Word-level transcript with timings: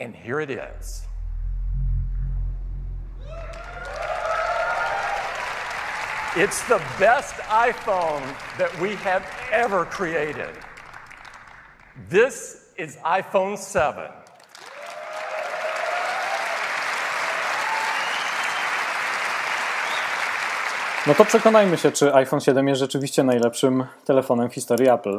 And 0.00 0.14
here 0.14 0.40
it 0.40 0.50
is. 0.50 1.02
It's 6.34 6.66
the 6.68 6.80
best 6.98 7.34
iPhone 7.50 8.22
that 8.56 8.70
we 8.80 8.94
have 8.96 9.22
ever 9.52 9.84
created. 9.84 10.48
This 12.08 12.72
is 12.78 12.96
iPhone 13.04 13.56
7. 13.58 14.10
No 21.06 21.14
to 21.14 21.24
przekonajmy 21.24 21.78
się, 21.78 21.92
czy 21.92 22.14
iPhone 22.14 22.40
7 22.40 22.68
jest 22.68 22.80
rzeczywiście 22.80 23.22
najlepszym 23.22 23.86
telefonem 24.04 24.50
w 24.50 24.54
historii 24.54 24.88
Apple. 24.88 25.16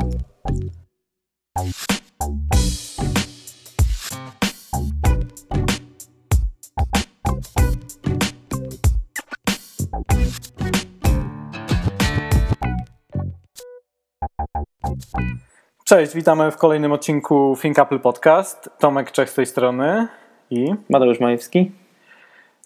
Cześć, 15.94 16.16
witamy 16.16 16.52
w 16.52 16.58
kolejnym 16.58 16.92
odcinku 16.92 17.58
Think 17.62 17.80
Apple 17.80 18.00
Podcast. 18.00 18.70
Tomek 18.80 19.12
Czech 19.12 19.30
z 19.30 19.34
tej 19.34 19.46
strony 19.46 20.08
i 20.50 20.74
Mateusz 20.90 21.20
Majewski. 21.20 21.72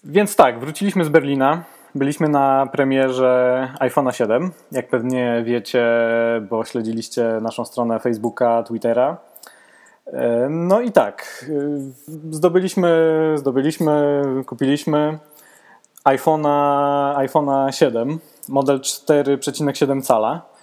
Więc 0.04 0.36
tak, 0.36 0.60
wróciliśmy 0.60 1.04
z 1.04 1.08
Berlina. 1.08 1.62
Byliśmy 1.94 2.28
na 2.28 2.68
premierze 2.72 3.68
iPhone'a 3.80 4.10
7, 4.12 4.52
jak 4.72 4.88
pewnie 4.88 5.42
wiecie, 5.46 5.84
bo 6.50 6.64
śledziliście 6.64 7.38
naszą 7.42 7.64
stronę 7.64 8.00
Facebooka, 8.00 8.62
Twittera. 8.62 9.16
E, 10.06 10.48
No 10.50 10.80
i 10.80 10.92
tak, 10.92 11.44
e, 11.48 12.34
zdobyliśmy, 12.34 12.90
zdobyliśmy, 13.34 14.22
kupiliśmy 14.46 15.18
iPhone'a 16.04 17.16
iPhone'a 17.16 17.70
7, 17.70 18.18
model 18.48 18.80
4,7 18.80 20.02
cala. 20.02 20.57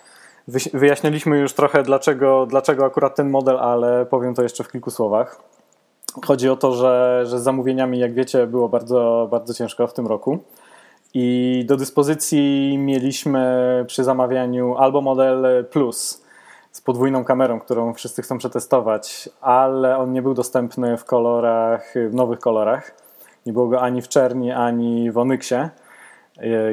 Wyjaśniliśmy 0.73 1.39
już 1.39 1.53
trochę, 1.53 1.83
dlaczego, 1.83 2.45
dlaczego 2.45 2.85
akurat 2.85 3.15
ten 3.15 3.29
model, 3.29 3.57
ale 3.59 4.05
powiem 4.05 4.35
to 4.35 4.43
jeszcze 4.43 4.63
w 4.63 4.71
kilku 4.71 4.91
słowach. 4.91 5.41
Chodzi 6.25 6.49
o 6.49 6.55
to, 6.55 6.71
że, 6.71 7.23
że 7.25 7.39
z 7.39 7.43
zamówieniami, 7.43 7.99
jak 7.99 8.13
wiecie, 8.13 8.47
było 8.47 8.69
bardzo, 8.69 9.27
bardzo 9.31 9.53
ciężko 9.53 9.87
w 9.87 9.93
tym 9.93 10.07
roku. 10.07 10.39
I 11.13 11.63
do 11.67 11.77
dyspozycji 11.77 12.77
mieliśmy 12.77 13.83
przy 13.87 14.03
zamawianiu 14.03 14.75
albo 14.77 15.01
model 15.01 15.65
Plus 15.71 16.25
z 16.71 16.81
podwójną 16.81 17.23
kamerą, 17.23 17.59
którą 17.59 17.93
wszyscy 17.93 18.21
chcą 18.21 18.37
przetestować, 18.37 19.29
ale 19.41 19.97
on 19.97 20.13
nie 20.13 20.21
był 20.21 20.33
dostępny 20.33 20.97
w 20.97 21.05
kolorach, 21.05 21.93
w 22.09 22.13
nowych 22.13 22.39
kolorach. 22.39 22.91
Nie 23.45 23.53
było 23.53 23.67
go 23.67 23.81
ani 23.81 24.01
w 24.01 24.07
czerni, 24.07 24.51
ani 24.51 25.11
w 25.11 25.17
Onyksie. 25.17 25.55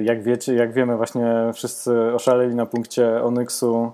Jak 0.03 0.23
wiecie, 0.23 0.55
jak 0.55 0.73
wiemy, 0.73 0.97
właśnie 0.97 1.51
wszyscy 1.55 2.15
oszaleli 2.15 2.55
na 2.55 2.67
punkcie 2.67 3.23
Onyksu 3.23 3.93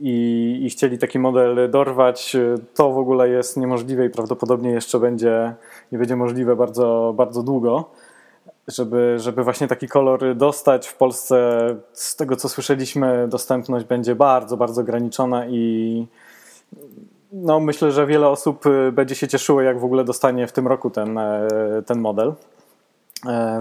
i, 0.00 0.58
i 0.62 0.70
chcieli 0.70 0.98
taki 0.98 1.18
model 1.18 1.70
dorwać. 1.70 2.36
To 2.74 2.92
w 2.92 2.98
ogóle 2.98 3.28
jest 3.28 3.56
niemożliwe 3.56 4.06
i 4.06 4.10
prawdopodobnie 4.10 4.70
jeszcze 4.70 5.00
będzie, 5.00 5.54
nie 5.92 5.98
będzie 5.98 6.16
możliwe 6.16 6.56
bardzo, 6.56 7.14
bardzo 7.16 7.42
długo 7.42 7.90
żeby, 8.68 9.16
żeby 9.18 9.44
właśnie 9.44 9.68
taki 9.68 9.88
kolor 9.88 10.36
dostać 10.36 10.88
w 10.88 10.96
Polsce, 10.96 11.60
z 11.92 12.16
tego 12.16 12.36
co 12.36 12.48
słyszeliśmy, 12.48 13.28
dostępność 13.28 13.86
będzie 13.86 14.14
bardzo, 14.14 14.56
bardzo 14.56 14.80
ograniczona 14.80 15.46
i 15.46 16.06
no, 17.32 17.60
myślę, 17.60 17.92
że 17.92 18.06
wiele 18.06 18.28
osób 18.28 18.64
będzie 18.92 19.14
się 19.14 19.28
cieszyło, 19.28 19.62
jak 19.62 19.80
w 19.80 19.84
ogóle 19.84 20.04
dostanie 20.04 20.46
w 20.46 20.52
tym 20.52 20.66
roku 20.66 20.90
ten, 20.90 21.18
e, 21.18 21.48
ten 21.86 22.00
model 22.00 22.28
e, 22.28 22.34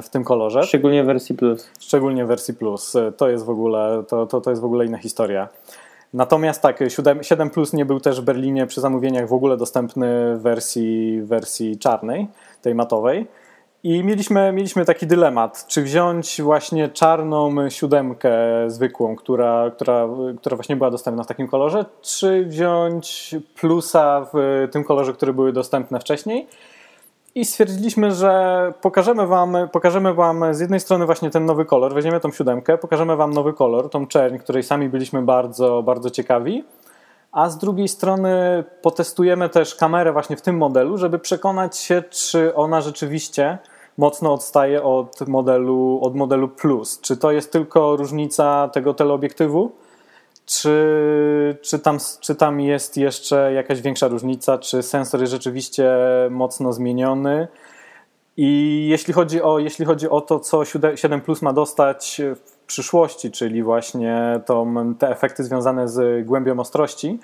w 0.02 0.10
tym 0.10 0.24
kolorze. 0.24 0.64
Szczególnie 0.64 1.04
w 1.04 1.06
wersji 1.06 1.36
Plus. 1.36 1.70
Szczególnie 1.80 2.26
w 2.26 2.28
wersji 2.28 2.54
Plus. 2.54 2.94
To 3.18 3.30
jest 3.30 3.46
w 3.46 3.50
ogóle, 3.50 4.04
to, 4.08 4.28
to, 4.28 4.42
to 4.42 4.50
jest 4.50 4.62
w 4.62 4.66
ogóle 4.66 4.86
inna 4.86 4.98
historia. 4.98 5.50
Natomiast 6.14 6.62
tak, 6.62 6.80
7, 6.88 7.24
7 7.24 7.50
Plus 7.50 7.74
nie 7.74 7.86
był 7.86 8.00
też 8.00 8.22
w 8.22 8.24
Berlinie 8.24 8.68
przy 8.68 8.82
zamówieniach 8.82 9.28
w 9.28 9.34
ogóle 9.34 9.58
dostępny 9.58 10.36
w 10.38 10.42
wersji, 10.42 11.22
wersji 11.22 11.78
czarnej, 11.78 12.28
tej 12.62 12.76
matowej. 12.76 13.28
I 13.84 14.04
mieliśmy, 14.04 14.52
mieliśmy 14.52 14.86
taki 14.86 15.08
dylemat, 15.08 15.66
czy 15.68 15.82
wziąć 15.82 16.42
właśnie 16.42 16.90
czarną 16.90 17.70
siódemkę 17.70 18.32
zwykłą, 18.68 19.16
która, 19.16 19.72
która, 19.76 20.08
która 20.40 20.56
właśnie 20.56 20.76
była 20.76 20.92
dostępna 20.92 21.24
w 21.24 21.28
takim 21.28 21.48
kolorze, 21.48 21.86
czy 22.02 22.46
wziąć 22.46 23.36
plusa 23.60 24.28
w 24.34 24.68
tym 24.72 24.84
kolorze, 24.84 25.14
które 25.14 25.34
były 25.34 25.54
dostępne 25.54 26.00
wcześniej. 26.00 26.48
I 27.36 27.46
stwierdziliśmy, 27.46 28.12
że 28.12 28.74
pokażemy 28.82 29.28
wam, 29.28 29.58
pokażemy 29.72 30.14
wam 30.14 30.54
z 30.54 30.60
jednej 30.60 30.80
strony 30.80 31.06
właśnie 31.06 31.30
ten 31.30 31.46
nowy 31.46 31.66
kolor, 31.66 31.94
weźmiemy 31.94 32.20
tą 32.20 32.32
siódemkę, 32.32 32.78
pokażemy 32.78 33.16
wam 33.16 33.34
nowy 33.34 33.54
kolor, 33.54 33.90
tą 33.90 34.08
czerń, 34.08 34.38
której 34.38 34.64
sami 34.64 34.90
byliśmy 34.90 35.22
bardzo, 35.22 35.84
bardzo 35.84 36.10
ciekawi, 36.10 36.64
a 37.32 37.50
z 37.50 37.58
drugiej 37.58 37.88
strony 37.88 38.64
potestujemy 38.82 39.50
też 39.50 39.76
kamerę 39.76 40.14
właśnie 40.14 40.38
w 40.38 40.42
tym 40.42 40.58
modelu, 40.58 40.98
żeby 40.98 41.20
przekonać 41.20 41.78
się, 41.78 42.04
czy 42.10 42.56
ona 42.56 42.82
rzeczywiście 42.82 43.58
mocno 43.98 44.34
odstaje 44.34 44.84
od 44.84 45.28
modelu, 45.28 46.00
od 46.04 46.16
modelu 46.16 46.48
Plus. 46.50 47.02
Czy 47.02 47.18
to 47.18 47.32
jest 47.32 47.52
tylko 47.52 47.96
różnica 47.96 48.70
tego 48.74 48.94
teleobiektywu, 48.94 49.72
czy, 50.52 51.58
czy, 51.62 51.80
tam, 51.80 51.98
czy 52.20 52.36
tam 52.36 52.60
jest 52.60 52.98
jeszcze 52.98 53.54
jakaś 53.54 53.82
większa 53.82 54.08
różnica, 54.08 54.58
czy 54.58 54.84
sensor 54.84 55.20
jest 55.20 55.32
rzeczywiście 55.32 55.92
mocno 56.30 56.74
zmieniony. 56.74 57.48
I 58.38 58.88
jeśli 58.90 59.14
chodzi 59.14 59.42
o, 59.42 59.60
jeśli 59.60 59.86
chodzi 59.86 60.10
o 60.10 60.22
to, 60.22 60.40
co 60.40 60.66
7 60.96 61.22
Plus 61.22 61.42
ma 61.42 61.54
dostać 61.54 62.22
w 62.36 62.66
przyszłości, 62.66 63.32
czyli 63.32 63.64
właśnie 63.64 64.42
tą, 64.46 64.96
te 64.96 65.10
efekty 65.10 65.44
związane 65.44 65.88
z 65.88 66.26
głębią 66.26 66.60
ostrości, 66.60 67.20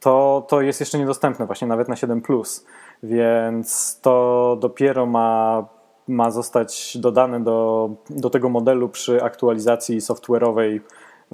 to, 0.00 0.46
to 0.48 0.60
jest 0.60 0.80
jeszcze 0.80 0.98
niedostępne 0.98 1.46
właśnie 1.46 1.68
nawet 1.68 1.88
na 1.88 1.96
7 1.96 2.20
Plus. 2.20 2.66
Więc 3.02 3.98
to 4.02 4.56
dopiero 4.60 5.06
ma, 5.06 5.64
ma 6.08 6.30
zostać 6.30 6.96
dodane 6.96 7.40
do, 7.40 7.90
do 8.10 8.30
tego 8.30 8.48
modelu 8.48 8.88
przy 8.88 9.22
aktualizacji 9.22 10.00
software'owej 10.00 10.80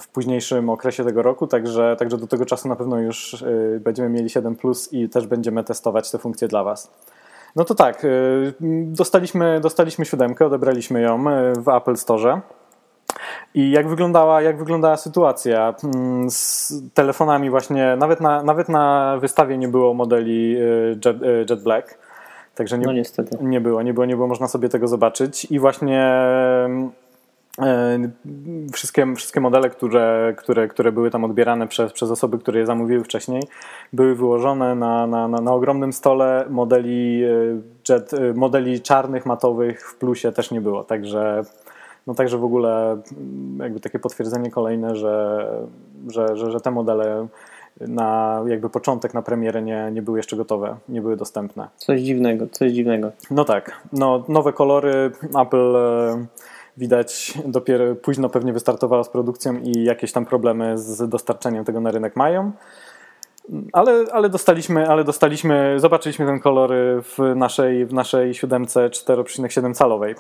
w 0.00 0.09
późniejszym 0.09 0.71
okresie 0.71 1.05
tego 1.05 1.22
roku, 1.22 1.47
także, 1.47 1.97
także 1.99 2.16
do 2.16 2.27
tego 2.27 2.47
czasu 2.47 2.69
na 2.69 2.77
pewno 2.77 2.99
już 2.99 3.43
y, 3.43 3.81
będziemy 3.84 4.09
mieli 4.09 4.31
7 4.31 4.56
Plus 4.56 4.93
i 4.93 5.09
też 5.09 5.27
będziemy 5.27 5.65
testować 5.65 6.11
te 6.11 6.19
funkcje 6.19 6.49
dla 6.49 6.65
Was. 6.65 6.91
No 7.56 7.65
to 7.65 7.75
tak, 7.75 8.05
y, 8.05 8.55
dostaliśmy, 8.87 9.60
dostaliśmy 9.60 10.05
siódemkę, 10.05 10.47
odebraliśmy 10.47 11.00
ją 11.00 11.31
y, 11.31 11.53
w 11.60 11.69
Apple 11.69 11.97
Store. 11.97 12.41
I 13.55 13.71
jak 13.71 13.89
wyglądała, 13.89 14.43
jak 14.43 14.59
wyglądała 14.59 14.97
sytuacja 14.97 15.75
mm, 15.84 16.31
z 16.31 16.72
telefonami 16.94 17.50
właśnie, 17.50 17.97
nawet 17.99 18.21
na, 18.21 18.43
nawet 18.43 18.69
na 18.69 19.16
wystawie 19.21 19.59
nie 19.59 19.69
było 19.69 19.94
modeli 19.94 20.53
Jet, 21.05 21.16
Jet 21.50 21.62
Black. 21.62 21.99
Także 22.55 22.78
nie, 22.78 22.87
no 22.87 22.93
niestety. 22.93 23.39
nie 23.41 23.60
było, 23.60 23.83
nie 23.83 23.94
było, 23.94 24.06
nie 24.06 24.16
było 24.16 24.28
można 24.28 24.49
sobie 24.49 24.69
tego 24.69 24.89
zobaczyć. 24.89 25.44
I 25.44 25.59
właśnie 25.59 26.12
Wszystkie, 28.72 29.15
wszystkie 29.16 29.41
modele, 29.41 29.71
które, 29.71 30.34
które, 30.37 30.69
które 30.69 30.93
były 30.93 31.11
tam 31.11 31.25
odbierane 31.25 31.69
przez, 31.69 31.93
przez 31.93 32.11
osoby, 32.11 32.38
które 32.38 32.61
je 32.61 32.66
zamówiły 32.66 33.05
wcześniej, 33.05 33.43
były 33.93 34.15
wyłożone 34.15 34.75
na, 34.75 35.06
na, 35.06 35.28
na, 35.28 35.41
na 35.41 35.53
ogromnym 35.53 35.93
stole. 35.93 36.47
Modeli, 36.50 37.21
jet, 37.89 38.10
modeli 38.34 38.81
czarnych, 38.81 39.27
matowych 39.27 39.91
w 39.91 39.94
plusie 39.94 40.33
też 40.33 40.50
nie 40.50 40.60
było. 40.60 40.84
Także, 40.84 41.43
no 42.06 42.15
także 42.15 42.39
w 42.39 42.44
ogóle 42.44 42.97
jakby 43.59 43.81
takie 43.81 43.99
potwierdzenie 43.99 44.50
kolejne, 44.50 44.97
że, 44.97 45.47
że, 46.09 46.37
że, 46.37 46.50
że 46.50 46.60
te 46.60 46.71
modele 46.71 47.27
na 47.81 48.41
jakby 48.47 48.71
początek, 48.71 49.15
na 49.15 49.22
premierę 49.22 49.62
nie, 49.62 49.91
nie 49.93 50.03
były 50.03 50.19
jeszcze 50.19 50.37
gotowe, 50.37 50.77
nie 50.89 51.03
były 51.03 51.16
dostępne. 51.16 51.69
Coś 51.77 52.00
dziwnego, 52.00 52.47
coś 52.53 52.72
dziwnego. 52.72 53.10
No 53.30 53.45
tak, 53.45 53.80
no 53.92 54.24
nowe 54.28 54.53
kolory, 54.53 55.10
Apple 55.42 55.77
widać 56.80 57.34
dopiero 57.47 57.94
późno 57.94 58.28
pewnie 58.28 58.53
wystartowała 58.53 59.04
z 59.04 59.09
produkcją 59.09 59.56
i 59.56 59.84
jakieś 59.84 60.12
tam 60.12 60.27
problemy 60.27 60.78
z 60.78 61.09
dostarczeniem 61.09 61.65
tego 61.65 61.80
na 61.80 61.91
rynek 61.91 62.16
mają. 62.16 62.53
Ale, 63.72 64.04
ale, 64.12 64.28
dostaliśmy, 64.28 64.88
ale 64.88 65.04
dostaliśmy, 65.04 65.74
zobaczyliśmy 65.77 66.27
ten 66.27 66.41
kolor 66.41 66.71
w 67.03 67.18
naszej, 67.36 67.86
w 67.86 67.92
naszej 67.92 68.34
siódemce 68.34 68.88
4,7 68.88 69.74
calowej. 69.74 70.15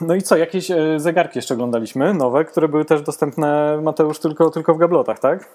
No 0.00 0.14
i 0.14 0.22
co, 0.22 0.36
jakieś 0.36 0.68
zegarki 0.96 1.38
jeszcze 1.38 1.54
oglądaliśmy, 1.54 2.14
nowe, 2.14 2.44
które 2.44 2.68
były 2.68 2.84
też 2.84 3.02
dostępne, 3.02 3.78
Mateusz, 3.82 4.18
tylko, 4.18 4.50
tylko 4.50 4.74
w 4.74 4.78
gablotach, 4.78 5.18
tak? 5.18 5.48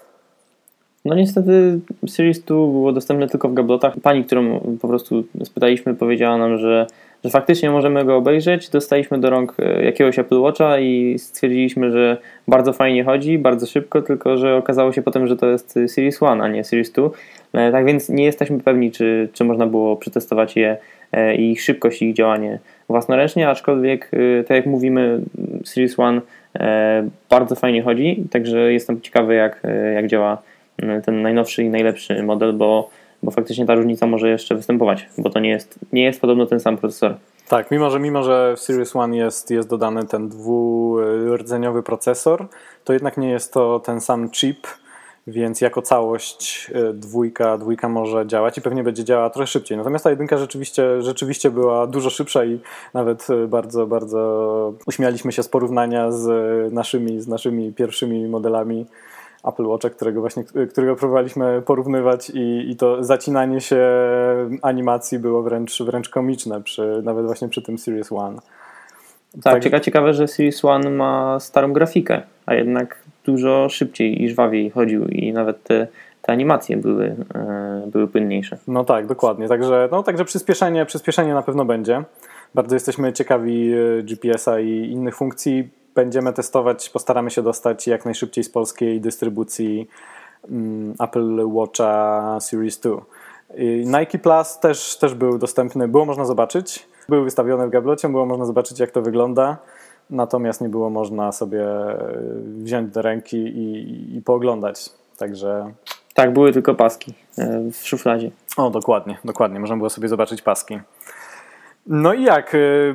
No 1.04 1.14
niestety 1.14 1.80
Series 2.08 2.40
2 2.40 2.56
było 2.56 2.92
dostępne 2.92 3.28
tylko 3.28 3.48
w 3.48 3.54
gablotach. 3.54 3.94
Pani, 4.02 4.24
którą 4.24 4.60
po 4.80 4.88
prostu 4.88 5.24
spytaliśmy, 5.44 5.94
powiedziała 5.94 6.38
nam, 6.38 6.58
że, 6.58 6.86
że 7.26 7.30
faktycznie 7.30 7.70
możemy 7.70 8.04
go 8.04 8.16
obejrzeć. 8.16 8.68
Dostaliśmy 8.68 9.18
do 9.18 9.30
rąk 9.30 9.54
e, 9.58 9.84
jakiegoś 9.84 10.18
Apple 10.18 10.40
Watcha 10.40 10.78
i 10.78 11.18
stwierdziliśmy, 11.18 11.92
że 11.92 12.16
bardzo 12.48 12.72
fajnie 12.72 13.04
chodzi, 13.04 13.38
bardzo 13.38 13.66
szybko, 13.66 14.02
tylko 14.02 14.36
że 14.36 14.56
okazało 14.56 14.92
się 14.92 15.02
potem, 15.02 15.26
że 15.26 15.36
to 15.36 15.46
jest 15.46 15.72
Series 15.72 16.20
1, 16.20 16.40
a 16.40 16.48
nie 16.48 16.64
Series 16.64 16.92
2. 16.92 17.10
E, 17.52 17.72
tak 17.72 17.84
więc 17.84 18.08
nie 18.08 18.24
jesteśmy 18.24 18.60
pewni, 18.60 18.90
czy, 18.90 19.28
czy 19.32 19.44
można 19.44 19.66
było 19.66 19.96
przetestować 19.96 20.56
je 20.56 20.76
e, 21.12 21.36
i 21.36 21.52
ich 21.52 21.62
szybkość 21.62 22.02
i 22.02 22.08
ich 22.08 22.14
działanie 22.14 22.58
własnoręcznie, 22.88 23.48
aczkolwiek 23.48 24.10
tak 24.48 24.56
jak 24.56 24.66
mówimy, 24.66 25.20
Series 25.64 25.96
1 25.98 26.20
bardzo 27.30 27.54
fajnie 27.54 27.82
chodzi, 27.82 28.24
także 28.30 28.72
jestem 28.72 29.00
ciekawy 29.00 29.34
jak, 29.34 29.62
jak 29.94 30.06
działa 30.06 30.42
ten 31.04 31.22
najnowszy 31.22 31.62
i 31.62 31.68
najlepszy 31.68 32.22
model, 32.22 32.52
bo, 32.52 32.90
bo 33.22 33.30
faktycznie 33.30 33.66
ta 33.66 33.74
różnica 33.74 34.06
może 34.06 34.28
jeszcze 34.28 34.54
występować, 34.54 35.08
bo 35.18 35.30
to 35.30 35.40
nie 35.40 35.50
jest, 35.50 35.78
nie 35.92 36.04
jest 36.04 36.20
podobno 36.20 36.46
ten 36.46 36.60
sam 36.60 36.76
procesor. 36.76 37.14
Tak, 37.48 37.70
mimo 37.70 37.90
że, 37.90 38.00
mimo 38.00 38.22
że 38.22 38.54
w 38.56 38.60
Series 38.60 38.96
One 38.96 39.16
jest, 39.16 39.50
jest 39.50 39.68
dodany 39.68 40.04
ten 40.04 40.28
dwurdzeniowy 40.28 41.82
procesor, 41.82 42.46
to 42.84 42.92
jednak 42.92 43.16
nie 43.16 43.30
jest 43.30 43.52
to 43.52 43.80
ten 43.80 44.00
sam 44.00 44.30
chip, 44.30 44.66
więc 45.26 45.60
jako 45.60 45.82
całość 45.82 46.70
e, 46.74 46.92
dwójka, 46.92 47.58
dwójka 47.58 47.88
może 47.88 48.26
działać 48.26 48.58
i 48.58 48.60
pewnie 48.60 48.82
będzie 48.82 49.04
działała 49.04 49.30
trochę 49.30 49.46
szybciej. 49.46 49.78
Natomiast 49.78 50.04
ta 50.04 50.10
jedynka 50.10 50.38
rzeczywiście, 50.38 51.02
rzeczywiście 51.02 51.50
była 51.50 51.86
dużo 51.86 52.10
szybsza 52.10 52.44
i 52.44 52.60
nawet 52.94 53.30
e, 53.30 53.46
bardzo, 53.46 53.86
bardzo 53.86 54.74
uśmialiśmy 54.86 55.32
się 55.32 55.42
z 55.42 55.48
porównania 55.48 56.10
z 56.12 56.72
naszymi, 56.72 57.20
z 57.20 57.28
naszymi 57.28 57.72
pierwszymi 57.72 58.28
modelami 58.28 58.86
Apple 59.46 59.66
Watcha, 59.66 59.90
którego 59.90 60.20
właśnie, 60.20 60.44
którego 60.70 60.96
próbowaliśmy 60.96 61.62
porównywać 61.62 62.30
i, 62.30 62.70
i 62.70 62.76
to 62.76 63.04
zacinanie 63.04 63.60
się 63.60 63.86
animacji 64.62 65.18
było 65.18 65.42
wręcz, 65.42 65.82
wręcz 65.82 66.08
komiczne, 66.08 66.62
przy, 66.62 67.02
nawet 67.04 67.26
właśnie 67.26 67.48
przy 67.48 67.62
tym 67.62 67.78
Series 67.78 68.12
One. 68.12 68.38
Tak, 69.42 69.64
tak, 69.64 69.82
ciekawe, 69.82 70.14
że 70.14 70.28
Series 70.28 70.64
One 70.64 70.90
ma 70.90 71.40
starą 71.40 71.72
grafikę, 71.72 72.22
a 72.46 72.54
jednak 72.54 72.98
dużo 73.24 73.68
szybciej 73.68 74.22
i 74.22 74.28
żwawiej 74.28 74.70
chodził 74.70 75.08
i 75.08 75.32
nawet 75.32 75.62
te, 75.62 75.86
te 76.22 76.32
animacje 76.32 76.76
były, 76.76 77.16
e, 77.34 77.82
były 77.86 78.08
płynniejsze. 78.08 78.58
No 78.68 78.84
tak, 78.84 79.06
dokładnie. 79.06 79.48
Także, 79.48 79.88
no, 79.92 80.02
także 80.02 80.24
przyspieszenie, 80.24 80.86
przyspieszenie 80.86 81.34
na 81.34 81.42
pewno 81.42 81.64
będzie. 81.64 82.02
Bardzo 82.54 82.76
jesteśmy 82.76 83.12
ciekawi 83.12 83.72
e, 83.72 84.02
GPS-a 84.02 84.60
i 84.60 84.90
innych 84.90 85.16
funkcji 85.16 85.68
będziemy 85.96 86.32
testować, 86.32 86.90
postaramy 86.90 87.30
się 87.30 87.42
dostać 87.42 87.86
jak 87.86 88.04
najszybciej 88.04 88.44
z 88.44 88.50
polskiej 88.50 89.00
dystrybucji 89.00 89.88
mm, 90.50 90.94
Apple 91.00 91.46
Watcha 91.46 92.38
Series 92.40 92.80
2. 92.80 93.02
Nike 93.84 94.18
Plus 94.18 94.58
też, 94.58 94.96
też 94.96 95.14
był 95.14 95.38
dostępny, 95.38 95.88
było 95.88 96.04
można 96.04 96.24
zobaczyć. 96.24 96.88
Był 97.08 97.24
wystawiony 97.24 97.66
w 97.66 97.70
gablocie, 97.70 98.08
było 98.08 98.26
można 98.26 98.44
zobaczyć 98.44 98.80
jak 98.80 98.90
to 98.90 99.02
wygląda, 99.02 99.56
natomiast 100.10 100.60
nie 100.60 100.68
było 100.68 100.90
można 100.90 101.32
sobie 101.32 101.66
wziąć 102.44 102.92
do 102.92 103.02
ręki 103.02 103.36
i, 103.36 104.16
i 104.16 104.22
pooglądać. 104.22 104.90
Także. 105.18 105.72
Tak, 106.14 106.32
były 106.32 106.52
tylko 106.52 106.74
paski 106.74 107.14
e, 107.38 107.70
w 107.72 107.86
szufladzie. 107.86 108.30
O, 108.56 108.70
dokładnie, 108.70 109.18
dokładnie. 109.24 109.60
Można 109.60 109.76
było 109.76 109.90
sobie 109.90 110.08
zobaczyć 110.08 110.42
paski. 110.42 110.78
No 111.86 112.14
i 112.14 112.22
jak? 112.22 112.54
Y, 112.54 112.94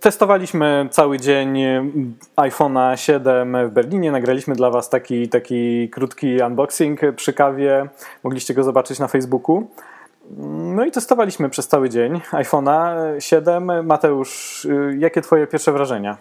testowaliśmy 0.00 0.88
cały 0.90 1.18
dzień 1.18 1.58
iPhone'a 2.36 2.96
7 2.96 3.68
w 3.68 3.70
Berlinie. 3.70 4.12
Nagraliśmy 4.12 4.54
dla 4.54 4.70
Was 4.70 4.90
taki, 4.90 5.28
taki 5.28 5.88
krótki 5.88 6.42
unboxing 6.46 7.00
przy 7.16 7.32
kawie. 7.32 7.88
Mogliście 8.24 8.54
go 8.54 8.64
zobaczyć 8.64 8.98
na 8.98 9.08
Facebooku. 9.08 9.66
No 10.76 10.84
i 10.84 10.90
testowaliśmy 10.90 11.50
przez 11.50 11.68
cały 11.68 11.90
dzień 11.90 12.20
iPhone'a 12.32 12.96
7. 13.20 13.86
Mateusz, 13.86 14.64
y, 14.64 14.96
jakie 14.98 15.20
Twoje 15.20 15.46
pierwsze 15.46 15.72
wrażenia? 15.72 16.16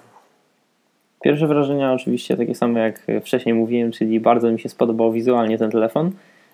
Pierwsze 1.22 1.48
wrażenia 1.48 1.94
oczywiście 1.94 2.38
takie 2.38 2.56
same 2.56 2.80
jak 2.80 3.08
wcześniej 3.22 3.56
mówiłem, 3.56 3.92
czyli 3.92 4.20
bardzo 4.20 4.52
mi 4.52 4.60
się 4.60 4.70
spodobał 4.70 5.12
wizualnie 5.12 5.58
ten 5.58 5.72
telefon. 5.72 6.12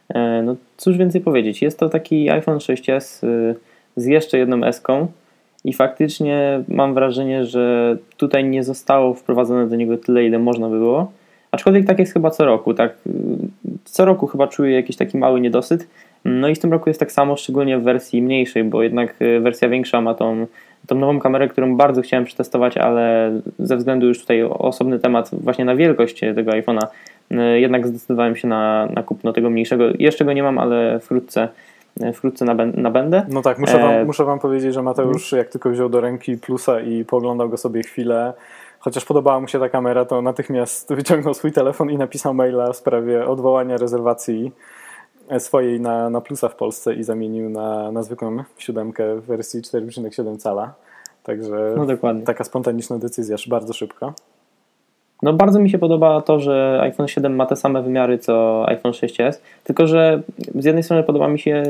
E, 0.09 0.41
no 0.43 0.55
cóż 0.77 0.97
więcej 0.97 1.21
powiedzieć, 1.21 1.61
jest 1.61 1.79
to 1.79 1.89
taki 1.89 2.29
iPhone 2.29 2.57
6s 2.57 3.25
z 3.97 4.05
jeszcze 4.05 4.37
jedną 4.37 4.63
S-ką 4.63 5.07
i 5.65 5.73
faktycznie 5.73 6.63
mam 6.67 6.93
wrażenie, 6.93 7.45
że 7.45 7.97
tutaj 8.17 8.45
nie 8.45 8.63
zostało 8.63 9.13
wprowadzone 9.13 9.67
do 9.67 9.75
niego 9.75 9.97
tyle, 9.97 10.25
ile 10.25 10.39
można 10.39 10.69
by 10.69 10.77
było. 10.77 11.11
Aczkolwiek 11.51 11.85
tak 11.85 11.99
jest 11.99 12.13
chyba 12.13 12.29
co 12.29 12.45
roku, 12.45 12.73
tak 12.73 12.97
co 13.83 14.05
roku 14.05 14.27
chyba 14.27 14.47
czuję 14.47 14.71
jakiś 14.71 14.95
taki 14.95 15.17
mały 15.17 15.41
niedosyt. 15.41 15.87
No 16.25 16.47
i 16.47 16.55
w 16.55 16.59
tym 16.59 16.71
roku 16.71 16.89
jest 16.89 16.99
tak 16.99 17.11
samo, 17.11 17.37
szczególnie 17.37 17.77
w 17.77 17.83
wersji 17.83 18.21
mniejszej, 18.21 18.63
bo 18.63 18.83
jednak 18.83 19.15
e, 19.19 19.39
wersja 19.39 19.69
większa 19.69 20.01
ma 20.01 20.13
tą, 20.13 20.47
tą 20.87 20.95
nową 20.95 21.19
kamerę, 21.19 21.47
którą 21.47 21.77
bardzo 21.77 22.01
chciałem 22.01 22.25
przetestować, 22.25 22.77
ale 22.77 23.31
ze 23.59 23.77
względu 23.77 24.07
już 24.07 24.19
tutaj 24.21 24.43
osobny 24.43 24.99
temat 24.99 25.29
właśnie 25.33 25.65
na 25.65 25.75
wielkość 25.75 26.19
tego 26.19 26.51
iPhone'a, 26.51 26.87
e, 27.31 27.59
jednak 27.59 27.87
zdecydowałem 27.87 28.35
się 28.35 28.47
na, 28.47 28.85
na 28.93 29.03
kupno 29.03 29.33
tego 29.33 29.49
mniejszego. 29.49 29.83
Jeszcze 29.99 30.25
go 30.25 30.33
nie 30.33 30.43
mam, 30.43 30.57
ale 30.57 30.99
wkrótce 30.99 31.47
wkrótce 32.13 32.45
nabędę. 32.75 33.25
No 33.29 33.41
tak, 33.41 33.59
muszę 33.59 33.79
wam, 33.79 33.91
e... 33.91 34.05
muszę 34.05 34.25
wam 34.25 34.39
powiedzieć, 34.39 34.73
że 34.73 34.81
Mateusz 34.81 35.31
jak 35.31 35.49
tylko 35.49 35.69
wziął 35.69 35.89
do 35.89 36.01
ręki 36.01 36.37
plusa 36.37 36.79
i 36.79 37.05
poglądał 37.05 37.49
go 37.49 37.57
sobie 37.57 37.83
chwilę, 37.83 38.33
chociaż 38.79 39.05
podobała 39.05 39.39
mu 39.39 39.47
się 39.47 39.59
ta 39.59 39.69
kamera, 39.69 40.05
to 40.05 40.21
natychmiast 40.21 40.93
wyciągnął 40.93 41.33
swój 41.33 41.51
telefon 41.51 41.89
i 41.89 41.97
napisał 41.97 42.33
maila 42.33 42.73
w 42.73 42.75
sprawie 42.75 43.27
odwołania 43.27 43.77
rezerwacji 43.77 44.51
swojej 45.39 45.81
na, 45.81 46.09
na 46.09 46.21
plusa 46.21 46.49
w 46.49 46.55
Polsce 46.55 46.93
i 46.93 47.03
zamienił 47.03 47.49
na, 47.49 47.91
na 47.91 48.03
zwykłą 48.03 48.43
siódemkę 48.57 49.15
w 49.15 49.25
wersji 49.25 49.61
4,7 49.61 50.37
cala. 50.37 50.73
Także 51.23 51.75
no 51.77 51.85
taka 52.25 52.43
spontaniczna 52.43 52.97
decyzja, 52.97 53.35
bardzo 53.47 53.73
szybko. 53.73 54.13
No 55.21 55.33
bardzo 55.33 55.59
mi 55.59 55.69
się 55.69 55.77
podoba 55.77 56.21
to, 56.21 56.39
że 56.39 56.79
iPhone 56.81 57.07
7 57.07 57.35
ma 57.35 57.45
te 57.45 57.55
same 57.55 57.81
wymiary 57.81 58.17
co 58.17 58.65
iPhone 58.67 58.91
6s, 58.91 59.39
tylko 59.63 59.87
że 59.87 60.21
z 60.55 60.65
jednej 60.65 60.83
strony 60.83 61.03
podoba 61.03 61.27
mi 61.27 61.39
się, 61.39 61.63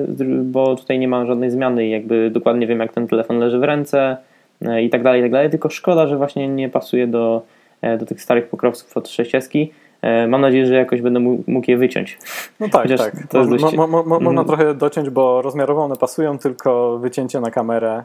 bo 0.44 0.76
tutaj 0.76 1.00
nie 1.00 1.08
ma 1.08 1.26
żadnej 1.26 1.52
zmiany 1.52 1.88
jakby 1.88 2.30
dokładnie 2.30 2.68
wiem 2.68 2.80
jak 2.80 2.94
ten 2.94 3.08
telefon 3.08 3.40
leży 3.40 3.60
w 3.60 3.64
ręce 3.64 4.18
e, 4.62 4.84
i 4.84 4.90
tak 4.90 5.04
dalej, 5.04 5.22
i 5.22 5.24
tak 5.24 5.32
dalej, 5.32 5.50
tylko 5.50 5.70
szkoda, 5.70 6.08
że 6.08 6.18
właśnie 6.18 6.48
nie 6.48 6.70
pasuje 6.70 7.08
do, 7.08 7.42
e, 7.82 7.98
do 7.98 8.06
tych 8.06 8.22
starych 8.22 8.48
pokrowców 8.48 8.98
od 8.98 9.08
6s. 9.08 9.68
E, 10.02 10.28
mam 10.28 10.42
nadzieję, 10.42 10.66
że 10.66 10.76
jakoś 10.76 11.02
będę 11.02 11.20
mógł 11.48 11.72
je 11.72 11.78
wyciąć. 11.78 12.18
No 12.60 12.70
tak, 12.70 12.82
Chociaż 12.82 13.00
tak. 13.00 13.28
To 13.30 13.46
dość... 13.46 13.64
mo, 13.64 13.88
mo, 13.88 14.04
mo, 14.04 14.20
można 14.20 14.42
mm. 14.42 14.46
trochę 14.46 14.74
dociąć, 14.74 15.10
bo 15.10 15.42
rozmiarowo 15.42 15.84
one 15.84 15.96
pasują, 15.96 16.38
tylko 16.38 16.98
wycięcie 16.98 17.40
na 17.40 17.52
kamerę 17.52 18.04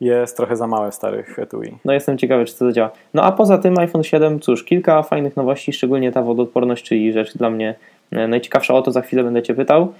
jest 0.00 0.36
trochę 0.36 0.56
za 0.56 0.66
małe 0.66 0.90
w 0.90 0.94
starych 0.94 1.38
etui. 1.38 1.78
No 1.84 1.92
jestem 1.92 2.18
ciekawy, 2.18 2.44
czy 2.44 2.58
to 2.58 2.64
zadziała. 2.64 2.90
No 3.14 3.22
a 3.22 3.32
poza 3.32 3.58
tym 3.58 3.78
iPhone 3.78 4.04
7, 4.04 4.40
cóż, 4.40 4.64
kilka 4.64 5.02
fajnych 5.02 5.36
nowości, 5.36 5.72
szczególnie 5.72 6.12
ta 6.12 6.22
wodoodporność, 6.22 6.84
czyli 6.84 7.12
rzecz 7.12 7.36
dla 7.36 7.50
mnie 7.50 7.74
e, 8.10 8.28
najciekawsza, 8.28 8.74
o 8.74 8.82
to 8.82 8.90
za 8.90 9.02
chwilę 9.02 9.24
będę 9.24 9.42
Cię 9.42 9.54
pytał. 9.54 9.92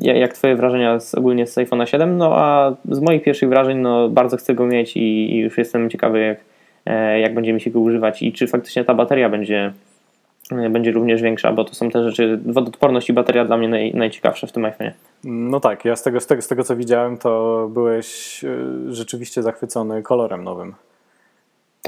Jak 0.00 0.32
Twoje 0.32 0.56
wrażenia 0.56 1.00
z, 1.00 1.14
ogólnie 1.14 1.46
z 1.46 1.56
iPhone'a 1.56 1.84
7? 1.84 2.16
No 2.16 2.36
a 2.36 2.74
z 2.90 3.00
moich 3.00 3.22
pierwszych 3.22 3.48
wrażeń, 3.48 3.78
no 3.78 4.08
bardzo 4.08 4.36
chcę 4.36 4.54
go 4.54 4.66
mieć 4.66 4.96
i, 4.96 5.34
i 5.34 5.38
już 5.38 5.58
jestem 5.58 5.90
ciekawy, 5.90 6.20
jak, 6.20 6.38
e, 6.86 7.20
jak 7.20 7.34
będziemy 7.34 7.60
się 7.60 7.70
go 7.70 7.80
używać 7.80 8.22
i 8.22 8.32
czy 8.32 8.46
faktycznie 8.46 8.84
ta 8.84 8.94
bateria 8.94 9.28
będzie 9.28 9.72
będzie 10.70 10.92
również 10.92 11.22
większa, 11.22 11.52
bo 11.52 11.64
to 11.64 11.74
są 11.74 11.90
te 11.90 12.04
rzeczy, 12.04 12.40
wodoodporność 12.46 13.08
i 13.08 13.12
bateria 13.12 13.44
dla 13.44 13.56
mnie 13.56 13.68
naj, 13.68 13.94
najciekawsze 13.94 14.46
w 14.46 14.52
tym 14.52 14.62
iPhone'ie. 14.62 14.90
No 15.24 15.60
tak, 15.60 15.84
ja 15.84 15.96
z 15.96 16.02
tego, 16.02 16.20
z, 16.20 16.26
tego, 16.26 16.42
z 16.42 16.48
tego 16.48 16.64
co 16.64 16.76
widziałem, 16.76 17.18
to 17.18 17.68
byłeś 17.72 18.40
e, 18.44 18.48
rzeczywiście 18.94 19.42
zachwycony 19.42 20.02
kolorem 20.02 20.44
nowym. 20.44 20.74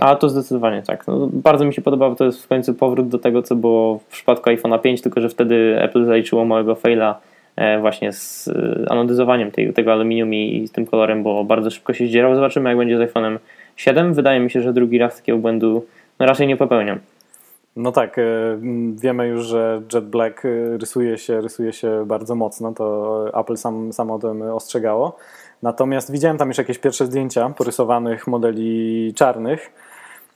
A 0.00 0.16
to 0.16 0.28
zdecydowanie 0.28 0.82
tak. 0.82 1.06
No, 1.06 1.28
bardzo 1.32 1.64
mi 1.64 1.74
się 1.74 1.82
podoba, 1.82 2.10
bo 2.10 2.16
to 2.16 2.24
jest 2.24 2.44
w 2.44 2.48
końcu 2.48 2.74
powrót 2.74 3.08
do 3.08 3.18
tego, 3.18 3.42
co 3.42 3.56
było 3.56 3.98
w 3.98 4.04
przypadku 4.04 4.50
iPhone'a 4.50 4.80
5, 4.80 5.02
tylko 5.02 5.20
że 5.20 5.28
wtedy 5.28 5.78
Apple 5.80 6.04
zaliczyło 6.04 6.44
małego 6.44 6.74
faila 6.74 7.20
e, 7.56 7.80
właśnie 7.80 8.12
z 8.12 8.50
anodyzowaniem 8.90 9.50
tej, 9.50 9.72
tego 9.72 9.92
aluminium 9.92 10.34
i, 10.34 10.64
i 10.64 10.68
tym 10.68 10.86
kolorem, 10.86 11.22
bo 11.22 11.44
bardzo 11.44 11.70
szybko 11.70 11.94
się 11.94 12.06
zdzierał. 12.06 12.34
Zobaczymy, 12.34 12.68
jak 12.68 12.78
będzie 12.78 12.98
z 12.98 13.12
iPhone'em 13.12 13.38
7. 13.76 14.14
Wydaje 14.14 14.40
mi 14.40 14.50
się, 14.50 14.62
że 14.62 14.72
drugi 14.72 14.98
raz 14.98 15.16
takiego 15.16 15.38
błędu 15.38 15.86
no, 16.18 16.26
raczej 16.26 16.46
nie 16.46 16.56
popełniam. 16.56 16.98
No 17.78 17.92
tak, 17.92 18.18
e, 18.18 18.22
wiemy 18.94 19.28
już, 19.28 19.46
że 19.46 19.82
Jet 19.92 20.04
Black 20.04 20.44
e, 20.44 20.78
rysuje 20.78 21.18
się, 21.18 21.40
rysuje 21.40 21.72
się 21.72 22.04
bardzo 22.06 22.34
mocno, 22.34 22.72
to 22.72 23.40
Apple 23.40 23.56
sam, 23.56 23.92
sam 23.92 24.10
o 24.10 24.18
tym 24.18 24.42
ostrzegało. 24.42 25.16
Natomiast 25.62 26.12
widziałem 26.12 26.38
tam 26.38 26.48
już 26.48 26.58
jakieś 26.58 26.78
pierwsze 26.78 27.06
zdjęcia 27.06 27.50
porysowanych 27.50 28.26
modeli 28.26 29.12
czarnych. 29.16 29.72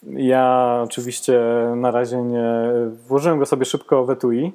Ja 0.06 0.80
oczywiście 0.84 1.40
na 1.76 1.90
razie 1.90 2.22
nie 2.22 2.44
włożyłem 3.08 3.38
go 3.38 3.46
sobie 3.46 3.64
szybko 3.64 4.04
w 4.04 4.10
etui. 4.10 4.52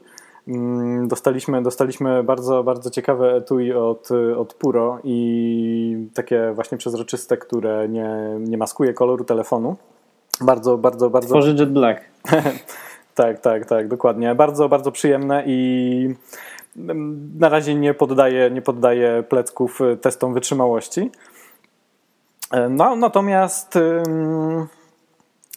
Mm, 0.48 1.08
dostaliśmy, 1.08 1.62
dostaliśmy 1.62 2.24
bardzo, 2.24 2.63
bardzo 2.63 2.89
ciekawe 2.89 3.36
etui 3.36 3.74
od, 3.74 4.10
od 4.38 4.53
Puro 4.53 5.00
i 5.03 6.08
takie 6.13 6.51
właśnie 6.56 6.77
przezroczyste, 6.77 7.38
które 7.38 7.89
nie, 7.89 8.10
nie 8.39 8.58
maskuje 8.58 8.94
koloru 8.94 9.24
telefonu. 9.24 9.75
Bardzo, 10.41 10.77
bardzo, 10.77 11.10
bardzo. 11.10 11.29
Tworzy 11.29 11.56
Jet 11.60 11.72
Black. 11.72 12.01
Tak, 13.15 13.39
tak, 13.39 13.65
tak, 13.65 13.88
dokładnie. 13.88 14.36
Bardzo, 14.36 14.70
bardzo 14.70 14.91
przyjemne 14.91 15.44
i 15.46 16.15
mm, 16.77 17.32
na 17.39 17.50
razie 17.50 17.75
nie 17.75 17.94
poddaje, 17.94 18.51
nie 18.51 18.62
poddaje 18.62 19.24
plecków 19.24 19.82
y, 19.82 19.98
testom 19.98 20.34
wytrzymałości. 20.34 21.12
E, 22.51 22.70
no, 22.70 22.96
natomiast 22.96 23.79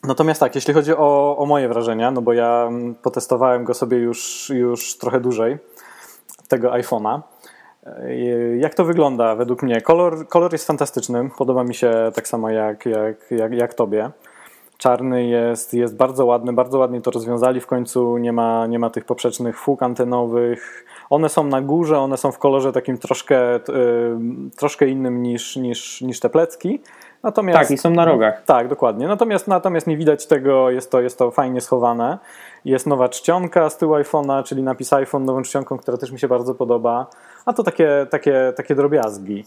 natomiast 0.05 0.41
tak, 0.41 0.55
jeśli 0.55 0.75
chodzi 0.75 0.93
o, 0.97 1.37
o 1.39 1.47
moje 1.47 1.69
wrażenia, 1.69 2.11
no 2.11 2.23
bo 2.23 2.33
ja 2.33 2.67
mm, 2.69 2.95
potestowałem 2.95 3.65
go 3.65 3.75
sobie 3.75 3.99
już, 3.99 4.51
już 4.55 4.99
trochę 4.99 5.21
dłużej, 5.21 5.59
tego 6.49 6.71
iPhone'a. 6.71 7.21
E, 7.87 8.17
jak 8.57 8.75
to 8.75 8.85
wygląda 8.85 9.35
według 9.35 9.63
mnie? 9.63 9.81
Kolor, 9.81 10.29
kolor 10.29 10.53
jest 10.53 10.67
fantastyczny, 10.67 11.31
podoba 11.39 11.65
mi 11.65 11.75
się 11.75 12.13
tak 12.15 12.29
samo 12.29 12.51
jak, 12.51 12.87
jak, 12.87 13.31
jak, 13.31 13.53
jak 13.53 13.75
tobie. 13.75 14.11
Czarny 14.81 15.27
jest, 15.27 15.75
jest 15.75 15.97
bardzo 15.97 16.27
ładny, 16.27 16.53
bardzo 16.53 16.79
ładnie 16.79 17.01
to 17.01 17.11
rozwiązali. 17.11 17.61
W 17.61 17.67
końcu 17.67 18.19
nie 18.19 18.33
ma, 18.33 18.67
nie 18.67 18.79
ma 18.79 18.91
tych 18.91 19.05
poprzecznych 19.05 19.59
fug 19.59 19.83
antenowych. 19.83 20.85
One 21.11 21.29
są 21.29 21.45
na 21.45 21.61
górze, 21.61 21.99
one 21.99 22.17
są 22.17 22.33
w 22.33 22.39
kolorze 22.39 22.73
takim 22.73 22.99
troszkę, 22.99 23.53
yy, 23.53 23.61
troszkę 24.57 24.87
innym 24.87 25.23
niż, 25.23 25.57
niż, 25.57 26.01
niż 26.01 26.21
te 26.21 26.31
plecki. 26.31 26.81
Natomiast, 27.23 27.59
tak, 27.59 27.71
i 27.71 27.79
są 27.79 27.91
na 27.91 28.05
rogach. 28.05 28.45
Tak, 28.45 28.69
dokładnie. 28.69 29.09
Natomiast, 29.09 29.49
natomiast 29.49 29.87
nie 29.87 29.97
widać 29.97 30.27
tego, 30.27 30.71
jest 30.71 30.91
to, 30.91 31.01
jest 31.01 31.19
to 31.19 31.31
fajnie 31.31 31.61
schowane. 31.61 32.19
Jest 32.65 32.87
nowa 32.87 33.09
czcionka 33.09 33.71
z 33.71 33.79
tyłu 33.79 33.95
iPhone'a, 33.95 34.43
czyli 34.43 34.63
napis 34.63 34.93
iPhone 34.93 35.25
nową 35.25 35.43
czcionką, 35.43 35.79
która 35.79 35.97
też 35.97 36.13
mi 36.13 36.19
się 36.19 36.29
bardzo 36.29 36.55
podoba. 36.55 37.07
A 37.47 37.53
to 37.53 37.63
takie, 37.63 38.07
takie, 38.11 38.53
takie 38.57 38.75
drobiazgi. 38.75 39.45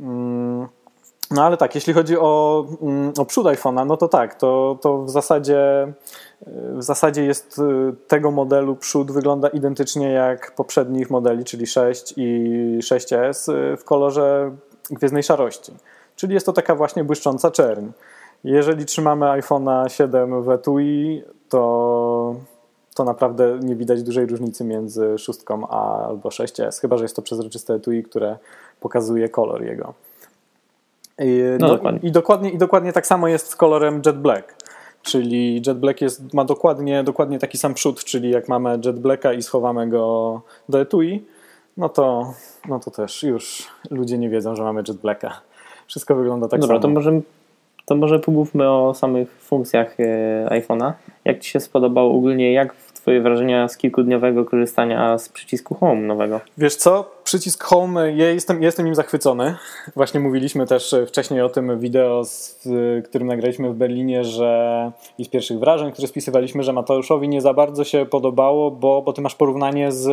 Mm. 0.00 0.47
No 1.30 1.44
ale 1.44 1.56
tak, 1.56 1.74
jeśli 1.74 1.92
chodzi 1.92 2.18
o, 2.18 2.64
mm, 2.82 3.12
o 3.18 3.24
przód 3.24 3.46
iPhone'a, 3.46 3.86
no 3.86 3.96
to 3.96 4.08
tak, 4.08 4.34
to, 4.34 4.78
to 4.80 5.02
w, 5.02 5.10
zasadzie, 5.10 5.92
w 6.76 6.82
zasadzie 6.82 7.24
jest 7.24 7.58
y, 7.58 7.94
tego 8.06 8.30
modelu 8.30 8.76
przód 8.76 9.12
wygląda 9.12 9.48
identycznie 9.48 10.12
jak 10.12 10.54
poprzednich 10.54 11.10
modeli, 11.10 11.44
czyli 11.44 11.66
6 11.66 12.14
i 12.16 12.78
6S 12.82 13.52
y, 13.52 13.76
w 13.76 13.84
kolorze 13.84 14.56
gwiezdnej 14.90 15.22
szarości. 15.22 15.72
Czyli 16.16 16.34
jest 16.34 16.46
to 16.46 16.52
taka 16.52 16.74
właśnie 16.74 17.04
błyszcząca 17.04 17.50
czerń. 17.50 17.86
Jeżeli 18.44 18.84
trzymamy 18.84 19.26
iPhone'a 19.26 19.88
7 19.88 20.42
w 20.42 20.50
etui, 20.50 21.22
to, 21.48 22.34
to 22.94 23.04
naprawdę 23.04 23.58
nie 23.62 23.76
widać 23.76 24.02
dużej 24.02 24.26
różnicy 24.26 24.64
między 24.64 25.18
6 25.18 25.40
a 25.68 26.06
albo 26.06 26.28
6S, 26.28 26.80
chyba 26.80 26.96
że 26.96 27.04
jest 27.04 27.16
to 27.16 27.22
przezroczyste 27.22 27.74
etui, 27.74 28.02
które 28.02 28.38
pokazuje 28.80 29.28
kolor 29.28 29.62
jego. 29.62 29.94
I, 31.18 31.42
no, 31.58 31.68
no, 31.68 31.74
dokładnie. 31.74 32.08
I, 32.08 32.12
dokładnie, 32.12 32.50
I 32.50 32.58
dokładnie 32.58 32.92
tak 32.92 33.06
samo 33.06 33.28
jest 33.28 33.46
z 33.46 33.56
kolorem 33.56 34.02
Jet 34.06 34.18
Black. 34.18 34.54
Czyli 35.02 35.62
Jet 35.66 35.78
Black 35.78 36.00
jest, 36.00 36.34
ma 36.34 36.44
dokładnie, 36.44 37.04
dokładnie 37.04 37.38
taki 37.38 37.58
sam 37.58 37.74
przód, 37.74 38.04
czyli 38.04 38.30
jak 38.30 38.48
mamy 38.48 38.78
Jet 38.84 38.98
Blacka 38.98 39.32
i 39.32 39.42
schowamy 39.42 39.88
go 39.88 40.40
do 40.68 40.80
etui, 40.80 41.24
no 41.76 41.88
to, 41.88 42.32
no 42.68 42.80
to 42.80 42.90
też 42.90 43.22
już 43.22 43.66
ludzie 43.90 44.18
nie 44.18 44.30
wiedzą, 44.30 44.56
że 44.56 44.62
mamy 44.62 44.82
Jet 44.88 44.96
Blacka. 44.96 45.40
Wszystko 45.86 46.14
wygląda 46.14 46.48
tak 46.48 46.60
Dobra, 46.60 46.76
samo. 46.76 46.82
To 46.82 46.88
może, 46.88 47.20
to 47.84 47.96
może 47.96 48.18
pomówmy 48.18 48.70
o 48.70 48.94
samych 48.94 49.30
funkcjach 49.30 50.00
e, 50.00 50.46
iPhone'a. 50.50 50.92
Jak 51.24 51.38
Ci 51.38 51.50
się 51.50 51.60
spodobało 51.60 52.14
ogólnie, 52.14 52.52
jak 52.52 52.74
Twoje 53.08 53.20
wrażenia 53.20 53.68
z 53.68 53.76
kilkudniowego 53.76 54.44
korzystania 54.44 55.18
z 55.18 55.28
przycisku 55.28 55.74
Home 55.74 56.00
nowego? 56.00 56.40
Wiesz 56.58 56.76
co, 56.76 57.10
przycisk 57.28 57.64
Home, 57.64 58.12
ja 58.12 58.30
jestem, 58.30 58.62
jestem 58.62 58.86
nim 58.86 58.94
zachwycony. 58.94 59.54
Właśnie 59.96 60.20
mówiliśmy 60.20 60.66
też 60.66 60.94
wcześniej 61.06 61.40
o 61.40 61.48
tym 61.48 61.80
wideo, 61.80 62.24
z 62.24 62.68
którym 63.04 63.28
nagraliśmy 63.28 63.70
w 63.70 63.74
Berlinie, 63.74 64.24
że 64.24 64.92
i 65.18 65.24
z 65.24 65.28
pierwszych 65.28 65.58
wrażeń, 65.58 65.92
które 65.92 66.08
spisywaliśmy, 66.08 66.62
że 66.62 66.72
Mateuszowi 66.72 67.28
nie 67.28 67.40
za 67.40 67.54
bardzo 67.54 67.84
się 67.84 68.06
podobało, 68.06 68.70
bo, 68.70 69.02
bo 69.02 69.12
ty 69.12 69.20
masz 69.20 69.34
porównanie 69.34 69.92
z, 69.92 70.08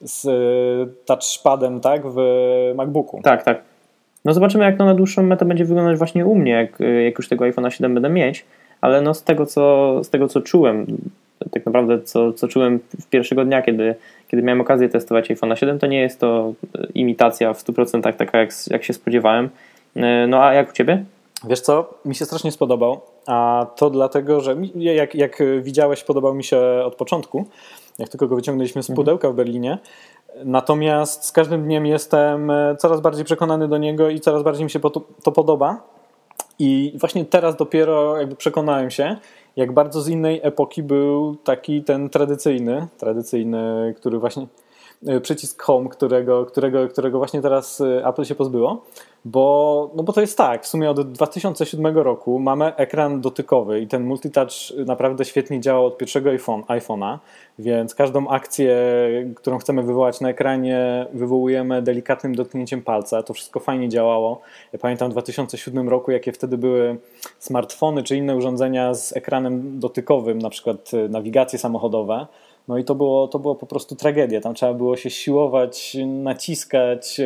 z 0.00 0.26
touchpadem, 1.04 1.80
tak, 1.80 2.02
w 2.04 2.18
MacBooku. 2.74 3.20
Tak, 3.22 3.42
tak. 3.42 3.62
No 4.24 4.34
zobaczymy, 4.34 4.64
jak 4.64 4.78
to 4.78 4.84
na 4.84 4.94
dłuższą 4.94 5.22
metę 5.22 5.44
będzie 5.44 5.64
wyglądać 5.64 5.98
właśnie 5.98 6.26
u 6.26 6.34
mnie, 6.34 6.52
jak, 6.52 6.78
jak 7.04 7.18
już 7.18 7.28
tego 7.28 7.44
iPhone'a 7.44 7.70
7 7.70 7.94
będę 7.94 8.08
mieć, 8.08 8.44
ale 8.80 9.00
no 9.00 9.14
z 9.14 9.22
tego, 9.22 9.46
co, 9.46 9.94
z 10.04 10.10
tego, 10.10 10.28
co 10.28 10.40
czułem, 10.40 10.86
tak 11.50 11.66
naprawdę 11.66 12.02
co, 12.02 12.32
co 12.32 12.48
czułem 12.48 12.80
w 13.00 13.06
pierwszego 13.06 13.44
dnia, 13.44 13.62
kiedy, 13.62 13.94
kiedy 14.28 14.42
miałem 14.42 14.60
okazję 14.60 14.88
testować 14.88 15.30
iPhone 15.30 15.56
7, 15.56 15.78
to 15.78 15.86
nie 15.86 16.00
jest 16.00 16.20
to 16.20 16.52
imitacja 16.94 17.54
w 17.54 17.64
100% 17.64 18.12
taka, 18.12 18.38
jak, 18.38 18.50
jak 18.70 18.84
się 18.84 18.92
spodziewałem. 18.92 19.48
E, 19.96 20.26
no 20.26 20.44
a 20.44 20.54
jak 20.54 20.70
u 20.70 20.72
Ciebie? 20.72 21.04
Wiesz 21.44 21.60
co, 21.60 21.94
mi 22.04 22.14
się 22.14 22.24
strasznie 22.24 22.52
spodobał, 22.52 23.00
a 23.26 23.66
to 23.76 23.90
dlatego, 23.90 24.40
że 24.40 24.56
jak, 24.74 25.14
jak 25.14 25.42
widziałeś, 25.62 26.04
podobał 26.04 26.34
mi 26.34 26.44
się 26.44 26.60
od 26.84 26.94
początku, 26.94 27.44
jak 27.98 28.08
tylko 28.08 28.28
go 28.28 28.36
wyciągnęliśmy 28.36 28.82
z 28.82 28.90
mhm. 28.90 28.96
pudełka 28.96 29.30
w 29.30 29.34
Berlinie. 29.34 29.78
Natomiast 30.44 31.24
z 31.24 31.32
każdym 31.32 31.64
dniem 31.64 31.86
jestem 31.86 32.50
e, 32.50 32.76
coraz 32.78 33.00
bardziej 33.00 33.24
przekonany 33.24 33.68
do 33.68 33.78
niego 33.78 34.10
i 34.10 34.20
coraz 34.20 34.42
bardziej 34.42 34.64
mi 34.64 34.70
się 34.70 34.80
to 35.22 35.32
podoba. 35.32 35.82
I 36.58 36.92
właśnie 37.00 37.24
teraz 37.24 37.56
dopiero 37.56 38.16
jakby 38.16 38.36
przekonałem 38.36 38.90
się, 38.90 39.16
jak 39.56 39.72
bardzo 39.72 40.00
z 40.00 40.08
innej 40.08 40.40
epoki 40.42 40.82
był 40.82 41.36
taki 41.36 41.84
ten 41.84 42.08
tradycyjny, 42.08 42.86
tradycyjny, 42.98 43.94
który 43.96 44.18
właśnie 44.18 44.46
e, 45.06 45.20
przycisk 45.20 45.62
Home, 45.62 45.88
którego, 45.88 46.46
którego, 46.46 46.88
którego 46.88 47.18
właśnie 47.18 47.42
teraz 47.42 47.80
e, 47.80 48.06
Apple 48.06 48.24
się 48.24 48.34
pozbyło, 48.34 48.84
bo, 49.24 49.90
no 49.94 50.02
bo 50.02 50.12
to 50.12 50.20
jest 50.20 50.38
tak, 50.38 50.64
w 50.64 50.66
sumie 50.66 50.90
od 50.90 51.12
2007 51.12 51.98
roku 51.98 52.38
mamy 52.38 52.76
ekran 52.76 53.20
dotykowy 53.20 53.80
i 53.80 53.86
ten 53.86 54.04
multitouch 54.04 54.50
naprawdę 54.86 55.24
świetnie 55.24 55.60
działa 55.60 55.80
od 55.80 55.98
pierwszego 55.98 56.30
iPhone, 56.30 56.62
iPhone'a, 56.62 57.18
więc 57.58 57.94
każdą 57.94 58.28
akcję, 58.28 58.76
którą 59.34 59.58
chcemy 59.58 59.82
wywołać 59.82 60.20
na 60.20 60.28
ekranie, 60.28 61.06
wywołujemy 61.12 61.82
delikatnym 61.82 62.34
dotknięciem 62.34 62.82
palca. 62.82 63.22
To 63.22 63.34
wszystko 63.34 63.60
fajnie 63.60 63.88
działało. 63.88 64.40
Ja 64.72 64.78
pamiętam 64.78 65.08
w 65.08 65.12
2007 65.12 65.88
roku, 65.88 66.10
jakie 66.10 66.32
wtedy 66.32 66.58
były 66.58 66.96
smartfony 67.38 68.02
czy 68.02 68.16
inne 68.16 68.36
urządzenia 68.36 68.94
z 68.94 69.16
ekranem 69.16 69.80
dotykowym, 69.80 70.38
na 70.38 70.50
przykład 70.50 70.90
nawigacje 71.08 71.58
samochodowe. 71.58 72.26
No 72.68 72.78
i 72.78 72.84
to 72.84 72.94
było, 72.94 73.28
to 73.28 73.38
było 73.38 73.54
po 73.54 73.66
prostu 73.66 73.96
tragedia. 73.96 74.40
Tam 74.40 74.54
trzeba 74.54 74.74
było 74.74 74.96
się 74.96 75.10
siłować, 75.10 75.96
naciskać 76.06 77.20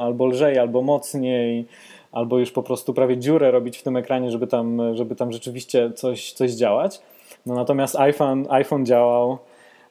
albo 0.00 0.26
lżej, 0.26 0.58
albo 0.58 0.82
mocniej, 0.82 1.66
albo 2.12 2.38
już 2.38 2.50
po 2.50 2.62
prostu 2.62 2.94
prawie 2.94 3.18
dziurę 3.18 3.50
robić 3.50 3.78
w 3.78 3.82
tym 3.82 3.96
ekranie, 3.96 4.30
żeby 4.30 4.46
tam, 4.46 4.96
żeby 4.96 5.16
tam 5.16 5.32
rzeczywiście 5.32 5.92
coś, 5.92 6.32
coś 6.32 6.52
działać. 6.52 7.00
No 7.46 7.54
natomiast 7.54 7.96
iPhone, 7.96 8.46
iPhone 8.48 8.86
działał 8.86 9.38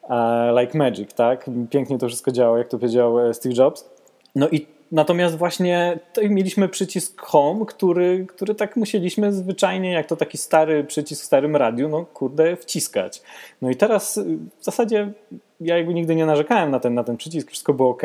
e, 0.09 0.61
like 0.61 0.77
magic, 0.77 1.13
tak? 1.13 1.49
Pięknie 1.69 1.97
to 1.97 2.07
wszystko 2.07 2.31
działało, 2.31 2.57
jak 2.57 2.67
to 2.67 2.77
powiedział 2.77 3.19
e, 3.19 3.33
Steve 3.33 3.55
Jobs. 3.55 3.89
No 4.35 4.49
i 4.49 4.65
Natomiast 4.91 5.37
właśnie 5.37 5.99
mieliśmy 6.29 6.69
przycisk 6.69 7.21
Home, 7.21 7.65
który, 7.65 8.25
który 8.29 8.55
tak 8.55 8.75
musieliśmy 8.75 9.33
zwyczajnie, 9.33 9.91
jak 9.91 10.05
to 10.05 10.15
taki 10.15 10.37
stary 10.37 10.83
przycisk 10.83 11.21
w 11.21 11.25
starym 11.25 11.55
radiu, 11.55 11.89
no 11.89 12.05
kurde, 12.05 12.55
wciskać. 12.55 13.21
No 13.61 13.69
i 13.69 13.75
teraz 13.75 14.17
y, 14.17 14.37
w 14.59 14.65
zasadzie 14.65 15.13
ja 15.61 15.77
jakby 15.77 15.93
nigdy 15.93 16.15
nie 16.15 16.25
narzekałem 16.25 16.71
na 16.71 16.79
ten, 16.79 16.93
na 16.93 17.03
ten 17.03 17.17
przycisk, 17.17 17.49
wszystko 17.49 17.73
było 17.73 17.89
ok. 17.89 18.01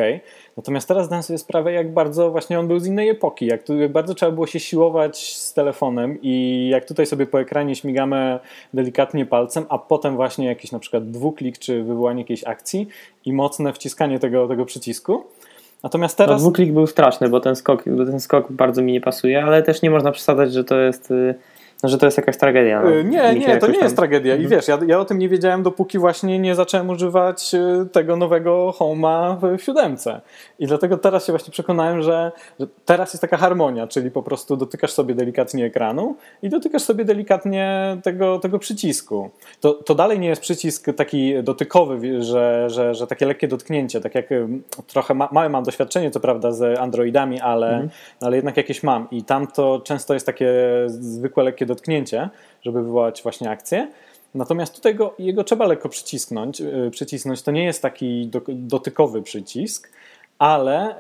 Natomiast 0.57 0.89
teraz 0.89 1.07
zdałem 1.07 1.23
sobie 1.23 1.39
sprawę, 1.39 1.73
jak 1.73 1.93
bardzo 1.93 2.31
właśnie 2.31 2.59
on 2.59 2.69
był 2.69 2.79
z 2.79 2.87
innej 2.87 3.09
epoki, 3.09 3.47
jak, 3.47 3.63
tu, 3.63 3.77
jak 3.77 3.93
bardzo 3.93 4.15
trzeba 4.15 4.33
było 4.33 4.47
się 4.47 4.61
siłować 4.61 5.37
z 5.37 5.55
telefonem 5.55 6.19
i 6.23 6.69
jak 6.73 6.85
tutaj 6.85 7.07
sobie 7.07 7.27
po 7.27 7.41
ekranie 7.41 7.77
śmigamy 7.77 8.39
delikatnie 8.75 9.27
palcem, 9.27 9.65
a 9.69 9.79
potem 9.79 10.17
właśnie 10.17 10.47
jakiś 10.47 10.73
na 10.73 10.79
przykład 10.79 11.11
dwuklik 11.11 11.59
czy 11.59 11.83
wywołanie 11.83 12.21
jakiejś 12.21 12.45
akcji 12.45 12.89
i 13.25 13.33
mocne 13.33 13.73
wciskanie 13.73 14.19
tego, 14.19 14.49
tego 14.49 14.65
przycisku. 14.65 15.25
Natomiast 15.83 16.19
teraz. 16.19 16.43
No, 16.43 16.49
dwuklik 16.49 16.73
był 16.73 16.87
straszny, 16.87 17.29
bo 17.29 17.41
ten 17.41 17.57
skok, 17.57 17.85
bo 17.87 18.07
ten 18.07 18.21
skok 18.21 18.53
bardzo 18.53 18.83
mi 18.83 18.93
nie 18.93 19.01
pasuje, 19.01 19.45
ale 19.45 19.63
też 19.63 19.83
nie 19.83 19.91
można 19.91 20.13
przesadzać, 20.13 20.53
że 20.53 20.65
to 20.65 20.79
jest 20.79 21.11
y, 21.11 21.35
że 21.83 21.99
to 21.99 22.07
jest 22.07 22.17
jakaś 22.17 22.37
tragedia. 22.37 22.83
No. 22.83 22.91
Y, 22.91 23.05
nie, 23.05 23.35
nie, 23.35 23.59
to 23.59 23.67
nie 23.67 23.75
tam... 23.75 23.83
jest 23.83 23.97
tragedia. 23.97 24.35
I 24.35 24.43
mhm. 24.43 24.51
wiesz, 24.51 24.69
ja, 24.69 24.79
ja 24.87 25.01
o 25.01 25.05
tym 25.05 25.19
nie 25.19 25.29
wiedziałem, 25.29 25.63
dopóki 25.63 25.99
właśnie 25.99 26.39
nie 26.39 26.55
zacząłem 26.55 26.91
używać 26.91 27.55
y, 27.55 27.87
tego 27.93 28.17
nowego 28.17 28.75
Home'a 28.79 29.37
w 29.59 29.63
siódemce. 29.63 30.21
I 30.59 30.67
dlatego 30.67 30.99
teraz 30.99 31.27
się 31.27 31.33
właśnie 31.33 31.53
przekonałem, 31.53 32.03
że, 32.03 32.33
że, 32.61 32.67
teraz 32.85 33.13
jest 33.13 33.21
taka 33.21 33.37
harmonia, 33.37 33.87
czyli 33.87 34.11
po 34.11 34.23
prostu 34.23 34.57
dotykasz 34.57 34.93
sobie 34.93 35.15
delikatnie 35.15 35.65
ekranu 35.65 36.17
i 36.43 36.49
dotykasz 36.49 36.83
sobie 36.83 37.05
delikatnie 37.05 37.97
tego, 38.03 38.39
tego 38.39 38.59
przycisku. 38.59 39.31
To, 39.61 39.73
to 39.73 39.95
dalej 39.95 40.19
nie 40.19 40.29
jest 40.29 40.43
przycisk 40.43 40.87
taki 40.97 41.43
dotykowy, 41.43 42.23
że, 42.23 42.71
że, 42.71 42.95
że 42.95 43.07
takie 43.07 43.27
lekkie 43.27 43.49
dotknięcie, 43.49 44.01
tak 44.01 44.15
jak 44.15 44.27
trochę 44.87 45.15
ma, 45.15 45.29
małe 45.33 45.49
mam 45.49 45.65
doświadczenie, 45.65 46.11
co 46.11 46.21
prawda, 46.21 46.53
z 46.53 46.79
Androidami, 46.79 47.41
ale, 47.41 47.69
mhm. 47.69 47.91
ale 48.21 48.37
jednak 48.37 48.57
jakieś 48.57 48.83
mam. 48.83 49.11
I 49.11 49.25
tam 49.25 49.47
to 49.47 49.81
często 49.85 50.15
jest 50.15 50.27
takie 50.27 50.53
zwykłe 50.87 51.45
lekkie 51.45 51.67
dotknięcie, 51.71 52.29
żeby 52.63 52.83
wywołać 52.83 53.23
właśnie 53.23 53.51
akcję. 53.51 53.89
Natomiast 54.35 54.75
tutaj 54.75 54.95
go, 54.95 55.15
jego 55.19 55.45
trzeba 55.45 55.67
lekko 55.67 55.89
przycisnąć. 55.89 56.61
Y, 56.61 56.91
przycisnąć. 56.91 57.43
To 57.43 57.51
nie 57.51 57.65
jest 57.65 57.83
taki 57.83 58.27
do, 58.27 58.41
dotykowy 58.49 59.23
przycisk, 59.23 59.93
ale, 60.39 60.95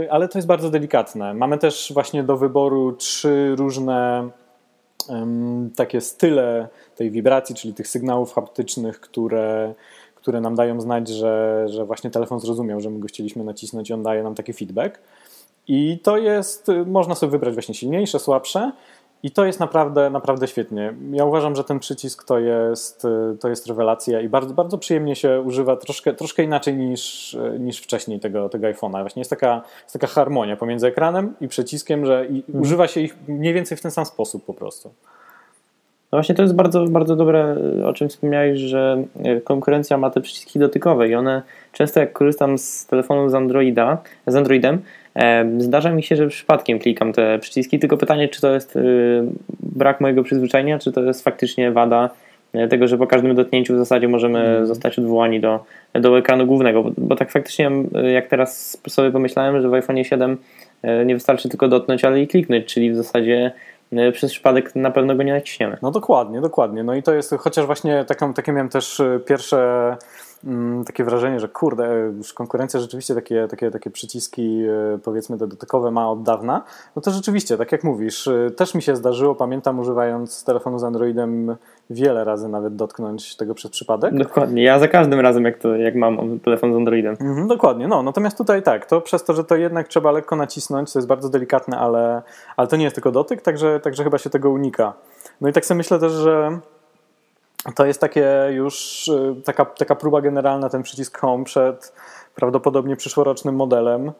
yy, 0.00 0.12
ale 0.12 0.28
to 0.28 0.38
jest 0.38 0.48
bardzo 0.48 0.70
delikatne. 0.70 1.34
Mamy 1.34 1.58
też 1.58 1.92
właśnie 1.94 2.22
do 2.22 2.36
wyboru 2.36 2.92
trzy 2.92 3.54
różne 3.56 4.28
takie 5.76 6.00
style 6.00 6.68
tej 6.96 7.10
wibracji, 7.10 7.54
czyli 7.54 7.74
tych 7.74 7.88
sygnałów 7.88 8.34
haptycznych, 8.34 9.00
które, 9.00 9.74
które 10.14 10.40
nam 10.40 10.54
dają 10.54 10.80
znać, 10.80 11.08
że, 11.08 11.64
że 11.68 11.84
właśnie 11.84 12.10
telefon 12.10 12.40
zrozumiał, 12.40 12.80
że 12.80 12.90
my 12.90 12.98
go 12.98 13.08
chcieliśmy 13.08 13.44
nacisnąć 13.44 13.90
i 13.90 13.92
on 13.92 14.02
daje 14.02 14.22
nam 14.22 14.34
taki 14.34 14.52
feedback. 14.52 14.98
I 15.68 15.98
to 16.02 16.16
jest, 16.18 16.66
można 16.86 17.14
sobie 17.14 17.30
wybrać 17.30 17.54
właśnie 17.54 17.74
silniejsze, 17.74 18.18
słabsze. 18.18 18.72
I 19.22 19.30
to 19.30 19.44
jest 19.44 19.60
naprawdę, 19.60 20.10
naprawdę 20.10 20.48
świetnie. 20.48 20.94
Ja 21.12 21.24
uważam, 21.24 21.56
że 21.56 21.64
ten 21.64 21.78
przycisk 21.78 22.24
to 22.24 22.38
jest, 22.38 23.06
to 23.40 23.48
jest 23.48 23.66
rewelacja 23.66 24.20
i 24.20 24.28
bardzo, 24.28 24.54
bardzo 24.54 24.78
przyjemnie 24.78 25.16
się 25.16 25.40
używa, 25.40 25.76
troszkę, 25.76 26.14
troszkę 26.14 26.42
inaczej 26.42 26.76
niż, 26.76 27.36
niż 27.58 27.78
wcześniej 27.78 28.20
tego, 28.20 28.48
tego 28.48 28.66
iPhone'a. 28.66 29.00
Właśnie 29.00 29.20
jest 29.20 29.30
taka, 29.30 29.62
jest 29.82 29.92
taka 29.92 30.06
harmonia 30.06 30.56
pomiędzy 30.56 30.86
ekranem 30.86 31.34
i 31.40 31.48
przyciskiem, 31.48 32.06
że 32.06 32.26
i 32.26 32.36
mhm. 32.36 32.62
używa 32.62 32.88
się 32.88 33.00
ich 33.00 33.16
mniej 33.28 33.54
więcej 33.54 33.78
w 33.78 33.80
ten 33.80 33.90
sam 33.90 34.06
sposób 34.06 34.44
po 34.44 34.54
prostu. 34.54 34.90
No 36.12 36.16
właśnie 36.16 36.34
to 36.34 36.42
jest 36.42 36.54
bardzo, 36.54 36.84
bardzo 36.84 37.16
dobre, 37.16 37.56
o 37.86 37.92
czym 37.92 38.08
wspomniałeś, 38.08 38.60
że 38.60 39.04
konkurencja 39.44 39.98
ma 39.98 40.10
te 40.10 40.20
przyciski 40.20 40.58
dotykowe 40.58 41.08
i 41.08 41.14
one 41.14 41.42
często 41.72 42.00
jak 42.00 42.12
korzystam 42.12 42.58
z 42.58 42.86
telefonu 42.86 43.28
z 43.28 43.34
Androida, 43.34 43.98
z 44.26 44.36
Androidem, 44.36 44.82
Zdarza 45.58 45.90
mi 45.90 46.02
się, 46.02 46.16
że 46.16 46.28
przypadkiem 46.28 46.78
klikam 46.78 47.12
te 47.12 47.38
przyciski, 47.38 47.78
tylko 47.78 47.96
pytanie, 47.96 48.28
czy 48.28 48.40
to 48.40 48.54
jest 48.54 48.76
y, 48.76 49.22
brak 49.60 50.00
mojego 50.00 50.22
przyzwyczajenia, 50.22 50.78
czy 50.78 50.92
to 50.92 51.02
jest 51.02 51.24
faktycznie 51.24 51.72
wada 51.72 52.10
e, 52.52 52.68
tego, 52.68 52.88
że 52.88 52.98
po 52.98 53.06
każdym 53.06 53.34
dotknięciu 53.34 53.74
w 53.74 53.78
zasadzie 53.78 54.08
możemy 54.08 54.38
mm. 54.38 54.66
zostać 54.66 54.98
odwołani 54.98 55.40
do, 55.40 55.64
do 55.94 56.18
ekranu 56.18 56.46
głównego, 56.46 56.82
bo, 56.82 56.90
bo, 56.98 57.16
tak 57.16 57.30
faktycznie 57.30 57.70
jak 58.12 58.26
teraz 58.26 58.82
sobie 58.88 59.10
pomyślałem, 59.10 59.62
że 59.62 59.68
w 59.68 59.74
iPhone 59.74 60.04
7 60.04 60.36
e, 60.82 61.06
nie 61.06 61.14
wystarczy 61.14 61.48
tylko 61.48 61.68
dotknąć, 61.68 62.04
ale 62.04 62.20
i 62.20 62.28
kliknąć, 62.28 62.64
czyli 62.66 62.90
w 62.90 62.96
zasadzie 62.96 63.52
e, 63.92 64.12
przez 64.12 64.32
przypadek 64.32 64.76
na 64.76 64.90
pewno 64.90 65.16
go 65.16 65.22
nie 65.22 65.32
naciśniemy. 65.32 65.76
No 65.82 65.90
dokładnie, 65.90 66.40
dokładnie. 66.40 66.84
No 66.84 66.94
i 66.94 67.02
to 67.02 67.14
jest, 67.14 67.34
chociaż 67.38 67.66
właśnie 67.66 68.04
taką, 68.04 68.34
takie 68.34 68.52
miałem 68.52 68.68
też 68.68 69.02
pierwsze 69.26 69.96
takie 70.86 71.04
wrażenie, 71.04 71.40
że 71.40 71.48
kurde, 71.48 72.12
już 72.16 72.32
konkurencja 72.32 72.80
rzeczywiście 72.80 73.14
takie, 73.14 73.48
takie, 73.48 73.70
takie 73.70 73.90
przyciski 73.90 74.64
e, 74.94 74.98
powiedzmy 74.98 75.38
te 75.38 75.46
dotykowe 75.46 75.90
ma 75.90 76.10
od 76.10 76.22
dawna, 76.22 76.62
no 76.96 77.02
to 77.02 77.10
rzeczywiście, 77.10 77.56
tak 77.56 77.72
jak 77.72 77.84
mówisz, 77.84 78.28
e, 78.28 78.50
też 78.50 78.74
mi 78.74 78.82
się 78.82 78.96
zdarzyło, 78.96 79.34
pamiętam 79.34 79.78
używając 79.78 80.44
telefonu 80.44 80.78
z 80.78 80.84
Androidem 80.84 81.56
wiele 81.90 82.24
razy 82.24 82.48
nawet 82.48 82.76
dotknąć 82.76 83.36
tego 83.36 83.54
przez 83.54 83.70
przypadek. 83.70 84.14
Dokładnie, 84.14 84.62
ja 84.62 84.78
za 84.78 84.88
każdym 84.88 85.20
razem 85.20 85.44
jak, 85.44 85.58
to, 85.58 85.76
jak 85.76 85.94
mam 85.94 86.40
telefon 86.40 86.72
z 86.72 86.76
Androidem. 86.76 87.16
Mhm, 87.20 87.48
dokładnie, 87.48 87.88
no 87.88 88.02
natomiast 88.02 88.38
tutaj 88.38 88.62
tak, 88.62 88.86
to 88.86 89.00
przez 89.00 89.24
to, 89.24 89.34
że 89.34 89.44
to 89.44 89.56
jednak 89.56 89.88
trzeba 89.88 90.12
lekko 90.12 90.36
nacisnąć, 90.36 90.92
to 90.92 90.98
jest 90.98 91.08
bardzo 91.08 91.28
delikatne, 91.28 91.78
ale, 91.78 92.22
ale 92.56 92.68
to 92.68 92.76
nie 92.76 92.84
jest 92.84 92.96
tylko 92.96 93.10
dotyk, 93.10 93.42
także, 93.42 93.80
także 93.80 94.04
chyba 94.04 94.18
się 94.18 94.30
tego 94.30 94.50
unika. 94.50 94.92
No 95.40 95.48
i 95.48 95.52
tak 95.52 95.66
sobie 95.66 95.78
myślę 95.78 95.98
też, 95.98 96.12
że 96.12 96.58
to 97.74 97.86
jest 97.86 98.00
takie 98.00 98.48
już 98.50 99.08
y, 99.08 99.34
taka, 99.44 99.64
taka 99.64 99.94
próba 99.94 100.20
generalna, 100.20 100.68
ten 100.68 100.82
przycisk 100.82 101.18
Home 101.18 101.44
przed 101.44 101.92
prawdopodobnie 102.34 102.96
przyszłorocznym 102.96 103.54
modelem, 103.54 104.12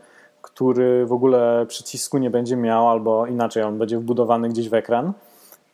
który 0.42 1.06
w 1.06 1.12
ogóle 1.12 1.66
przycisku 1.68 2.18
nie 2.18 2.30
będzie 2.30 2.56
miał, 2.56 2.88
albo 2.88 3.26
inaczej, 3.26 3.62
on 3.62 3.78
będzie 3.78 3.98
wbudowany 3.98 4.48
gdzieś 4.48 4.68
w 4.68 4.74
ekran. 4.74 5.12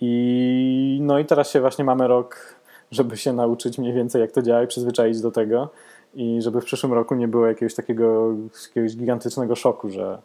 I, 0.00 0.98
no 1.02 1.18
i 1.18 1.24
teraz 1.24 1.50
się 1.50 1.60
właśnie 1.60 1.84
mamy 1.84 2.08
rok, 2.08 2.54
żeby 2.90 3.16
się 3.16 3.32
nauczyć 3.32 3.78
mniej 3.78 3.92
więcej 3.92 4.20
jak 4.20 4.32
to 4.32 4.42
działa 4.42 4.62
i 4.62 4.66
przyzwyczaić 4.66 5.20
do 5.20 5.30
tego 5.30 5.68
i 6.14 6.42
żeby 6.42 6.60
w 6.60 6.64
przyszłym 6.64 6.92
roku 6.92 7.14
nie 7.14 7.28
było 7.28 7.46
jakiegoś 7.46 7.74
takiego 7.74 8.34
jakiegoś 8.68 8.96
gigantycznego 8.96 9.56
szoku, 9.56 9.90
że, 9.90 10.18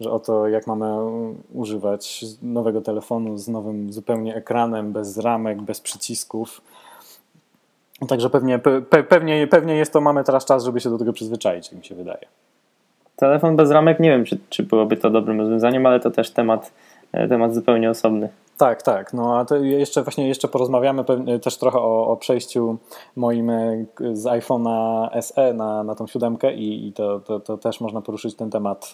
że 0.00 0.10
oto 0.10 0.48
jak 0.48 0.66
mamy 0.66 0.86
używać 1.54 2.24
nowego 2.42 2.80
telefonu 2.80 3.38
z 3.38 3.48
nowym 3.48 3.92
zupełnie 3.92 4.34
ekranem, 4.34 4.92
bez 4.92 5.18
ramek, 5.18 5.62
bez 5.62 5.80
przycisków, 5.80 6.60
Także 8.08 8.30
pewnie, 8.30 8.58
pe, 8.58 9.02
pewnie, 9.02 9.46
pewnie 9.46 9.76
jest 9.76 9.92
to, 9.92 10.00
mamy 10.00 10.24
teraz 10.24 10.44
czas, 10.44 10.64
żeby 10.64 10.80
się 10.80 10.90
do 10.90 10.98
tego 10.98 11.12
przyzwyczaić, 11.12 11.72
jak 11.72 11.78
mi 11.78 11.84
się 11.84 11.94
wydaje. 11.94 12.26
Telefon 13.16 13.56
bez 13.56 13.70
ramek, 13.70 14.00
nie 14.00 14.10
wiem, 14.10 14.24
czy, 14.24 14.38
czy 14.48 14.62
byłoby 14.62 14.96
to 14.96 15.10
dobrym 15.10 15.40
rozwiązaniem, 15.40 15.86
ale 15.86 16.00
to 16.00 16.10
też 16.10 16.30
temat, 16.30 16.72
e, 17.12 17.28
temat 17.28 17.54
zupełnie 17.54 17.90
osobny. 17.90 18.28
Tak, 18.56 18.82
tak. 18.82 19.12
No 19.12 19.38
a 19.38 19.44
to 19.44 19.56
jeszcze 19.56 20.02
właśnie 20.02 20.28
jeszcze 20.28 20.48
porozmawiamy 20.48 21.04
też 21.42 21.56
trochę 21.56 21.78
o, 21.78 22.06
o 22.06 22.16
przejściu 22.16 22.76
moim 23.16 23.50
e, 23.50 23.86
z 24.12 24.24
iPhone'a 24.24 25.08
SE 25.22 25.54
na, 25.54 25.84
na 25.84 25.94
tą 25.94 26.06
siódemkę 26.06 26.54
i, 26.54 26.88
i 26.88 26.92
to, 26.92 27.20
to, 27.20 27.40
to, 27.40 27.58
też 27.58 27.80
można 27.80 28.00
poruszyć 28.00 28.34
ten 28.34 28.50
temat, 28.50 28.92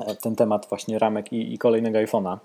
e, 0.00 0.14
ten 0.14 0.36
temat 0.36 0.66
właśnie 0.68 0.98
ramek 0.98 1.32
i, 1.32 1.54
i 1.54 1.58
kolejnego 1.58 1.98
iPhone'a. 1.98 2.36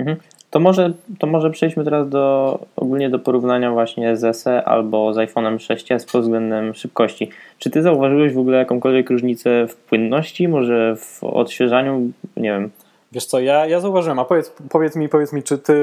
Mhm. 0.00 0.16
To 0.50 0.60
może, 0.60 0.92
to 1.18 1.26
może 1.26 1.50
przejdźmy 1.50 1.84
teraz 1.84 2.08
do 2.08 2.58
ogólnie 2.76 3.10
do 3.10 3.18
porównania 3.18 3.70
właśnie 3.70 4.16
z 4.16 4.36
SE 4.36 4.64
albo 4.64 5.14
z 5.14 5.16
iPhone'em 5.16 5.56
6s 5.56 6.12
pod 6.12 6.22
względem 6.22 6.74
szybkości. 6.74 7.30
Czy 7.58 7.70
ty 7.70 7.82
zauważyłeś 7.82 8.32
w 8.32 8.38
ogóle 8.38 8.58
jakąkolwiek 8.58 9.10
różnicę 9.10 9.66
w 9.68 9.76
płynności, 9.76 10.48
może 10.48 10.96
w 10.96 11.24
odświeżaniu? 11.24 12.10
Nie 12.36 12.50
wiem. 12.50 12.70
Wiesz 13.12 13.26
co, 13.26 13.40
ja, 13.40 13.66
ja 13.66 13.80
zauważyłem, 13.80 14.18
a 14.18 14.24
powiedz, 14.24 14.52
powiedz 14.70 14.96
mi, 14.96 15.08
powiedz 15.08 15.32
mi, 15.32 15.42
czy 15.42 15.58
ty, 15.58 15.74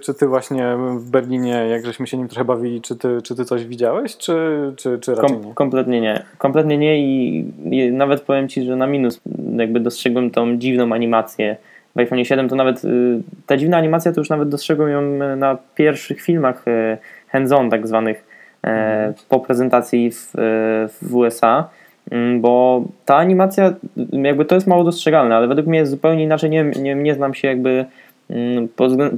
czy 0.00 0.14
ty 0.14 0.26
właśnie 0.26 0.76
w 0.98 1.10
Berlinie, 1.10 1.66
jak 1.70 1.86
żeśmy 1.86 2.06
się 2.06 2.16
nim 2.16 2.28
trochę 2.28 2.44
bawili, 2.44 2.80
czy 2.80 2.96
ty, 2.96 3.22
czy 3.22 3.34
ty 3.34 3.44
coś 3.44 3.64
widziałeś, 3.64 4.16
czy, 4.16 4.72
czy, 4.76 4.98
czy 4.98 5.14
raczej 5.14 5.36
Kom, 5.36 5.46
nie? 5.46 5.54
Kompletnie 5.54 6.00
nie. 6.00 6.24
Kompletnie 6.38 6.78
nie 6.78 6.98
i, 6.98 7.44
i 7.70 7.92
nawet 7.92 8.20
powiem 8.20 8.48
Ci, 8.48 8.64
że 8.64 8.76
na 8.76 8.86
minus 8.86 9.20
jakby 9.56 9.80
dostrzegłem 9.80 10.30
tą 10.30 10.58
dziwną 10.58 10.92
animację 10.92 11.56
w 11.96 11.98
iPhone 11.98 12.24
7 12.24 12.48
to 12.48 12.56
nawet 12.56 12.84
y, 12.84 13.20
ta 13.46 13.56
dziwna 13.56 13.76
animacja 13.76 14.12
to 14.12 14.20
już 14.20 14.30
nawet 14.30 14.48
dostrzegłem 14.48 14.90
ją 14.90 15.00
y, 15.32 15.36
na 15.36 15.58
pierwszych 15.74 16.20
filmach 16.20 16.68
y, 16.68 16.98
hands-on 17.28 17.70
tak 17.70 17.86
zwanych 17.86 18.24
mm. 18.62 19.14
po 19.28 19.40
prezentacji 19.40 20.10
w, 20.10 20.30
w 21.02 21.14
USA, 21.16 21.68
mm, 22.10 22.40
bo 22.40 22.84
ta 23.04 23.16
animacja 23.16 23.74
jakby 24.12 24.44
to 24.44 24.54
jest 24.54 24.66
mało 24.66 24.84
dostrzegalne, 24.84 25.36
ale 25.36 25.48
według 25.48 25.66
mnie 25.66 25.78
jest 25.78 25.90
zupełnie 25.90 26.24
inaczej, 26.24 26.50
nie, 26.50 26.64
nie, 26.64 26.94
nie 26.94 27.14
znam 27.14 27.34
się 27.34 27.48
jakby 27.48 27.84
mm, 28.30 28.68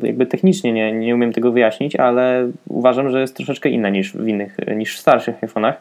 jakby 0.02 0.26
technicznie 0.26 0.72
nie, 0.72 0.92
nie 0.92 1.14
umiem 1.14 1.32
tego 1.32 1.52
wyjaśnić, 1.52 1.96
ale 1.96 2.48
uważam, 2.68 3.10
że 3.10 3.20
jest 3.20 3.36
troszeczkę 3.36 3.68
inna 3.68 3.88
niż 3.88 4.12
w 4.12 4.28
innych, 4.28 4.56
niż 4.76 4.96
w 4.96 5.00
starszych 5.00 5.40
iPhone'ach. 5.40 5.74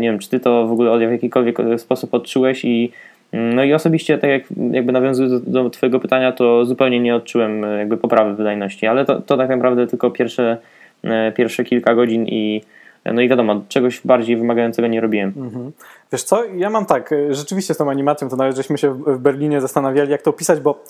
Nie 0.00 0.10
wiem, 0.10 0.18
czy 0.18 0.30
ty 0.30 0.40
to 0.40 0.66
w 0.66 0.72
ogóle 0.72 1.08
w 1.08 1.12
jakikolwiek 1.12 1.58
sposób 1.76 2.14
odczułeś 2.14 2.64
i 2.64 2.92
no 3.32 3.64
i 3.64 3.74
osobiście, 3.74 4.18
tak 4.18 4.30
jak 4.30 4.42
jakby 4.70 4.92
nawiązując 4.92 5.44
do, 5.44 5.62
do 5.62 5.70
Twojego 5.70 6.00
pytania, 6.00 6.32
to 6.32 6.64
zupełnie 6.64 7.00
nie 7.00 7.16
odczułem 7.16 7.64
e, 7.64 7.78
jakby 7.78 7.96
poprawy 7.96 8.34
wydajności, 8.34 8.86
ale 8.86 9.04
to, 9.04 9.20
to 9.20 9.36
tak 9.36 9.48
naprawdę 9.48 9.86
tylko 9.86 10.10
pierwsze, 10.10 10.58
e, 11.04 11.32
pierwsze 11.32 11.64
kilka 11.64 11.94
godzin 11.94 12.26
i 12.26 12.62
no 13.04 13.20
i 13.20 13.28
wiadomo, 13.28 13.62
czegoś 13.68 14.00
bardziej 14.04 14.36
wymagającego 14.36 14.88
nie 14.88 15.00
robiłem. 15.00 15.32
Mhm. 15.36 15.72
Wiesz 16.12 16.22
co, 16.22 16.44
ja 16.44 16.70
mam 16.70 16.86
tak, 16.86 17.12
e, 17.12 17.34
rzeczywiście 17.34 17.74
z 17.74 17.76
tą 17.76 17.90
animacją, 17.90 18.28
to 18.28 18.36
nawet 18.36 18.56
żeśmy 18.56 18.78
się 18.78 18.92
w 18.92 19.18
Berlinie 19.18 19.60
zastanawiali, 19.60 20.10
jak 20.10 20.22
to 20.22 20.30
opisać, 20.30 20.60
bo 20.60 20.84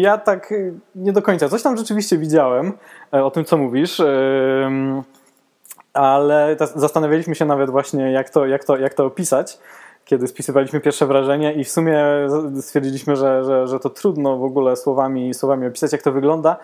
ja 0.00 0.18
tak 0.18 0.54
nie 0.94 1.12
do 1.12 1.22
końca, 1.22 1.48
coś 1.48 1.62
tam 1.62 1.76
rzeczywiście 1.76 2.18
widziałem 2.18 2.72
o 3.10 3.30
tym, 3.30 3.44
co 3.44 3.56
mówisz, 3.56 4.02
ale 5.92 6.56
zastanawialiśmy 6.74 7.34
się 7.34 7.44
nawet 7.44 7.70
właśnie, 7.70 8.12
jak 8.12 8.30
to, 8.30 8.46
jak 8.46 8.64
to, 8.64 8.76
jak 8.76 8.94
to 8.94 9.04
opisać 9.04 9.58
kiedy 10.04 10.26
spisywaliśmy 10.26 10.80
pierwsze 10.80 11.06
wrażenie 11.06 11.52
i 11.52 11.64
w 11.64 11.70
sumie 11.70 12.04
stwierdziliśmy, 12.60 13.16
że, 13.16 13.44
że, 13.44 13.66
że 13.66 13.80
to 13.80 13.90
trudno 13.90 14.38
w 14.38 14.44
ogóle 14.44 14.76
słowami, 14.76 15.34
słowami 15.34 15.66
opisać, 15.66 15.92
jak 15.92 16.02
to 16.02 16.12
wygląda. 16.12 16.56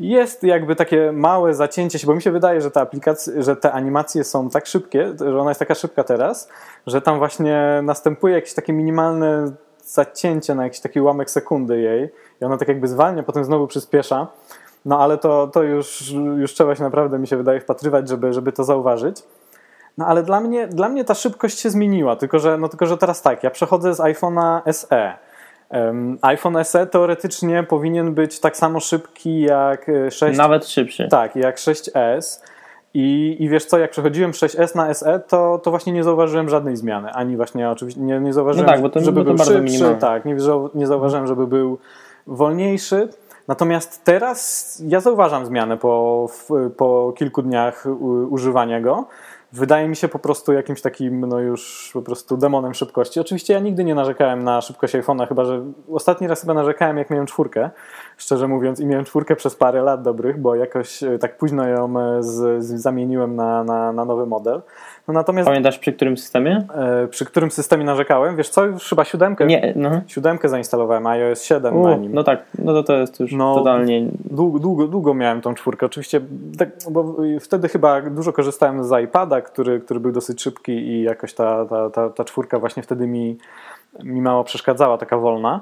Jest 0.00 0.42
jakby 0.42 0.76
takie 0.76 1.12
małe 1.12 1.54
zacięcie 1.54 1.98
się, 1.98 2.06
bo 2.06 2.14
mi 2.14 2.22
się 2.22 2.30
wydaje, 2.30 2.60
że 2.60 2.70
te 2.70 2.80
aplikacje, 2.80 3.42
że 3.42 3.56
te 3.56 3.72
animacje 3.72 4.24
są 4.24 4.50
tak 4.50 4.66
szybkie, 4.66 5.12
że 5.18 5.40
ona 5.40 5.50
jest 5.50 5.58
taka 5.58 5.74
szybka 5.74 6.04
teraz, 6.04 6.48
że 6.86 7.00
tam 7.00 7.18
właśnie 7.18 7.80
następuje 7.82 8.34
jakieś 8.34 8.54
takie 8.54 8.72
minimalne 8.72 9.52
zacięcie 9.84 10.54
na 10.54 10.64
jakiś 10.64 10.80
taki 10.80 11.00
ułamek 11.00 11.30
sekundy 11.30 11.80
jej 11.80 12.08
i 12.40 12.44
ona 12.44 12.56
tak 12.56 12.68
jakby 12.68 12.88
zwalnia, 12.88 13.22
potem 13.22 13.44
znowu 13.44 13.66
przyspiesza. 13.66 14.26
No 14.84 15.00
ale 15.00 15.18
to, 15.18 15.46
to 15.46 15.62
już, 15.62 16.12
już 16.38 16.54
trzeba 16.54 16.74
się 16.74 16.82
naprawdę, 16.82 17.18
mi 17.18 17.26
się 17.26 17.36
wydaje, 17.36 17.60
wpatrywać, 17.60 18.08
żeby, 18.08 18.32
żeby 18.32 18.52
to 18.52 18.64
zauważyć. 18.64 19.22
No 20.00 20.06
ale 20.06 20.22
dla 20.22 20.40
mnie, 20.40 20.66
dla 20.66 20.88
mnie 20.88 21.04
ta 21.04 21.14
szybkość 21.14 21.58
się 21.58 21.70
zmieniła, 21.70 22.16
tylko 22.16 22.38
że, 22.38 22.58
no, 22.58 22.68
tylko 22.68 22.86
że 22.86 22.96
teraz 22.98 23.22
tak, 23.22 23.44
ja 23.44 23.50
przechodzę 23.50 23.94
z 23.94 23.98
iPhone'a 23.98 24.72
SE. 24.72 25.12
Um, 25.70 26.18
iPhone 26.22 26.64
SE 26.64 26.86
teoretycznie 26.86 27.62
powinien 27.62 28.14
być 28.14 28.40
tak 28.40 28.56
samo 28.56 28.80
szybki 28.80 29.40
jak 29.40 29.90
6. 30.10 30.38
Nawet 30.38 30.66
szybszy. 30.66 31.08
Tak, 31.10 31.36
jak 31.36 31.56
6S. 31.56 32.42
I, 32.94 33.36
I 33.40 33.48
wiesz 33.48 33.64
co, 33.64 33.78
jak 33.78 33.90
przechodziłem 33.90 34.30
6S 34.30 34.76
na 34.76 34.94
SE, 34.94 35.20
to, 35.28 35.58
to 35.58 35.70
właśnie 35.70 35.92
nie 35.92 36.04
zauważyłem 36.04 36.48
żadnej 36.48 36.76
zmiany. 36.76 37.12
Ani 37.12 37.36
właśnie 37.36 37.70
oczywiście 37.70 38.00
nie, 38.00 38.20
nie 38.20 38.32
zauważyłem, 38.32 38.66
no 38.66 38.72
tak, 38.72 38.82
bo 38.82 38.88
to, 38.88 39.00
żeby 39.00 39.24
bo 39.24 39.30
to 39.30 39.34
był 39.34 39.44
szybszy, 39.44 39.60
minimalne. 39.60 39.98
tak, 39.98 40.24
nie, 40.24 40.36
nie 40.74 40.86
zauważyłem, 40.86 41.26
żeby 41.26 41.46
był 41.46 41.78
wolniejszy. 42.26 43.08
Natomiast 43.48 44.04
teraz 44.04 44.82
ja 44.86 45.00
zauważam 45.00 45.46
zmianę 45.46 45.76
po, 45.76 46.26
po 46.76 47.12
kilku 47.16 47.42
dniach 47.42 47.86
używania 48.30 48.80
go. 48.80 49.04
Wydaje 49.52 49.88
mi 49.88 49.96
się 49.96 50.08
po 50.08 50.18
prostu 50.18 50.52
jakimś 50.52 50.80
takim, 50.80 51.20
no 51.20 51.40
już 51.40 51.90
po 51.92 52.02
prostu 52.02 52.36
demonem 52.36 52.74
szybkości. 52.74 53.20
Oczywiście 53.20 53.52
ja 53.54 53.60
nigdy 53.60 53.84
nie 53.84 53.94
narzekałem 53.94 54.42
na 54.42 54.60
szybkość 54.60 54.94
iPhone'a, 54.94 55.28
chyba 55.28 55.44
że 55.44 55.64
ostatni 55.92 56.28
raz 56.28 56.40
chyba 56.40 56.54
narzekałem, 56.54 56.98
jak 56.98 57.10
miałem 57.10 57.26
czwórkę, 57.26 57.70
szczerze 58.20 58.48
mówiąc, 58.48 58.80
i 58.80 58.86
miałem 58.86 59.04
czwórkę 59.04 59.36
przez 59.36 59.56
parę 59.56 59.82
lat 59.82 60.02
dobrych, 60.02 60.40
bo 60.40 60.54
jakoś 60.54 61.02
e, 61.02 61.18
tak 61.18 61.36
późno 61.36 61.66
ją 61.66 62.00
e, 62.00 62.22
z, 62.22 62.64
z, 62.64 62.80
zamieniłem 62.80 63.36
na, 63.36 63.64
na, 63.64 63.92
na 63.92 64.04
nowy 64.04 64.26
model. 64.26 64.62
No 65.08 65.14
natomiast, 65.14 65.48
Pamiętasz 65.48 65.78
przy 65.78 65.92
którym 65.92 66.16
systemie? 66.16 66.66
E, 66.74 67.08
przy 67.08 67.24
którym 67.24 67.50
systemie 67.50 67.84
narzekałem? 67.84 68.36
Wiesz 68.36 68.48
co, 68.48 68.64
już 68.64 68.88
chyba 68.88 69.04
siódemkę, 69.04 69.46
Nie, 69.46 69.72
no. 69.76 69.90
siódemkę 70.06 70.48
zainstalowałem, 70.48 71.06
iOS 71.06 71.42
7 71.42 71.76
U, 71.76 71.88
na 71.88 71.96
nim. 71.96 72.14
No 72.14 72.24
tak, 72.24 72.44
no 72.58 72.72
to, 72.72 72.82
to 72.82 72.96
jest 72.96 73.20
już 73.20 73.32
no, 73.32 73.54
totalnie... 73.54 74.06
Długo, 74.24 74.58
długo, 74.58 74.86
długo 74.86 75.14
miałem 75.14 75.40
tą 75.40 75.54
czwórkę, 75.54 75.86
oczywiście, 75.86 76.20
tak, 76.58 76.68
bo 76.90 77.16
wtedy 77.40 77.68
chyba 77.68 78.00
dużo 78.02 78.32
korzystałem 78.32 78.84
z 78.84 79.04
iPada, 79.04 79.40
który, 79.40 79.80
który 79.80 80.00
był 80.00 80.12
dosyć 80.12 80.42
szybki 80.42 80.72
i 80.72 81.02
jakoś 81.02 81.34
ta, 81.34 81.64
ta, 81.66 81.90
ta, 81.90 82.10
ta 82.10 82.24
czwórka 82.24 82.58
właśnie 82.58 82.82
wtedy 82.82 83.06
mi, 83.06 83.38
mi 84.04 84.22
mało 84.22 84.44
przeszkadzała, 84.44 84.98
taka 84.98 85.18
wolna. 85.18 85.60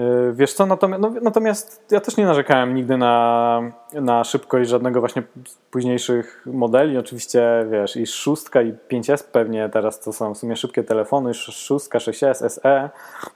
Y, 0.00 0.32
wiesz 0.32 0.52
co, 0.52 0.66
natomiast, 0.66 1.02
no, 1.02 1.12
natomiast 1.22 1.84
ja 1.90 2.00
też 2.00 2.16
nie 2.16 2.24
narzekałem 2.24 2.74
nigdy 2.74 2.96
na, 2.96 3.60
na 3.92 4.24
szybkość 4.24 4.70
żadnego 4.70 5.00
właśnie 5.00 5.22
późniejszych 5.70 6.46
modeli. 6.46 6.98
Oczywiście, 6.98 7.66
wiesz, 7.70 7.96
i 7.96 8.06
szóstka 8.06 8.62
i 8.62 8.72
5S 8.72 9.24
pewnie 9.32 9.68
teraz 9.68 10.00
to 10.00 10.12
są 10.12 10.34
w 10.34 10.38
sumie 10.38 10.56
szybkie 10.56 10.84
telefony, 10.84 11.34
szóstka, 11.34 11.98
6S, 11.98 12.48
SE, 12.48 12.90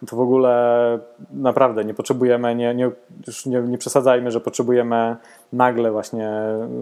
to 0.07 0.17
w 0.17 0.21
ogóle 0.21 0.99
naprawdę 1.31 1.85
nie 1.85 1.95
potrzebujemy, 1.95 2.55
nie, 2.55 2.75
nie, 2.75 2.91
już 3.27 3.47
nie, 3.47 3.61
nie 3.61 3.79
przesadzajmy, 3.79 4.31
że 4.31 4.41
potrzebujemy 4.41 5.17
nagle 5.53 5.93
właśnie 5.93 6.31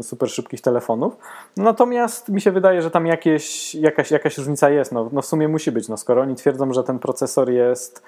super 0.03 0.31
szybkich 0.31 0.61
telefonów. 0.61 1.17
Natomiast 1.57 2.29
mi 2.29 2.41
się 2.41 2.53
wydaje, 2.53 2.83
że 2.83 2.91
tam 2.91 3.07
jakieś, 3.07 3.75
jakaś, 3.75 4.11
jakaś 4.11 4.39
różnica 4.39 4.71
jest. 4.71 4.93
No, 4.93 5.09
no 5.13 5.23
w 5.23 5.27
sumie 5.27 5.49
musi 5.49 5.73
być, 5.73 5.89
no 5.89 5.97
skoro 5.97 6.23
oni 6.23 6.35
twierdzą, 6.35 6.73
że 6.73 6.85
ten 6.85 6.99
procesor 6.99 7.51
jest 7.51 8.03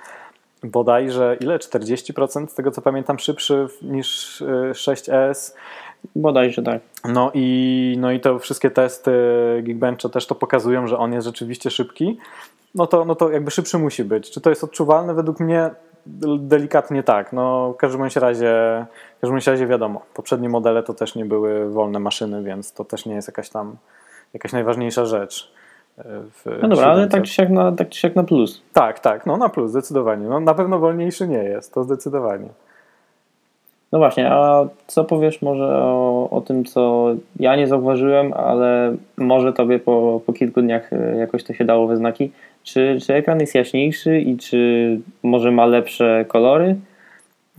bodajże 0.63 1.37
ile? 1.41 1.59
40% 1.59 2.49
z 2.49 2.55
tego 2.55 2.71
co 2.71 2.83
pamiętam 2.83 3.19
szybszy 3.19 3.67
niż 3.83 4.43
6S. 4.73 5.55
Bodajże 6.17 6.63
tak. 6.63 6.81
No 7.05 7.31
i, 7.35 7.97
no 8.01 8.11
i 8.13 8.21
to 8.21 8.39
wszystkie 8.39 8.71
testy 8.71 9.13
Geekbencha 9.63 10.09
też 10.09 10.27
to 10.27 10.35
pokazują, 10.35 10.87
że 10.87 10.99
on 10.99 11.13
jest 11.13 11.27
rzeczywiście 11.27 11.71
szybki. 11.71 12.19
No 12.75 12.87
to, 12.87 13.05
no 13.05 13.15
to 13.15 13.31
jakby 13.31 13.51
szybszy 13.51 13.79
musi 13.79 14.05
być. 14.05 14.31
Czy 14.31 14.41
to 14.41 14.51
jest 14.51 14.65
odczuwalne? 14.65 15.15
Według 15.15 15.41
mnie 15.41 15.71
delikatnie 16.39 17.03
tak. 17.03 17.33
No 17.33 17.73
w 17.73 17.77
każdym 17.77 18.03
razie, 18.03 18.87
w 19.19 19.21
każdym 19.21 19.39
razie 19.47 19.67
wiadomo, 19.67 20.03
poprzednie 20.15 20.49
modele 20.49 20.83
to 20.83 20.95
też 20.95 21.15
nie 21.15 21.25
były 21.25 21.71
wolne 21.71 21.99
maszyny, 21.99 22.43
więc 22.43 22.73
to 22.73 22.85
też 22.85 23.07
nie 23.07 23.15
jest 23.15 23.29
jakaś 23.29 23.49
tam 23.49 23.77
jakaś 24.35 24.53
najważniejsza 24.53 25.07
rzecz. 25.07 25.53
No 26.63 26.69
dobra, 26.69 26.87
ale 26.87 27.09
tak 27.09 27.23
czy, 27.23 27.33
siak 27.33 27.51
na, 27.51 27.73
tak 27.73 27.89
czy 27.89 28.01
siak 28.01 28.17
na 28.17 28.25
plus. 28.25 28.63
Tak, 28.73 29.01
tak, 29.01 29.27
no 29.27 29.37
na 29.37 29.49
plus, 29.49 29.71
zdecydowanie. 29.71 30.27
No, 30.27 30.41
na 30.41 30.55
pewno 30.55 30.79
wolniejszy 30.79 31.29
nie 31.29 31.43
jest, 31.43 31.75
to 31.75 31.85
zdecydowanie. 31.85 32.49
No 33.93 33.99
właśnie, 33.99 34.31
a 34.31 34.67
co 34.87 35.05
powiesz 35.05 35.43
może 35.43 35.65
o, 35.65 36.29
o 36.31 36.41
tym, 36.41 36.65
co 36.65 37.11
ja 37.41 37.57
nie 37.57 37.67
zauważyłem, 37.67 38.33
ale 38.33 38.97
może 39.17 39.53
tobie 39.53 39.79
po, 39.79 40.21
po 40.27 40.33
kilku 40.33 40.63
dniach 40.63 40.93
e, 40.93 41.17
jakoś 41.17 41.45
to 41.45 41.53
się 41.53 41.65
dało 41.65 41.87
we 41.87 41.97
znaki. 41.97 42.31
Czy, 42.63 42.99
czy 43.07 43.15
ekran 43.15 43.41
jest 43.41 43.55
jaśniejszy 43.55 44.21
i 44.21 44.37
czy 44.37 45.01
może 45.23 45.51
ma 45.51 45.67
lepsze 45.67 46.25
kolory? 46.29 46.77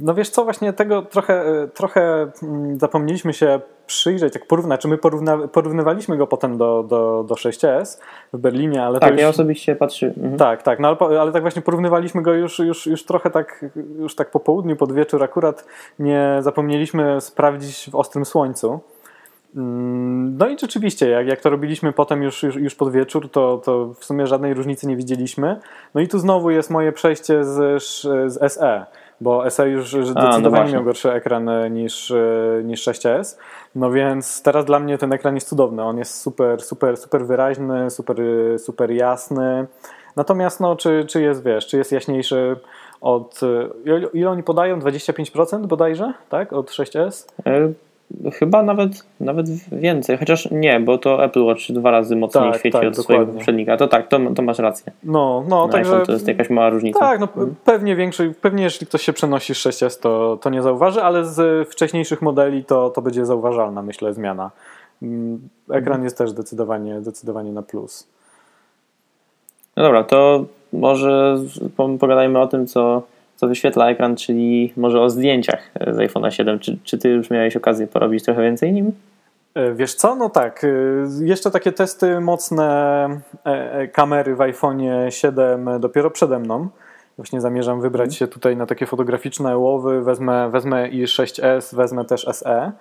No 0.03 0.13
wiesz 0.13 0.29
co, 0.29 0.43
właśnie 0.43 0.73
tego 0.73 1.01
trochę, 1.01 1.63
e, 1.63 1.67
trochę 1.67 2.31
mm, 2.43 2.79
zapomnieliśmy 2.79 3.33
się 3.33 3.61
przyjrzeć, 3.87 4.35
jak 4.35 4.47
porównać, 4.47 4.81
czy 4.81 4.87
my 4.87 4.97
porówna, 4.97 5.47
porównywaliśmy 5.47 6.17
go 6.17 6.27
potem 6.27 6.57
do, 6.57 6.83
do, 6.83 7.25
do 7.27 7.35
6S 7.35 8.01
w 8.33 8.37
Berlinie, 8.37 8.83
ale 8.83 8.99
tak, 8.99 9.11
już, 9.11 9.21
ja 9.21 9.29
osobiście 9.29 9.75
patrzyłem. 9.75 10.15
Mhm. 10.17 10.37
Tak, 10.37 10.63
tak, 10.63 10.79
no 10.79 10.97
ale, 10.99 11.21
ale 11.21 11.31
tak 11.31 11.41
właśnie 11.41 11.61
porównywaliśmy 11.61 12.21
go 12.21 12.33
już, 12.33 12.59
już, 12.59 12.87
już 12.87 13.05
trochę 13.05 13.29
tak, 13.29 13.65
już 13.99 14.15
tak 14.15 14.31
po 14.31 14.39
południu, 14.39 14.75
pod 14.75 14.93
wieczór 14.93 15.23
akurat 15.23 15.65
nie 15.99 16.37
zapomnieliśmy 16.39 17.21
sprawdzić 17.21 17.89
w 17.91 17.95
ostrym 17.95 18.25
słońcu. 18.25 18.79
Mm, 19.55 20.37
no 20.37 20.47
i 20.47 20.59
rzeczywiście, 20.59 21.09
jak, 21.09 21.27
jak 21.27 21.41
to 21.41 21.49
robiliśmy 21.49 21.93
potem 21.93 22.23
już, 22.23 22.43
już, 22.43 22.55
już 22.55 22.75
pod 22.75 22.91
wieczór, 22.91 23.29
to, 23.29 23.57
to 23.57 23.93
w 23.99 24.05
sumie 24.05 24.27
żadnej 24.27 24.53
różnicy 24.53 24.87
nie 24.87 24.95
widzieliśmy. 24.95 25.59
No 25.95 26.01
i 26.01 26.07
tu 26.07 26.19
znowu 26.19 26.49
jest 26.49 26.69
moje 26.69 26.91
przejście 26.91 27.43
z, 27.43 27.83
z 28.33 28.53
SE 28.53 28.85
bo 29.23 29.49
SE 29.49 29.69
już 29.69 29.89
zdecydowanie 29.89 30.65
no 30.65 30.73
miał 30.73 30.83
gorszy 30.83 31.11
ekran 31.11 31.49
e, 31.49 31.69
niż, 31.69 32.11
e, 32.11 32.61
niż 32.63 32.87
6S. 32.87 33.37
No 33.75 33.91
więc 33.91 34.41
teraz 34.41 34.65
dla 34.65 34.79
mnie 34.79 34.97
ten 34.97 35.13
ekran 35.13 35.35
jest 35.35 35.49
cudowny. 35.49 35.83
On 35.83 35.97
jest 35.97 36.21
super, 36.21 36.61
super, 36.61 36.97
super 36.97 37.25
wyraźny, 37.25 37.89
super, 37.89 38.17
super 38.57 38.91
jasny. 38.91 39.67
Natomiast 40.15 40.59
no, 40.59 40.75
czy, 40.75 41.05
czy 41.07 41.21
jest, 41.21 41.43
wiesz, 41.43 41.67
czy 41.67 41.77
jest 41.77 41.91
jaśniejszy 41.91 42.55
od... 43.01 43.41
E, 43.43 44.09
ile 44.13 44.29
oni 44.29 44.43
podają? 44.43 44.79
25% 44.79 45.65
bodajże, 45.65 46.13
tak? 46.29 46.53
Od 46.53 46.71
6S? 46.71 47.27
Chyba 48.33 48.63
nawet, 48.63 49.05
nawet 49.19 49.49
więcej, 49.71 50.17
chociaż 50.17 50.51
nie, 50.51 50.79
bo 50.79 50.97
to 50.97 51.23
Apple 51.23 51.43
Watch 51.43 51.71
dwa 51.71 51.91
razy 51.91 52.15
mocniej 52.15 52.51
tak, 52.51 52.59
świeci 52.59 52.73
tak, 52.73 52.87
od 52.87 52.95
dokładnie. 52.95 53.03
swojego 53.03 53.33
poprzednika. 53.33 53.77
To 53.77 53.87
tak, 53.87 54.07
to, 54.07 54.19
to 54.35 54.41
masz 54.41 54.59
rację. 54.59 54.91
No, 55.03 55.45
no, 55.49 55.67
także. 55.67 56.05
To 56.05 56.11
jest 56.11 56.27
jakaś 56.27 56.49
mała 56.49 56.69
różnica. 56.69 56.99
Tak, 56.99 57.19
no, 57.19 57.27
hmm. 57.27 57.55
pewnie 57.65 57.95
większy, 57.95 58.33
pewnie 58.41 58.63
jeśli 58.63 58.87
ktoś 58.87 59.01
się 59.01 59.13
przenosi 59.13 59.55
z 59.55 59.57
6S, 59.57 60.01
to, 60.01 60.37
to 60.41 60.49
nie 60.49 60.61
zauważy, 60.61 61.03
ale 61.03 61.25
z 61.25 61.69
wcześniejszych 61.69 62.21
modeli 62.21 62.65
to, 62.65 62.89
to 62.89 63.01
będzie 63.01 63.25
zauważalna, 63.25 63.81
myślę, 63.81 64.13
zmiana. 64.13 64.51
Mm, 65.01 65.49
ekran 65.69 65.83
hmm. 65.83 66.03
jest 66.03 66.17
też 66.17 66.29
zdecydowanie, 66.29 67.01
zdecydowanie 67.01 67.51
na 67.51 67.61
plus. 67.61 68.07
No 69.77 69.83
dobra, 69.83 70.03
to 70.03 70.45
może 70.73 71.37
pogadajmy 71.99 72.39
o 72.39 72.47
tym, 72.47 72.67
co 72.67 73.03
co 73.43 73.47
wyświetla 73.47 73.89
ekran, 73.89 74.15
czyli 74.15 74.73
może 74.77 75.01
o 75.01 75.09
zdjęciach 75.09 75.71
z 75.91 75.97
iPhone'a 75.97 76.29
7. 76.29 76.59
Czy, 76.59 76.77
czy 76.83 76.97
ty 76.97 77.09
już 77.09 77.29
miałeś 77.29 77.55
okazję 77.55 77.87
porobić 77.87 78.23
trochę 78.23 78.41
więcej 78.41 78.73
nim? 78.73 78.91
E, 79.55 79.73
wiesz 79.73 79.95
co, 79.95 80.15
no 80.15 80.29
tak, 80.29 80.63
e, 80.63 80.67
jeszcze 81.25 81.51
takie 81.51 81.71
testy 81.71 82.19
mocne 82.19 83.07
e, 83.43 83.87
kamery 83.87 84.35
w 84.35 84.39
iPhone'ie 84.39 85.09
7 85.09 85.69
dopiero 85.79 86.11
przede 86.11 86.39
mną. 86.39 86.67
Właśnie 87.17 87.41
zamierzam 87.41 87.81
wybrać 87.81 88.05
mhm. 88.05 88.17
się 88.17 88.27
tutaj 88.27 88.57
na 88.57 88.65
takie 88.65 88.85
fotograficzne 88.85 89.57
łowy, 89.57 90.01
wezmę, 90.01 90.49
wezmę 90.49 90.89
i 90.89 91.05
6S, 91.05 91.75
wezmę 91.75 92.05
też 92.05 92.25
SE 92.31 92.71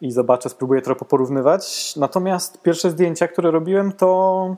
i 0.00 0.10
zobaczę, 0.10 0.48
spróbuję 0.48 0.82
trochę 0.82 1.04
porównywać. 1.04 1.96
Natomiast 1.96 2.62
pierwsze 2.62 2.90
zdjęcia, 2.90 3.28
które 3.28 3.50
robiłem, 3.50 3.92
to 3.92 4.56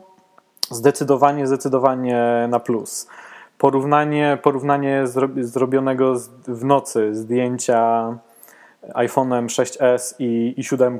zdecydowanie, 0.71 1.47
zdecydowanie 1.47 2.47
na 2.49 2.59
plus 2.59 3.07
porównanie, 3.63 4.37
porównanie 4.41 5.03
zrobionego 5.37 6.15
w 6.47 6.65
nocy 6.65 7.15
zdjęcia 7.15 8.17
iPhone'em 8.93 9.45
6s 9.45 10.15
i, 10.19 10.53
i 10.57 10.63
7 10.63 10.99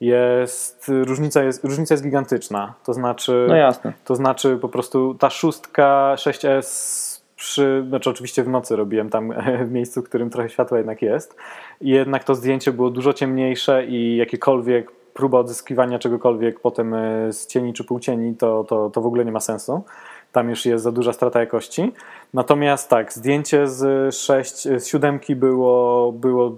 jest 0.00 0.90
różnica, 1.04 1.42
jest 1.42 1.64
różnica 1.64 1.94
jest 1.94 2.04
gigantyczna. 2.04 2.74
To 2.84 2.94
znaczy, 2.94 3.46
no 3.48 3.56
jasne. 3.56 3.92
to 4.04 4.14
znaczy 4.14 4.56
po 4.56 4.68
prostu 4.68 5.14
ta 5.14 5.30
szóstka 5.30 6.14
6s 6.16 7.20
przy, 7.36 7.84
znaczy 7.88 8.10
oczywiście 8.10 8.42
w 8.42 8.48
nocy 8.48 8.76
robiłem 8.76 9.10
tam 9.10 9.32
w 9.66 9.70
miejscu, 9.70 10.02
w 10.02 10.04
którym 10.04 10.30
trochę 10.30 10.48
światła 10.48 10.78
jednak 10.78 11.02
jest. 11.02 11.36
I 11.80 11.88
jednak 11.90 12.24
to 12.24 12.34
zdjęcie 12.34 12.72
było 12.72 12.90
dużo 12.90 13.12
ciemniejsze 13.12 13.86
i 13.86 14.16
jakiekolwiek 14.16 14.90
próba 15.14 15.38
odzyskiwania 15.38 15.98
czegokolwiek 15.98 16.60
potem 16.60 16.94
e, 16.94 17.32
z 17.32 17.46
cieni 17.46 17.72
czy 17.72 17.84
półcieni, 17.84 18.36
to, 18.36 18.64
to, 18.64 18.90
to 18.90 19.00
w 19.00 19.06
ogóle 19.06 19.24
nie 19.24 19.32
ma 19.32 19.40
sensu 19.40 19.84
tam 20.32 20.50
już 20.50 20.66
jest 20.66 20.84
za 20.84 20.92
duża 20.92 21.12
strata 21.12 21.40
jakości. 21.40 21.92
Natomiast 22.34 22.88
tak, 22.88 23.12
zdjęcie 23.12 23.68
z 23.68 24.14
6, 24.14 24.62
z 24.62 24.86
7 24.86 25.20
było, 25.28 26.12
było 26.12 26.52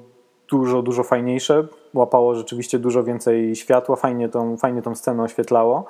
dużo, 0.50 0.82
dużo 0.82 1.02
fajniejsze. 1.02 1.66
Łapało 1.94 2.34
rzeczywiście 2.34 2.78
dużo 2.78 3.04
więcej 3.04 3.56
światła, 3.56 3.96
fajnie 3.96 4.28
tą, 4.28 4.56
fajnie 4.56 4.82
tą 4.82 4.94
scenę 4.94 5.22
oświetlało. 5.22 5.84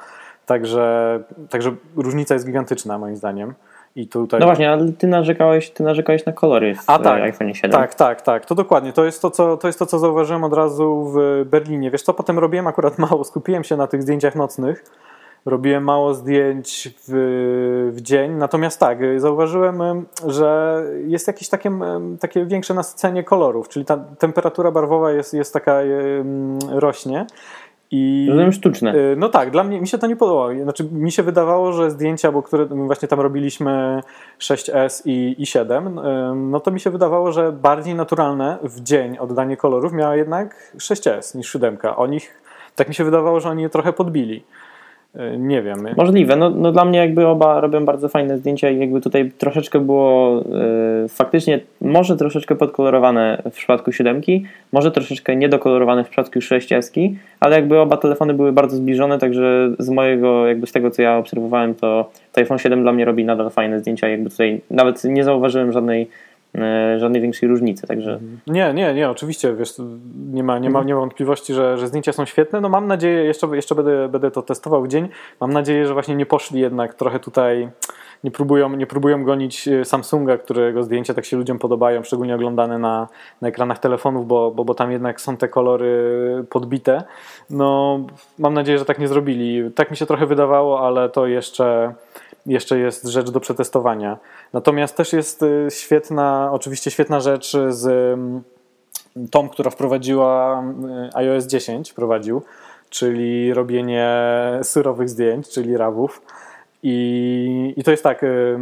Także, 0.46 1.20
także 1.50 1.74
różnica 1.96 2.34
jest 2.34 2.46
gigantyczna 2.46 2.98
moim 2.98 3.16
zdaniem. 3.16 3.54
I 3.96 4.08
tutaj... 4.08 4.40
No 4.40 4.46
właśnie, 4.46 4.70
ale 4.70 4.92
ty 4.92 5.06
narzekałeś, 5.06 5.70
ty 5.70 5.82
narzekałeś 5.82 6.26
na 6.26 6.32
kolory 6.32 6.74
w 6.74 6.90
A, 6.90 6.98
tak, 6.98 7.22
iPhone 7.22 7.54
7. 7.54 7.70
Tak, 7.70 7.94
tak, 7.94 8.22
tak. 8.22 8.46
To 8.46 8.54
dokładnie. 8.54 8.92
To 8.92 9.04
jest 9.04 9.22
to, 9.22 9.30
co, 9.30 9.56
to 9.56 9.66
jest 9.66 9.78
to, 9.78 9.86
co 9.86 9.98
zauważyłem 9.98 10.44
od 10.44 10.52
razu 10.52 11.12
w 11.14 11.44
Berlinie. 11.44 11.90
Wiesz 11.90 12.02
co, 12.02 12.14
potem 12.14 12.38
robiłem 12.38 12.66
akurat 12.66 12.98
mało, 12.98 13.24
skupiłem 13.24 13.64
się 13.64 13.76
na 13.76 13.86
tych 13.86 14.02
zdjęciach 14.02 14.34
nocnych 14.34 14.84
robiłem 15.46 15.84
mało 15.84 16.14
zdjęć 16.14 16.94
w, 17.08 17.92
w 17.92 18.00
dzień. 18.00 18.32
Natomiast 18.32 18.80
tak, 18.80 18.98
zauważyłem, 19.16 19.82
że 20.26 20.82
jest 21.06 21.26
jakieś 21.26 21.48
takie, 21.48 21.70
takie 22.20 22.46
większe 22.46 22.74
nasycenie 22.74 23.24
kolorów, 23.24 23.68
czyli 23.68 23.84
ta 23.84 23.96
temperatura 23.96 24.70
barwowa 24.70 25.12
jest, 25.12 25.34
jest 25.34 25.52
taka, 25.52 25.80
rośnie. 26.68 27.26
I, 27.94 28.26
Rozumiem 28.28 28.52
sztuczne. 28.52 28.94
Y, 28.94 29.16
no 29.16 29.28
tak, 29.28 29.50
dla 29.50 29.64
mnie 29.64 29.80
mi 29.80 29.88
się 29.88 29.98
to 29.98 30.06
nie 30.06 30.16
podobało. 30.16 30.50
Znaczy, 30.62 30.84
mi 30.92 31.12
się 31.12 31.22
wydawało, 31.22 31.72
że 31.72 31.90
zdjęcia, 31.90 32.32
bo 32.32 32.42
które 32.42 32.66
właśnie 32.66 33.08
tam 33.08 33.20
robiliśmy 33.20 34.02
6S 34.40 35.02
i, 35.04 35.34
i 35.38 35.46
7, 35.46 36.00
no 36.50 36.60
to 36.60 36.70
mi 36.70 36.80
się 36.80 36.90
wydawało, 36.90 37.32
że 37.32 37.52
bardziej 37.52 37.94
naturalne 37.94 38.58
w 38.62 38.80
dzień 38.80 39.18
oddanie 39.18 39.56
kolorów 39.56 39.92
miała 39.92 40.16
jednak 40.16 40.72
6S 40.76 41.36
niż 41.36 41.52
7. 41.52 41.78
O 41.96 42.06
nich, 42.06 42.42
tak 42.76 42.88
mi 42.88 42.94
się 42.94 43.04
wydawało, 43.04 43.40
że 43.40 43.48
oni 43.48 43.62
je 43.62 43.68
trochę 43.68 43.92
podbili. 43.92 44.44
E, 45.16 45.38
nie 45.38 45.62
wiem. 45.62 45.78
Możliwe. 45.96 46.36
No, 46.36 46.50
no 46.50 46.72
dla 46.72 46.84
mnie 46.84 46.98
jakby 46.98 47.26
oba 47.26 47.60
robią 47.60 47.84
bardzo 47.84 48.08
fajne 48.08 48.38
zdjęcia 48.38 48.70
i 48.70 48.78
jakby 48.78 49.00
tutaj 49.00 49.30
troszeczkę 49.38 49.80
było 49.80 50.40
y, 51.04 51.08
faktycznie 51.08 51.60
może 51.80 52.16
troszeczkę 52.16 52.54
podkolorowane 52.54 53.42
w 53.50 53.54
przypadku 53.54 53.92
siódemki, 53.92 54.44
może 54.72 54.90
troszeczkę 54.90 55.36
niedokolorowane 55.36 56.04
w 56.04 56.08
przypadku 56.08 56.38
6S, 56.38 57.14
ale 57.40 57.56
jakby 57.56 57.78
oba 57.78 57.96
telefony 57.96 58.34
były 58.34 58.52
bardzo 58.52 58.76
zbliżone, 58.76 59.18
także 59.18 59.70
z 59.78 59.88
mojego, 59.88 60.46
jakby 60.46 60.66
z 60.66 60.72
tego 60.72 60.90
co 60.90 61.02
ja 61.02 61.16
obserwowałem, 61.16 61.74
to, 61.74 62.10
to 62.32 62.40
iPhone 62.40 62.58
7 62.58 62.82
dla 62.82 62.92
mnie 62.92 63.04
robi 63.04 63.24
nadal 63.24 63.50
fajne 63.50 63.80
zdjęcia. 63.80 64.08
Jakby 64.08 64.30
tutaj 64.30 64.60
nawet 64.70 65.04
nie 65.04 65.24
zauważyłem 65.24 65.72
żadnej 65.72 66.08
żadnej 66.98 67.22
większej 67.22 67.48
różnicy, 67.48 67.86
także... 67.86 68.20
Nie, 68.46 68.74
nie, 68.74 68.94
nie, 68.94 69.10
oczywiście, 69.10 69.54
wiesz, 69.54 69.74
nie 70.32 70.42
ma, 70.42 70.58
nie 70.58 70.70
ma, 70.70 70.82
nie 70.82 70.94
ma 70.94 71.00
wątpliwości, 71.00 71.54
że, 71.54 71.78
że 71.78 71.88
zdjęcia 71.88 72.12
są 72.12 72.24
świetne, 72.24 72.60
no 72.60 72.68
mam 72.68 72.86
nadzieję, 72.86 73.24
jeszcze, 73.24 73.46
jeszcze 73.46 73.74
będę, 73.74 74.08
będę 74.08 74.30
to 74.30 74.42
testował 74.42 74.82
w 74.82 74.88
dzień, 74.88 75.08
mam 75.40 75.52
nadzieję, 75.52 75.86
że 75.86 75.92
właśnie 75.92 76.14
nie 76.14 76.26
poszli 76.26 76.60
jednak 76.60 76.94
trochę 76.94 77.20
tutaj, 77.20 77.68
nie 78.24 78.30
próbują, 78.30 78.76
nie 78.76 78.86
próbują 78.86 79.24
gonić 79.24 79.68
e, 79.68 79.84
Samsunga, 79.84 80.38
którego 80.38 80.82
zdjęcia 80.82 81.14
tak 81.14 81.24
się 81.24 81.36
ludziom 81.36 81.58
podobają, 81.58 82.02
szczególnie 82.02 82.34
oglądane 82.34 82.78
na, 82.78 83.08
na 83.40 83.48
ekranach 83.48 83.78
telefonów, 83.78 84.26
bo, 84.26 84.50
bo, 84.50 84.64
bo 84.64 84.74
tam 84.74 84.92
jednak 84.92 85.20
są 85.20 85.36
te 85.36 85.48
kolory 85.48 86.44
podbite, 86.50 87.02
no 87.50 88.00
mam 88.38 88.54
nadzieję, 88.54 88.78
że 88.78 88.84
tak 88.84 88.98
nie 88.98 89.08
zrobili, 89.08 89.70
tak 89.74 89.90
mi 89.90 89.96
się 89.96 90.06
trochę 90.06 90.26
wydawało, 90.26 90.86
ale 90.86 91.08
to 91.08 91.26
jeszcze 91.26 91.94
jeszcze 92.46 92.78
jest 92.78 93.06
rzecz 93.06 93.30
do 93.30 93.40
przetestowania. 93.40 94.18
Natomiast 94.52 94.96
też 94.96 95.12
jest 95.12 95.42
y, 95.42 95.68
świetna, 95.70 96.50
oczywiście 96.52 96.90
świetna 96.90 97.20
rzecz 97.20 97.52
z 97.68 97.86
mm, 97.86 98.42
Tom, 99.30 99.48
która 99.48 99.70
wprowadziła 99.70 100.62
y, 101.12 101.16
iOS 101.16 101.46
10, 101.46 101.92
prowadził, 101.92 102.42
czyli 102.90 103.54
robienie 103.54 104.10
surowych 104.62 105.08
zdjęć, 105.08 105.48
czyli 105.48 105.76
rawów. 105.76 106.22
I, 106.82 107.74
i 107.76 107.84
to 107.84 107.90
jest 107.90 108.02
tak, 108.02 108.22
y, 108.22 108.58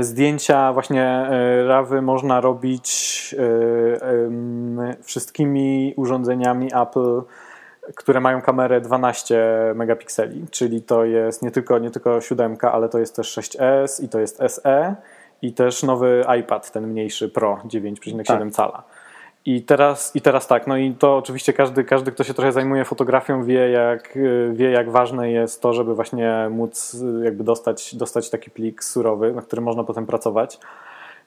zdjęcia 0.00 0.72
właśnie 0.72 1.26
rawy 1.66 2.02
można 2.02 2.40
robić 2.40 3.34
wszystkimi 5.02 5.94
urządzeniami 5.96 6.68
Apple 6.74 7.22
które 7.96 8.20
mają 8.20 8.42
kamerę 8.42 8.80
12 8.80 9.72
megapikseli, 9.74 10.46
czyli 10.50 10.82
to 10.82 11.04
jest 11.04 11.42
nie 11.42 11.50
tylko, 11.50 11.78
nie 11.78 11.90
tylko 11.90 12.20
7, 12.20 12.56
ale 12.72 12.88
to 12.88 12.98
jest 12.98 13.16
też 13.16 13.38
6S 13.38 14.04
i 14.04 14.08
to 14.08 14.20
jest 14.20 14.38
SE 14.48 14.94
i 15.42 15.52
też 15.52 15.82
nowy 15.82 16.24
iPad, 16.40 16.72
ten 16.72 16.86
mniejszy 16.86 17.28
Pro 17.28 17.60
9,7 17.64 18.24
tak. 18.24 18.50
cala. 18.50 18.82
I 19.44 19.62
teraz, 19.62 20.16
I 20.16 20.20
teraz 20.20 20.46
tak, 20.46 20.66
no 20.66 20.76
i 20.76 20.94
to 20.94 21.16
oczywiście 21.16 21.52
każdy, 21.52 21.84
każdy, 21.84 22.12
kto 22.12 22.24
się 22.24 22.34
trochę 22.34 22.52
zajmuje 22.52 22.84
fotografią, 22.84 23.44
wie 23.44 23.70
jak, 23.70 24.18
wie, 24.52 24.70
jak 24.70 24.90
ważne 24.90 25.30
jest 25.30 25.62
to, 25.62 25.72
żeby 25.72 25.94
właśnie 25.94 26.48
móc 26.50 26.96
jakby 27.22 27.44
dostać, 27.44 27.94
dostać 27.94 28.30
taki 28.30 28.50
plik 28.50 28.84
surowy, 28.84 29.32
na 29.32 29.42
którym 29.42 29.64
można 29.64 29.84
potem 29.84 30.06
pracować. 30.06 30.58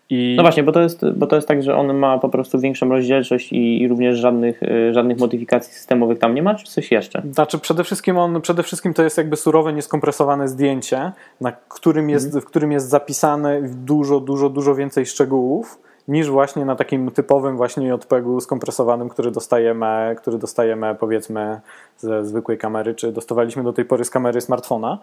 I... 0.10 0.34
No 0.38 0.44
właśnie, 0.44 0.64
bo 0.64 0.72
to, 0.72 0.82
jest, 0.82 1.10
bo 1.16 1.28
to 1.28 1.36
jest 1.36 1.48
tak, 1.48 1.64
że 1.64 1.76
on 1.76 1.94
ma 1.94 2.18
po 2.18 2.30
prostu 2.30 2.60
większą 2.60 2.90
rozdzielczość 2.90 3.54
i, 3.54 3.82
i, 3.82 3.88
również 3.88 4.18
żadnych, 4.18 4.64
y, 4.64 4.94
żadnych 4.94 5.18
modyfikacji 5.18 5.74
systemowych 5.74 6.20
tam 6.20 6.36
nie 6.36 6.44
ma, 6.44 6.56
czy 6.56 6.66
coś 6.66 6.92
jeszcze? 6.92 7.24
Znaczy 7.32 7.60
przede 7.60 7.84
wszystkim 7.84 8.18
on, 8.18 8.42
przede 8.42 8.64
wszystkim 8.64 8.94
to 8.94 9.04
jest 9.04 9.18
jakby 9.18 9.36
surowe, 9.36 9.74
nieskompresowane 9.74 10.48
zdjęcie, 10.48 11.12
na 11.42 11.52
którym 11.52 12.10
jest, 12.10 12.26
mhm. 12.26 12.42
w 12.42 12.46
którym 12.46 12.72
jest 12.72 12.90
zapisane 12.90 13.62
dużo, 13.62 14.20
dużo, 14.20 14.50
dużo 14.50 14.76
więcej 14.76 15.06
szczegółów 15.06 15.80
niż 16.08 16.30
właśnie 16.30 16.66
na 16.66 16.76
takim 16.76 17.12
typowym 17.12 17.58
właśnie 17.58 17.88
JPEG-u 17.88 18.42
skompresowanym, 18.42 19.10
który 19.10 19.32
dostajemy, 19.32 20.16
który 20.18 20.38
dostajemy 20.38 20.96
powiedzmy 20.96 21.62
ze 21.98 22.26
zwykłej 22.26 22.58
kamery, 22.58 22.96
czy 22.96 23.12
dostawaliśmy 23.12 23.64
do 23.64 23.74
tej 23.74 23.86
pory 23.86 24.06
z 24.06 24.10
kamery 24.10 24.42
smartfona. 24.42 24.98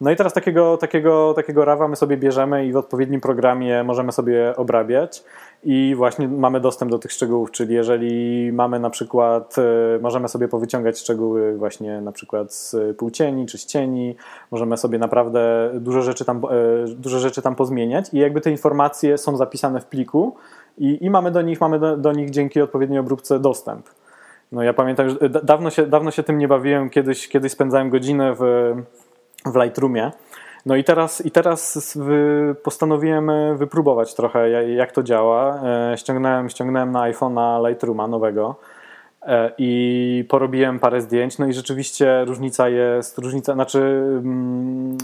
No 0.00 0.10
i 0.10 0.16
teraz 0.16 0.32
takiego, 0.32 0.76
takiego, 0.76 1.34
takiego 1.34 1.64
RAWa 1.64 1.88
my 1.88 1.96
sobie 1.96 2.16
bierzemy 2.16 2.66
i 2.66 2.72
w 2.72 2.76
odpowiednim 2.76 3.20
programie 3.20 3.84
możemy 3.84 4.12
sobie 4.12 4.56
obrabiać 4.56 5.24
i 5.64 5.94
właśnie 5.96 6.28
mamy 6.28 6.60
dostęp 6.60 6.90
do 6.90 6.98
tych 6.98 7.12
szczegółów, 7.12 7.50
czyli 7.50 7.74
jeżeli 7.74 8.52
mamy 8.52 8.78
na 8.78 8.90
przykład, 8.90 9.56
e, 9.58 9.98
możemy 10.00 10.28
sobie 10.28 10.48
powyciągać 10.48 10.98
szczegóły 10.98 11.56
właśnie 11.56 12.00
na 12.00 12.12
przykład 12.12 12.54
z 12.54 12.96
półcieni 12.96 13.46
czy 13.46 13.58
z 13.58 13.66
cieni, 13.66 14.16
możemy 14.50 14.76
sobie 14.76 14.98
naprawdę 14.98 15.70
dużo 15.74 16.02
rzeczy 16.02 16.24
tam, 16.24 16.36
e, 16.36 16.94
dużo 16.94 17.18
rzeczy 17.18 17.42
tam 17.42 17.54
pozmieniać 17.54 18.14
i 18.14 18.18
jakby 18.18 18.40
te 18.40 18.50
informacje 18.50 19.18
są 19.18 19.36
zapisane 19.36 19.80
w 19.80 19.86
pliku 19.86 20.36
i, 20.78 21.04
i 21.04 21.10
mamy 21.10 21.30
do 21.30 21.42
nich, 21.42 21.60
mamy 21.60 21.78
do, 21.78 21.96
do 21.96 22.12
nich 22.12 22.30
dzięki 22.30 22.60
odpowiedniej 22.60 22.98
obróbce 22.98 23.38
dostęp. 23.38 23.86
No 24.52 24.62
ja 24.62 24.74
pamiętam, 24.74 25.08
że 25.08 25.28
dawno 25.28 25.70
się, 25.70 25.86
dawno 25.86 26.10
się 26.10 26.22
tym 26.22 26.38
nie 26.38 26.48
bawiłem, 26.48 26.90
kiedyś, 26.90 27.28
kiedyś 27.28 27.52
spędzałem 27.52 27.90
godzinę 27.90 28.34
w, 28.34 28.74
w 29.46 29.56
Lightroomie 29.56 30.12
no 30.66 30.76
i 30.76 30.84
teraz, 30.84 31.26
i 31.26 31.30
teraz 31.30 31.98
postanowiłem 32.62 33.30
e, 33.30 33.54
wypróbować 33.54 34.14
trochę, 34.14 34.50
jak 34.74 34.92
to 34.92 35.02
działa. 35.02 35.62
E, 35.92 35.98
ściągnąłem, 35.98 36.48
ściągnąłem 36.48 36.92
na 36.92 37.00
iPhone'a 37.00 37.68
Lightrooma 37.68 38.08
nowego 38.08 38.56
e, 39.22 39.52
i 39.58 40.24
porobiłem 40.28 40.78
parę 40.78 41.00
zdjęć. 41.00 41.38
No 41.38 41.46
i 41.46 41.52
rzeczywiście 41.52 42.24
różnica 42.24 42.68
jest, 42.68 43.18
różnica, 43.18 43.54
znaczy 43.54 43.78
mm, 43.78 44.98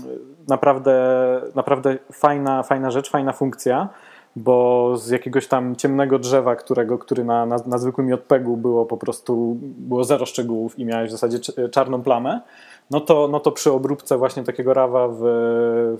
naprawdę, 0.48 1.00
naprawdę 1.54 1.96
fajna, 2.12 2.62
fajna 2.62 2.90
rzecz, 2.90 3.10
fajna 3.10 3.32
funkcja 3.32 3.88
bo 4.36 4.96
z 4.96 5.10
jakiegoś 5.10 5.46
tam 5.46 5.76
ciemnego 5.76 6.18
drzewa, 6.18 6.56
którego, 6.56 6.98
który 6.98 7.24
na, 7.24 7.46
na, 7.46 7.56
na 7.66 7.78
zwykłym 7.78 8.08
JPEG-u 8.08 8.56
było 8.56 8.86
po 8.86 8.96
prostu 8.96 9.56
było 9.62 10.04
zero 10.04 10.26
szczegółów 10.26 10.78
i 10.78 10.84
miałeś 10.84 11.08
w 11.08 11.12
zasadzie 11.12 11.38
czarną 11.70 12.02
plamę, 12.02 12.40
no 12.90 13.00
to, 13.00 13.28
no 13.28 13.40
to 13.40 13.52
przy 13.52 13.72
obróbce 13.72 14.18
właśnie 14.18 14.44
takiego 14.44 14.74
rawa 14.74 15.08
w, 15.08 15.20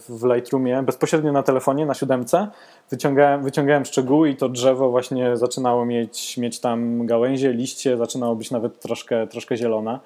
w 0.09 0.25
Lightroomie, 0.25 0.83
bezpośrednio 0.83 1.33
na 1.33 1.43
telefonie, 1.43 1.87
na 1.87 1.95
siódemce, 1.95 2.49
wyciągałem, 2.91 3.43
wyciągałem 3.43 3.85
szczegóły 3.85 4.31
i 4.31 4.37
to 4.37 4.49
drzewo 4.49 4.91
właśnie 4.91 5.37
zaczynało 5.37 5.87
mieć, 5.87 6.37
mieć 6.37 6.61
tam 6.61 7.07
gałęzie, 7.07 7.53
liście, 7.53 7.97
zaczynało 7.97 8.35
być 8.35 8.51
nawet 8.51 8.81
troszkę, 8.81 9.27
troszkę 9.27 9.57
zielone. 9.57 9.99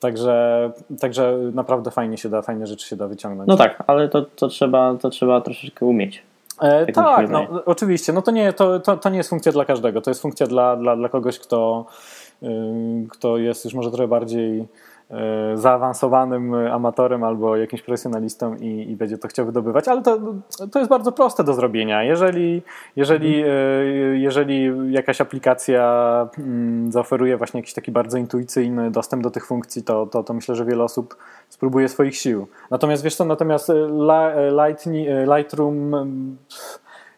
Także, 0.00 0.70
także 1.00 1.38
naprawdę 1.54 1.90
fajnie 1.90 2.18
się 2.18 2.28
da, 2.28 2.42
fajne 2.42 2.66
rzeczy 2.66 2.88
się 2.88 2.96
da 2.96 3.08
wyciągnąć. 3.08 3.48
No 3.48 3.56
tak, 3.56 3.84
ale 3.86 4.08
to, 4.08 4.22
to, 4.22 4.48
trzeba, 4.48 4.94
to 4.94 5.10
trzeba 5.10 5.40
troszeczkę 5.40 5.86
umieć. 5.86 6.22
E, 6.60 6.92
tak, 6.92 7.30
no, 7.30 7.46
oczywiście. 7.66 8.12
No 8.12 8.22
to 8.22 8.30
nie, 8.30 8.52
to, 8.52 8.80
to, 8.80 8.96
to 8.96 9.08
nie 9.08 9.16
jest 9.16 9.30
funkcja 9.30 9.52
dla 9.52 9.64
każdego. 9.64 10.00
To 10.00 10.10
jest 10.10 10.22
funkcja 10.22 10.46
dla, 10.46 10.76
dla, 10.76 10.96
dla 10.96 11.08
kogoś, 11.08 11.38
kto, 11.38 11.86
yy, 12.42 12.50
kto 13.10 13.38
jest 13.38 13.64
już 13.64 13.74
może 13.74 13.90
trochę 13.90 14.08
bardziej 14.08 14.66
zaawansowanym 15.54 16.54
amatorem 16.54 17.24
albo 17.24 17.56
jakimś 17.56 17.82
profesjonalistą 17.82 18.56
i, 18.56 18.90
i, 18.90 18.96
będzie 18.96 19.18
to 19.18 19.28
chciał 19.28 19.46
wydobywać, 19.46 19.88
ale 19.88 20.02
to, 20.02 20.18
to 20.72 20.78
jest 20.78 20.88
bardzo 20.90 21.12
proste 21.12 21.44
do 21.44 21.54
zrobienia. 21.54 22.02
Jeżeli, 22.02 22.62
jeżeli, 22.96 23.38
mhm. 23.38 23.56
E, 23.56 24.18
jeżeli 24.18 24.70
jakaś 24.92 25.20
aplikacja 25.20 26.28
mm, 26.38 26.92
zaoferuje 26.92 27.36
właśnie 27.36 27.60
jakiś 27.60 27.74
taki 27.74 27.92
bardzo 27.92 28.18
intuicyjny 28.18 28.90
dostęp 28.90 29.22
do 29.22 29.30
tych 29.30 29.46
funkcji, 29.46 29.82
to, 29.82 30.06
to, 30.06 30.22
to 30.22 30.34
myślę, 30.34 30.54
że 30.54 30.64
wiele 30.64 30.84
osób 30.84 31.16
spróbuje 31.48 31.88
swoich 31.88 32.16
sił. 32.16 32.46
Natomiast 32.70 33.02
wiesz 33.04 33.16
co, 33.16 33.24
natomiast 33.24 33.72
Lightroom 35.36 35.94
mm, 35.94 36.36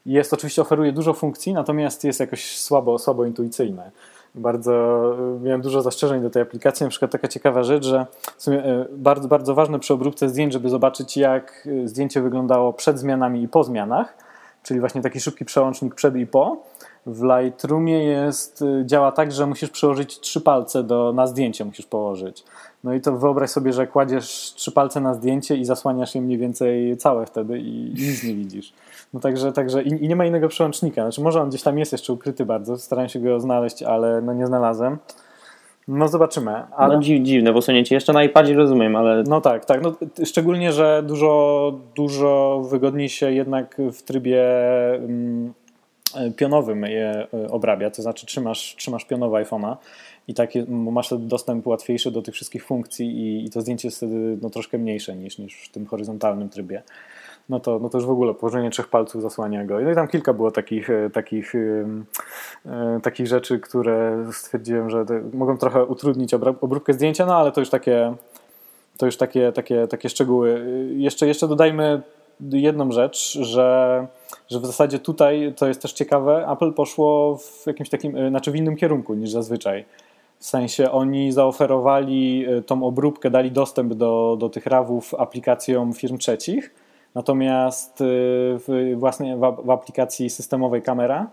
jest 0.07 0.33
oczywiście 0.33 0.63
oferuje 0.63 0.93
dużo 0.93 1.15
funkcji, 1.15 1.53
natomiast 1.53 2.05
jest 2.05 2.21
jakoś 2.21 2.59
słabo, 2.59 2.99
słabo 2.99 3.25
intuicyjne 3.25 3.91
bardzo, 4.35 5.01
miałem 5.43 5.61
dużo 5.61 5.83
zastrzeżeń 5.83 6.23
do 6.23 6.31
tej 6.31 6.43
aplikacji. 6.43 6.85
Na 6.85 6.91
przykład 6.91 7.11
taka 7.11 7.29
ciekawa 7.29 7.63
rzecz, 7.63 7.85
że 7.85 8.07
e, 8.49 8.87
bardzo, 8.91 9.29
bardzo 9.29 9.55
ważne 9.55 9.79
przy 9.79 9.95
obróbce 9.95 10.29
zdjęć, 10.29 10.53
żeby 10.53 10.69
zobaczyć 10.69 11.17
jak 11.17 11.69
e, 11.85 11.89
zdjęcie 11.89 12.21
wyglądało 12.21 12.73
przed 12.73 12.99
zmianami 12.99 13.43
i 13.43 13.49
po 13.49 13.65
zmianach, 13.65 14.15
czyli 14.63 14.81
właśnie 14.81 15.03
taki 15.03 15.21
szybki 15.21 15.45
przełącznik 15.45 15.95
przed 15.95 16.17
i 16.17 16.27
po. 16.27 16.57
W 17.07 17.23
Lightroomie 17.23 18.05
jest, 18.05 18.65
działa 18.85 19.13
tak, 19.13 19.33
że 19.33 19.47
musisz 19.47 19.71
przyłożyć 19.71 20.21
trzy 20.21 20.41
palce 20.41 20.83
do, 20.83 21.13
na 21.13 21.27
zdjęcie 21.27 21.65
musisz 21.65 21.87
położyć. 21.87 22.45
No 22.85 22.95
i 22.95 23.01
to 23.01 23.19
wyobraź 23.19 23.51
sobie, 23.51 23.73
że 23.73 23.87
kładziesz 23.87 24.53
trzy 24.57 24.73
palce 24.73 25.01
na 25.01 25.15
zdjęcie 25.15 25.57
i 25.57 25.65
zasłaniasz 25.65 26.15
je 26.15 26.21
mniej 26.21 26.39
więcej 26.39 26.97
całe 26.97 27.27
wtedy 27.27 27.59
i 27.59 27.95
nic 27.99 28.25
nie 28.25 28.35
widzisz. 28.35 28.73
No 29.15 29.21
także, 29.21 29.53
także 29.53 29.83
i, 29.83 30.05
i, 30.05 30.09
nie 30.09 30.17
ma 30.17 30.27
innego 30.27 30.49
przełącznika. 30.49 31.03
Znaczy 31.03 31.21
może 31.21 31.43
on 31.43 31.49
gdzieś 31.49 31.63
tam 31.63 31.79
jest 31.79 31.93
jeszcze 31.93 32.13
ukryty 32.13 32.47
bardzo, 32.47 32.79
starałem 32.79 33.09
się 33.09 33.21
go 33.21 33.41
znaleźć, 33.41 33.83
ale 33.83 34.21
no 34.21 34.35
nie 34.35 34.47
znalazłem. 34.47 34.99
No 35.89 36.09
zobaczymy. 36.09 36.53
Ale... 36.77 36.97
No 36.97 37.03
dziwne 37.03 37.53
posunięcie. 37.53 37.95
Jeszcze 37.95 38.13
na 38.13 38.25
iPadzie 38.25 38.55
rozumiem, 38.55 38.97
ale... 38.97 39.23
No 39.23 39.41
tak, 39.41 39.65
tak. 39.65 39.83
No, 39.83 39.95
szczególnie, 40.25 40.73
że 40.73 41.03
dużo, 41.07 41.73
dużo 41.97 42.63
wygodniej 42.71 43.09
się 43.09 43.33
jednak 43.33 43.77
w 43.93 44.03
trybie 44.03 44.45
mm, 44.95 45.53
pionowym 46.37 46.83
je 46.83 47.27
e, 47.35 47.51
obrabia, 47.51 47.91
to 47.91 48.03
znaczy 48.03 48.27
trzymasz, 48.27 48.75
trzymasz 48.79 49.05
pionowo 49.05 49.37
iPhone'a 49.37 49.77
i 50.29 50.35
tak 50.35 50.51
masz 50.69 51.15
dostęp 51.19 51.67
łatwiejszy 51.67 52.11
do 52.11 52.23
tych 52.23 52.35
wszystkich 52.35 52.65
funkcji 52.65 53.07
i, 53.07 53.45
i 53.45 53.51
to 53.51 53.61
zdjęcie 53.61 53.89
jest 53.89 53.97
wtedy 53.97 54.39
no, 54.43 54.51
troszkę 54.51 54.79
mniejsze 54.79 55.17
niż, 55.17 55.39
niż 55.39 55.63
w 55.63 55.69
tym 55.69 55.87
horyzontalnym 55.87 56.49
trybie 56.49 56.83
no 57.49 57.61
to, 57.61 57.79
no 57.79 57.89
to 57.89 57.99
już 57.99 58.07
w 58.07 58.11
ogóle 58.11 58.35
położenie 58.35 58.71
trzech 58.71 58.89
palców 58.89 59.23
zasłania 59.23 59.65
go. 59.65 59.81
No 59.81 59.91
i 59.91 59.95
tam 59.95 60.09
kilka 60.09 60.33
było 60.33 60.51
takich, 60.51 60.91
e, 60.91 61.11
takich, 61.11 61.55
e, 61.55 63.01
takich 63.03 63.27
rzeczy, 63.27 63.61
które 63.61 64.27
stwierdziłem, 64.33 64.91
że 64.91 65.05
mogą 65.33 65.59
trochę 65.59 65.85
utrudnić 65.85 66.35
obróbkę 66.35 66.93
zdjęcia, 66.93 67.27
no 67.27 67.37
ale 67.37 67.53
to 67.53 67.61
już 67.61 67.71
takie 67.71 68.15
to 68.99 69.07
już 69.07 69.17
takie, 69.17 69.53
takie, 69.53 69.87
takie 69.87 70.09
szczegóły. 70.09 70.67
Jeszcze, 70.97 71.27
jeszcze 71.27 71.49
dodajmy 71.49 72.03
jedną 72.41 72.93
rzecz, 72.93 73.39
że, 73.41 74.07
że 74.49 74.61
w 74.61 74.67
zasadzie 74.67 74.99
tutaj, 74.99 75.55
to 75.57 75.69
jest 75.69 75.83
też 75.83 75.93
ciekawe, 75.93 76.47
Apple 76.53 76.73
poszło 76.73 77.37
w 77.37 77.67
jakimś 77.67 77.89
takim, 77.89 78.29
znaczy 78.29 78.51
w 78.51 78.57
innym 78.57 78.77
kierunku 78.77 79.15
niż 79.15 79.31
zazwyczaj. 79.31 79.85
W 80.39 80.47
sensie 80.47 80.91
oni 80.91 81.33
zaoferowali 81.33 82.47
tą 82.67 82.83
obróbkę, 82.85 83.31
dali 83.31 83.51
dostęp 83.51 83.95
do, 83.95 84.37
do 84.41 84.49
tych 84.49 84.67
rawów 84.67 85.15
aplikacjom 85.15 85.93
firm 85.93 86.19
trzecich, 86.19 86.75
natomiast 87.19 87.99
w, 88.01 88.95
własnej, 88.97 89.37
w 89.65 89.71
aplikacji 89.71 90.31
systemowej 90.31 90.83
kamera 90.83 91.27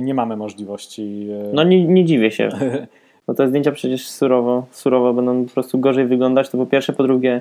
nie 0.00 0.14
mamy 0.14 0.36
możliwości. 0.36 1.28
No 1.52 1.62
nie, 1.62 1.84
nie 1.84 2.04
dziwię 2.04 2.30
się. 2.30 2.48
bo 3.26 3.34
te 3.34 3.48
zdjęcia 3.48 3.72
przecież 3.72 4.08
surowo, 4.08 4.66
surowo 4.70 5.12
będą 5.12 5.44
po 5.44 5.50
prostu 5.50 5.78
gorzej 5.78 6.06
wyglądać, 6.06 6.50
to 6.50 6.58
po 6.58 6.66
pierwsze, 6.66 6.92
po 6.92 7.02
drugie 7.02 7.40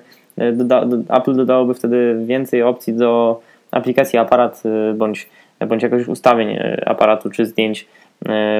doda, 0.54 0.86
Apple 1.10 1.36
dodałoby 1.36 1.74
wtedy 1.74 2.22
więcej 2.26 2.64
opcji 2.64 2.94
do 2.94 3.42
aplikacji 3.72 4.20
aparat 4.20 4.64
bądź, 4.96 5.30
bądź 5.68 5.84
jakoś 5.84 6.08
ustawień 6.08 6.60
aparatu 6.86 7.30
czy 7.30 7.46
zdjęć 7.46 7.88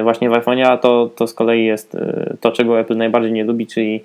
właśnie 0.02 0.30
w 0.30 0.32
iPhone'ie, 0.32 0.66
a 0.66 0.76
to, 0.76 1.10
to 1.16 1.26
z 1.26 1.34
kolei 1.34 1.64
jest 1.64 1.96
to, 2.40 2.52
czego 2.52 2.80
Apple 2.80 2.96
najbardziej 2.96 3.32
nie 3.32 3.44
lubi, 3.44 3.66
czyli, 3.66 4.04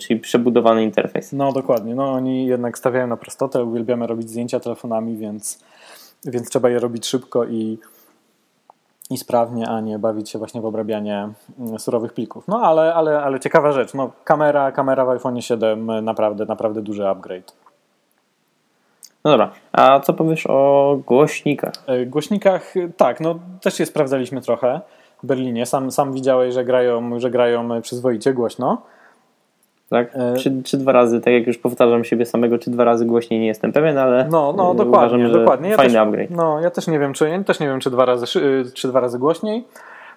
czyli 0.00 0.20
przebudowany 0.20 0.82
interfejs. 0.82 1.32
No 1.32 1.52
dokładnie, 1.52 1.94
no 1.94 2.12
oni 2.12 2.46
jednak 2.46 2.78
stawiają 2.78 3.06
na 3.06 3.16
prostotę, 3.16 3.64
uwielbiamy 3.64 4.06
robić 4.06 4.30
zdjęcia 4.30 4.60
telefonami, 4.60 5.16
więc, 5.16 5.64
więc 6.24 6.50
trzeba 6.50 6.70
je 6.70 6.78
robić 6.78 7.06
szybko 7.06 7.44
i 7.44 7.78
i 9.10 9.18
sprawnie, 9.18 9.68
a 9.68 9.80
nie 9.80 9.98
bawić 9.98 10.30
się 10.30 10.38
właśnie 10.38 10.60
w 10.60 10.66
obrabianie 10.66 11.28
mm, 11.58 11.78
surowych 11.78 12.12
plików. 12.12 12.48
No 12.48 12.60
ale, 12.60 12.94
ale, 12.94 13.22
ale 13.22 13.40
ciekawa 13.40 13.72
rzecz, 13.72 13.94
no, 13.94 14.10
kamera, 14.24 14.72
kamera 14.72 15.04
w 15.04 15.08
iPhone 15.08 15.40
7 15.40 16.04
naprawdę, 16.04 16.46
naprawdę 16.46 16.82
duży 16.82 17.08
upgrade. 17.08 17.52
No 19.24 19.30
dobra, 19.30 19.50
a 19.72 20.00
co 20.00 20.12
powiesz 20.12 20.46
o 20.46 20.98
głośnikach? 21.06 21.72
E, 21.86 22.06
głośnikach, 22.06 22.74
tak, 22.96 23.20
no 23.20 23.38
też 23.62 23.80
je 23.80 23.86
sprawdzaliśmy 23.86 24.40
trochę 24.40 24.80
w 25.22 25.26
Berlinie. 25.26 25.66
Sam, 25.66 25.90
sam 25.90 26.12
widziałeś, 26.12 26.54
że 26.54 26.64
grają, 26.64 27.20
że 27.20 27.30
grają 27.30 27.82
przyzwoicie 27.82 28.34
głośno 28.34 28.82
tak? 29.90 30.10
E, 30.14 30.34
czy, 30.36 30.62
czy 30.62 30.78
dwa 30.78 30.92
razy, 30.92 31.20
tak 31.20 31.32
jak 31.32 31.46
już 31.46 31.58
powtarzam 31.58 32.04
siebie 32.04 32.26
samego, 32.26 32.58
czy 32.58 32.70
dwa 32.70 32.84
razy 32.84 33.06
głośniej 33.06 33.40
nie 33.40 33.46
jestem 33.46 33.72
pewien, 33.72 33.98
ale 33.98 34.28
no, 34.30 34.54
no, 34.56 34.74
dokładnie, 34.74 35.18
uważam, 35.18 35.40
dokładnie. 35.40 35.70
Ja 35.70 35.76
fajny 35.76 35.92
też, 35.92 36.02
upgrade. 36.02 36.30
No, 36.30 36.60
ja 36.60 36.70
też 36.70 36.86
nie 36.86 36.98
wiem, 36.98 37.12
czy 37.12 37.28
ja 37.28 37.44
też 37.44 37.60
nie 37.60 37.66
wiem, 37.66 37.80
czy 37.80 37.90
dwa 37.90 38.04
razy, 38.04 38.26
czy 38.74 38.88
dwa 38.88 39.00
razy 39.00 39.18
głośniej. 39.18 39.64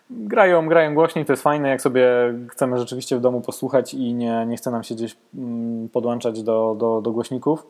Grają, 0.10 0.68
grają 0.68 0.94
głośniej, 0.94 1.26
to 1.26 1.34
jest 1.34 1.44
fajne, 1.44 1.70
jak 1.70 1.82
sobie 1.82 2.08
chcemy 2.50 2.80
rzeczywiście 2.80 3.18
w 3.18 3.22
domu 3.22 3.42
posłuchać 3.42 3.94
i 3.94 4.14
nie, 4.14 4.46
nie 4.46 4.58
chce 4.58 4.72
nam 4.72 4.84
się 4.84 4.96
gdzieś 4.96 5.16
mm, 5.38 5.90
podłączać 5.90 6.44
do, 6.44 6.76
do, 6.80 7.02
do 7.02 7.12
głośników, 7.12 7.68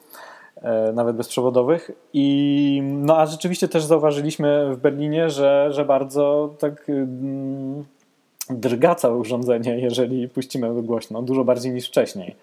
e, 0.62 0.94
nawet 0.94 1.16
bezprzewodowych. 1.16 1.92
I, 2.14 2.82
no 2.84 3.18
a 3.18 3.26
rzeczywiście 3.26 3.68
też 3.68 3.84
zauważyliśmy 3.84 4.76
w 4.76 4.78
Berlinie, 4.78 5.30
że, 5.30 5.68
że 5.72 5.86
bardzo 5.86 6.54
tak 6.60 6.90
mm, 6.90 7.84
drga 8.50 8.96
całe 8.96 9.18
urządzenie, 9.18 9.80
jeżeli 9.80 10.30
puścimy 10.30 10.82
głośno, 10.82 11.22
dużo 11.22 11.44
bardziej 11.44 11.72
niż 11.72 11.88
wcześniej. 11.88 12.36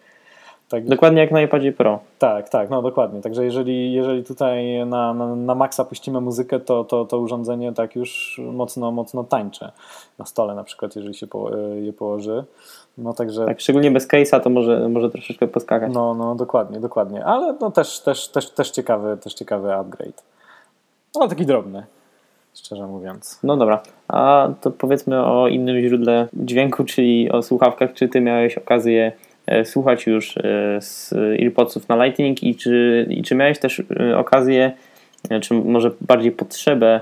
Tak, 0.70 0.84
dokładnie 0.88 1.20
jak 1.20 1.30
na 1.30 1.42
iPadzie 1.42 1.72
Pro. 1.72 1.98
Tak, 2.18 2.48
tak, 2.48 2.70
no 2.70 2.82
dokładnie. 2.82 3.20
Także 3.20 3.44
jeżeli, 3.44 3.92
jeżeli 3.92 4.24
tutaj 4.24 4.86
na, 4.86 5.14
na, 5.14 5.36
na 5.36 5.54
maksa 5.54 5.84
puścimy 5.84 6.20
muzykę, 6.20 6.60
to, 6.60 6.84
to 6.84 7.04
to 7.04 7.18
urządzenie 7.18 7.72
tak 7.72 7.96
już 7.96 8.40
mocno, 8.52 8.92
mocno 8.92 9.24
tańczy 9.24 9.70
na 10.18 10.24
stole 10.24 10.54
na 10.54 10.64
przykład, 10.64 10.96
jeżeli 10.96 11.14
się 11.14 11.26
po, 11.26 11.58
e, 11.58 11.80
je 11.80 11.92
położy. 11.92 12.44
No 12.98 13.12
także... 13.12 13.46
Tak, 13.46 13.60
szczególnie 13.60 13.90
bez 13.90 14.08
case'a 14.08 14.40
to 14.40 14.50
może, 14.50 14.88
może 14.88 15.10
troszeczkę 15.10 15.46
poskakać. 15.46 15.92
No, 15.94 16.14
no 16.14 16.34
dokładnie, 16.34 16.80
dokładnie. 16.80 17.24
Ale 17.24 17.54
no 17.60 17.70
też, 17.70 18.00
też, 18.00 18.28
też, 18.28 18.50
też, 18.50 18.70
ciekawy, 18.70 19.16
też 19.16 19.34
ciekawy 19.34 19.74
upgrade. 19.74 20.22
Ale 21.20 21.28
taki 21.28 21.46
drobny 21.46 21.86
szczerze 22.54 22.86
mówiąc. 22.86 23.38
No 23.42 23.56
dobra, 23.56 23.82
a 24.08 24.48
to 24.60 24.70
powiedzmy 24.70 25.24
o 25.24 25.48
innym 25.48 25.80
źródle 25.82 26.28
dźwięku, 26.32 26.84
czyli 26.84 27.30
o 27.30 27.42
słuchawkach. 27.42 27.92
Czy 27.92 28.08
ty 28.08 28.20
miałeś 28.20 28.58
okazję 28.58 29.12
e, 29.46 29.64
słuchać 29.64 30.06
już 30.06 30.36
e, 30.36 30.42
z 30.80 31.12
AirPodsów 31.12 31.88
na 31.88 32.04
Lightning 32.04 32.42
i 32.42 32.54
czy, 32.54 33.06
i 33.10 33.22
czy 33.22 33.34
miałeś 33.34 33.58
też 33.58 33.82
e, 34.00 34.18
okazję, 34.18 34.72
czy 35.40 35.54
może 35.54 35.90
bardziej 36.00 36.32
potrzebę 36.32 37.00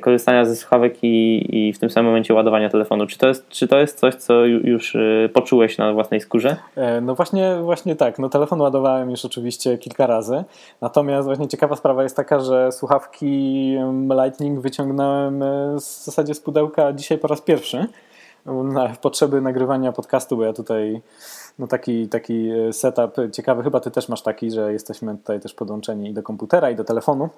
korzystania 0.00 0.44
ze 0.44 0.56
słuchawek 0.56 0.98
i, 1.02 1.46
i 1.56 1.72
w 1.72 1.78
tym 1.78 1.90
samym 1.90 2.06
momencie 2.06 2.34
ładowania 2.34 2.70
telefonu. 2.70 3.06
Czy 3.06 3.18
to 3.18 3.28
jest, 3.28 3.48
czy 3.48 3.68
to 3.68 3.78
jest 3.78 3.98
coś, 3.98 4.14
co 4.14 4.44
już 4.44 4.94
y, 4.94 5.30
poczułeś 5.32 5.78
na 5.78 5.92
własnej 5.92 6.20
skórze? 6.20 6.56
E, 6.76 7.00
no 7.00 7.14
właśnie, 7.14 7.56
właśnie 7.62 7.96
tak. 7.96 8.18
No 8.18 8.28
telefon 8.28 8.60
ładowałem 8.60 9.10
już 9.10 9.24
oczywiście 9.24 9.78
kilka 9.78 10.06
razy. 10.06 10.44
Natomiast 10.80 11.26
właśnie 11.26 11.48
ciekawa 11.48 11.76
sprawa 11.76 12.02
jest 12.02 12.16
taka, 12.16 12.40
że 12.40 12.72
słuchawki 12.72 13.74
Lightning 14.22 14.60
wyciągnąłem 14.60 15.42
e, 15.42 15.74
w 15.76 15.80
zasadzie 15.80 16.34
z 16.34 16.40
pudełka 16.40 16.92
dzisiaj 16.92 17.18
po 17.18 17.28
raz 17.28 17.40
pierwszy 17.40 17.86
na 18.46 18.88
potrzeby 18.88 19.40
nagrywania 19.40 19.92
podcastu, 19.92 20.36
bo 20.36 20.44
ja 20.44 20.52
tutaj 20.52 21.02
no 21.58 21.66
taki, 21.66 22.08
taki 22.08 22.50
e, 22.50 22.72
setup 22.72 23.16
ciekawy, 23.32 23.62
chyba 23.62 23.80
ty 23.80 23.90
też 23.90 24.08
masz 24.08 24.22
taki, 24.22 24.50
że 24.50 24.72
jesteśmy 24.72 25.16
tutaj 25.16 25.40
też 25.40 25.54
podłączeni 25.54 26.10
i 26.10 26.14
do 26.14 26.22
komputera 26.22 26.70
i 26.70 26.76
do 26.76 26.84
telefonu. 26.84 27.28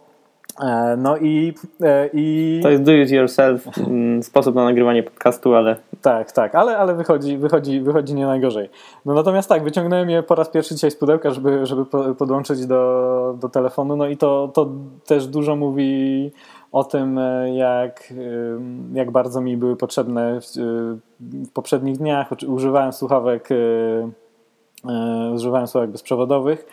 E, 0.58 0.96
no 0.96 1.16
i, 1.16 1.54
e, 1.82 2.10
i... 2.12 2.60
To 2.62 2.70
jest 2.70 2.82
do 2.82 2.92
it 2.92 3.10
yourself 3.10 3.78
mm, 3.78 4.22
sposób 4.22 4.54
na 4.54 4.64
nagrywanie 4.64 5.02
podcastu, 5.02 5.54
ale... 5.54 5.76
Tak, 6.02 6.32
tak, 6.32 6.54
ale, 6.54 6.78
ale 6.78 6.94
wychodzi, 6.94 7.38
wychodzi, 7.38 7.80
wychodzi 7.80 8.14
nie 8.14 8.26
najgorzej. 8.26 8.70
No 9.04 9.14
natomiast 9.14 9.48
tak, 9.48 9.64
wyciągnąłem 9.64 10.10
je 10.10 10.22
po 10.22 10.34
raz 10.34 10.48
pierwszy 10.48 10.74
dzisiaj 10.74 10.90
z 10.90 10.96
pudełka, 10.96 11.30
żeby, 11.30 11.66
żeby 11.66 11.84
podłączyć 12.14 12.66
do, 12.66 13.36
do 13.40 13.48
telefonu, 13.48 13.96
no 13.96 14.08
i 14.08 14.16
to, 14.16 14.50
to 14.54 14.68
też 15.06 15.26
dużo 15.26 15.56
mówi 15.56 16.30
o 16.72 16.84
tym, 16.84 17.18
e, 17.18 17.54
jak, 17.54 18.14
jak 18.92 19.10
bardzo 19.10 19.40
mi 19.40 19.56
były 19.56 19.76
potrzebne 19.76 20.40
w, 20.40 20.44
w 21.20 21.52
poprzednich 21.52 21.96
dniach. 21.96 22.28
Używałem 22.46 22.92
słuchawek, 22.92 23.48
używałem 25.34 25.66
słuchawek 25.66 25.90
bezprzewodowych 25.90 26.66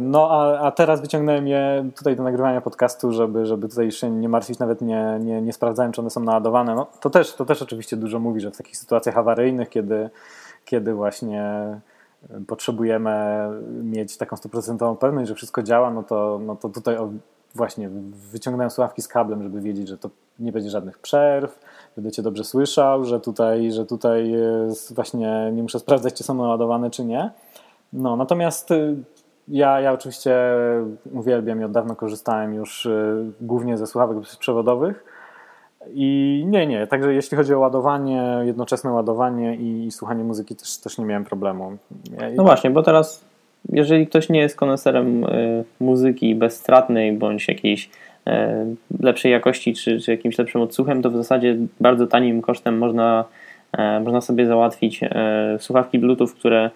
no 0.00 0.30
a, 0.30 0.58
a 0.58 0.70
teraz 0.70 1.00
wyciągnąłem 1.00 1.48
je 1.48 1.90
tutaj 1.96 2.16
do 2.16 2.22
nagrywania 2.22 2.60
podcastu, 2.60 3.12
żeby, 3.12 3.46
żeby 3.46 3.68
tutaj 3.68 3.90
się 3.90 4.10
nie 4.10 4.28
martwić, 4.28 4.58
nawet 4.58 4.80
nie, 4.80 5.18
nie, 5.20 5.42
nie 5.42 5.52
sprawdzałem, 5.52 5.92
czy 5.92 6.00
one 6.00 6.10
są 6.10 6.20
naładowane. 6.20 6.74
No, 6.74 6.86
to, 7.00 7.10
też, 7.10 7.34
to 7.34 7.44
też 7.44 7.62
oczywiście 7.62 7.96
dużo 7.96 8.18
mówi, 8.18 8.40
że 8.40 8.50
w 8.50 8.56
takich 8.56 8.76
sytuacjach 8.76 9.18
awaryjnych, 9.18 9.68
kiedy, 9.68 10.10
kiedy 10.64 10.94
właśnie 10.94 11.44
potrzebujemy 12.46 13.46
mieć 13.82 14.16
taką 14.16 14.36
stuprocentową 14.36 14.96
pewność, 14.96 15.28
że 15.28 15.34
wszystko 15.34 15.62
działa, 15.62 15.90
no 15.90 16.02
to, 16.02 16.40
no 16.46 16.56
to 16.56 16.68
tutaj 16.68 16.96
właśnie 17.54 17.88
wyciągnąłem 18.32 18.70
słuchawki 18.70 19.02
z 19.02 19.08
kablem, 19.08 19.42
żeby 19.42 19.60
wiedzieć, 19.60 19.88
że 19.88 19.98
to 19.98 20.10
nie 20.38 20.52
będzie 20.52 20.70
żadnych 20.70 20.98
przerw, 20.98 21.58
będę 21.96 22.10
Cię 22.10 22.22
dobrze 22.22 22.44
słyszał, 22.44 23.04
że 23.04 23.20
tutaj, 23.20 23.72
że 23.72 23.86
tutaj 23.86 24.34
właśnie 24.90 25.50
nie 25.52 25.62
muszę 25.62 25.78
sprawdzać, 25.78 26.14
czy 26.14 26.24
są 26.24 26.34
naładowane, 26.34 26.90
czy 26.90 27.04
nie. 27.04 27.30
No, 27.92 28.16
natomiast 28.16 28.70
y, 28.70 28.96
ja, 29.48 29.80
ja 29.80 29.92
oczywiście 29.92 30.34
uwielbiam 31.12 31.60
i 31.60 31.64
od 31.64 31.72
dawna 31.72 31.94
korzystałem 31.94 32.54
już 32.54 32.86
y, 32.86 33.24
głównie 33.40 33.78
ze 33.78 33.86
słuchawek 33.86 34.18
przewodowych. 34.38 35.04
I 35.92 36.42
nie, 36.46 36.66
nie. 36.66 36.86
Także 36.86 37.14
jeśli 37.14 37.36
chodzi 37.36 37.54
o 37.54 37.58
ładowanie, 37.58 38.38
jednoczesne 38.42 38.90
ładowanie 38.90 39.56
i 39.56 39.90
słuchanie 39.90 40.24
muzyki, 40.24 40.56
też, 40.56 40.78
też 40.78 40.98
nie 40.98 41.04
miałem 41.04 41.24
problemu. 41.24 41.76
Ja, 42.20 42.30
no 42.36 42.42
właśnie, 42.42 42.70
bo 42.70 42.82
teraz, 42.82 43.24
jeżeli 43.68 44.06
ktoś 44.06 44.28
nie 44.28 44.40
jest 44.40 44.56
koneserem 44.56 45.24
y, 45.24 45.64
muzyki 45.80 46.34
bezstratnej 46.34 47.12
bądź 47.12 47.48
jakiejś 47.48 47.90
lepszej 49.00 49.32
jakości, 49.32 49.74
czy, 49.74 50.00
czy 50.00 50.10
jakimś 50.10 50.38
lepszym 50.38 50.60
odsłuchem, 50.60 51.02
to 51.02 51.10
w 51.10 51.16
zasadzie 51.16 51.56
bardzo 51.80 52.06
tanim 52.06 52.42
kosztem 52.42 52.78
można, 52.78 53.24
można 54.04 54.20
sobie 54.20 54.46
załatwić 54.46 55.00
słuchawki 55.58 55.98
Bluetooth, 55.98 56.28
które 56.38 56.70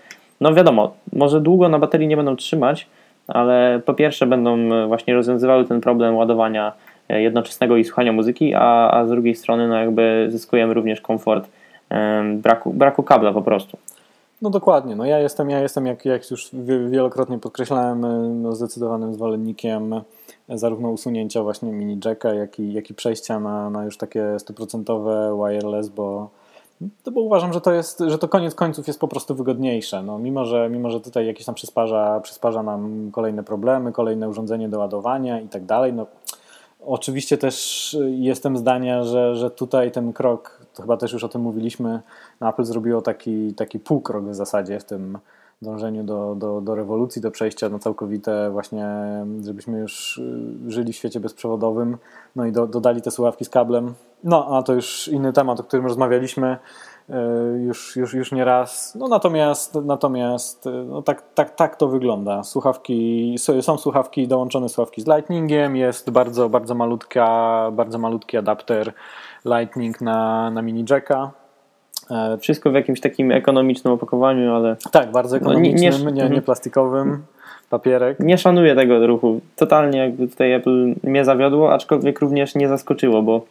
no 0.45 0.55
wiadomo, 0.55 0.95
może 1.13 1.41
długo 1.41 1.69
na 1.69 1.79
baterii 1.79 2.09
nie 2.09 2.17
będą 2.17 2.37
trzymać, 2.37 2.87
ale 3.29 3.81
po 3.85 3.95
pierwsze 3.95 4.27
będą 4.27 4.59
e, 4.59 4.87
właśnie 4.87 5.15
rozwiązywały 5.15 5.65
ten 5.65 5.81
problem 5.81 6.17
ładowania 6.17 6.73
e, 7.09 7.23
jednoczesnego 7.23 7.77
i 7.77 7.85
słuchania 7.85 8.13
muzyki, 8.13 8.55
a, 8.55 8.91
a 8.91 9.07
z 9.07 9.11
drugiej 9.11 9.35
strony 9.35 9.69
no 9.69 9.77
jakby 9.77 10.27
zyskujemy 10.31 10.75
również 10.75 11.01
komfort 11.01 11.49
braku, 12.35 12.73
braku 12.73 13.03
kabla 13.03 13.33
po 13.33 13.43
prostu. 13.43 13.79
No 14.43 14.51
dokładnie, 14.51 14.97
no 14.97 15.05
ja 15.05 15.19
jestem, 15.19 15.51
ja 15.51 15.61
jestem 15.61 15.87
jak, 15.87 16.05
jak 16.05 16.31
już 16.31 16.51
wielokrotnie 16.89 17.39
podkreślałem, 17.39 18.05
e, 18.05 18.09
no 18.43 18.53
zdecydowanym 18.53 19.15
zwolennikiem 19.15 20.01
zarówno 20.49 20.91
usunięcia 20.91 21.43
właśnie 21.43 21.73
mini 21.73 22.01
jacka, 22.05 22.35
jak 22.35 22.59
i, 22.59 22.73
jak 22.73 22.91
i 22.91 22.95
przejścia 22.95 23.41
na, 23.41 23.71
na 23.71 23.85
już 23.85 23.97
takie 23.97 24.39
stuprocentowe 24.39 25.39
wireless, 25.45 25.89
bo 25.89 26.29
to 27.03 27.11
bo 27.11 27.21
uważam, 27.21 27.53
że 27.53 27.61
to 27.61 27.73
jest, 27.73 28.03
że 28.07 28.19
to 28.19 28.29
koniec 28.29 28.55
końców 28.55 28.87
jest 28.87 29.01
po 29.01 29.09
prostu 29.09 29.35
wygodniejsze. 29.35 30.03
No, 30.03 30.19
mimo, 30.19 30.45
że, 30.45 30.69
mimo, 30.71 30.91
że 30.91 31.01
tutaj 31.01 31.27
jakieś 31.27 31.47
tam 31.47 31.55
przysparza, 31.55 32.21
przysparza 32.21 32.63
nam 32.63 33.11
kolejne 33.13 33.45
problemy, 33.45 33.93
kolejne 33.93 34.29
urządzenie 34.29 34.69
do 34.69 34.79
ładowania 34.79 35.41
i 35.41 35.49
tak 35.49 35.65
dalej. 35.65 35.93
No, 35.93 36.07
oczywiście 36.87 37.39
też 37.39 37.97
jestem 38.11 38.57
zdania, 38.57 39.05
że, 39.05 39.37
że 39.37 39.51
tutaj 39.51 39.93
ten 39.93 40.13
krok, 40.13 40.67
to 40.75 40.83
chyba 40.83 40.97
też 40.97 41.13
już 41.13 41.25
o 41.25 41.29
tym 41.29 41.41
mówiliśmy, 41.41 42.01
no 42.41 42.49
Apple 42.49 42.65
zrobiło 42.65 43.03
taki, 43.03 43.55
taki 43.55 43.79
półkrok 43.79 44.25
w 44.25 44.35
zasadzie 44.35 44.81
w 44.81 44.85
tym, 44.85 45.19
dążeniu 45.65 46.05
do, 46.05 46.35
do, 46.35 46.61
do 46.61 46.75
rewolucji, 46.75 47.23
do 47.23 47.31
przejścia 47.31 47.69
na 47.69 47.79
całkowite 47.79 48.51
właśnie, 48.51 48.87
żebyśmy 49.45 49.79
już 49.79 50.21
żyli 50.69 50.93
w 50.93 50.97
świecie 50.97 51.21
bezprzewodowym, 51.21 51.97
no 52.37 52.47
i 52.47 52.53
do, 52.53 52.67
dodali 52.67 53.03
te 53.03 53.11
słuchawki 53.11 53.45
z 53.45 53.49
kablem. 53.49 53.95
No, 54.25 54.57
a 54.57 54.63
to 54.63 54.73
już 54.73 55.09
inny 55.09 55.33
temat, 55.33 55.61
o 55.61 55.65
którym 55.65 55.87
rozmawialiśmy 55.87 56.57
y, 57.11 57.15
już, 57.67 57.97
już, 57.97 58.15
już 58.15 58.33
nie 58.33 58.45
raz. 58.45 58.95
No 58.95 59.09
natomiast, 59.09 59.75
natomiast 59.75 60.69
no 60.87 61.03
tak, 61.03 61.23
tak, 61.35 61.55
tak 61.55 61.77
to 61.77 61.89
wygląda. 61.89 62.43
Słuchawki, 62.43 63.35
są 63.61 63.79
słuchawki, 63.79 64.29
dołączone 64.29 64.69
słuchawki 64.69 65.03
z 65.03 65.07
Lightningiem, 65.07 65.77
jest 65.77 66.11
bardzo, 66.11 66.49
bardzo 66.49 66.75
malutka, 66.75 67.27
bardzo 67.73 67.99
malutki 67.99 68.37
adapter 68.37 68.93
Lightning 69.45 70.01
na, 70.01 70.51
na 70.51 70.63
mini 70.63 70.85
jacka 70.91 71.31
E, 72.11 72.39
wszystko 72.39 72.71
w 72.71 72.75
jakimś 72.75 73.01
takim 73.01 73.33
ekonomicznym 73.33 73.95
opakowaniu, 73.95 74.55
ale. 74.55 74.77
Tak, 74.93 75.11
bardzo 75.11 75.37
ekonomicznym, 75.37 75.93
no, 75.93 75.99
nie, 75.99 76.05
nie, 76.05 76.13
nie, 76.13 76.23
mhm. 76.23 76.43
plastikowym. 76.43 77.23
Papierek. 77.71 78.21
Nie 78.21 78.39
szanuję 78.39 78.75
tego 78.75 79.07
ruchu. 79.07 79.41
Totalnie 79.57 79.99
jakby 79.99 80.29
tutaj 80.29 80.53
Apple 80.53 80.95
mnie 81.03 81.25
zawiodło, 81.25 81.73
aczkolwiek 81.73 82.21
również 82.21 82.55
nie 82.55 82.69
zaskoczyło, 82.69 83.23
bo 83.23 83.45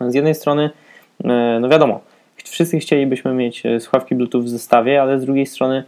z 0.00 0.14
jednej 0.14 0.34
strony, 0.34 0.70
e, 1.24 1.58
no 1.60 1.68
wiadomo, 1.68 2.00
wszyscy 2.44 2.78
chcielibyśmy 2.78 3.34
mieć 3.34 3.66
e, 3.66 3.80
słuchawki 3.80 4.14
Bluetooth 4.14 4.42
w 4.42 4.48
zestawie, 4.48 5.02
ale 5.02 5.20
z 5.20 5.24
drugiej 5.24 5.46
strony 5.46 5.84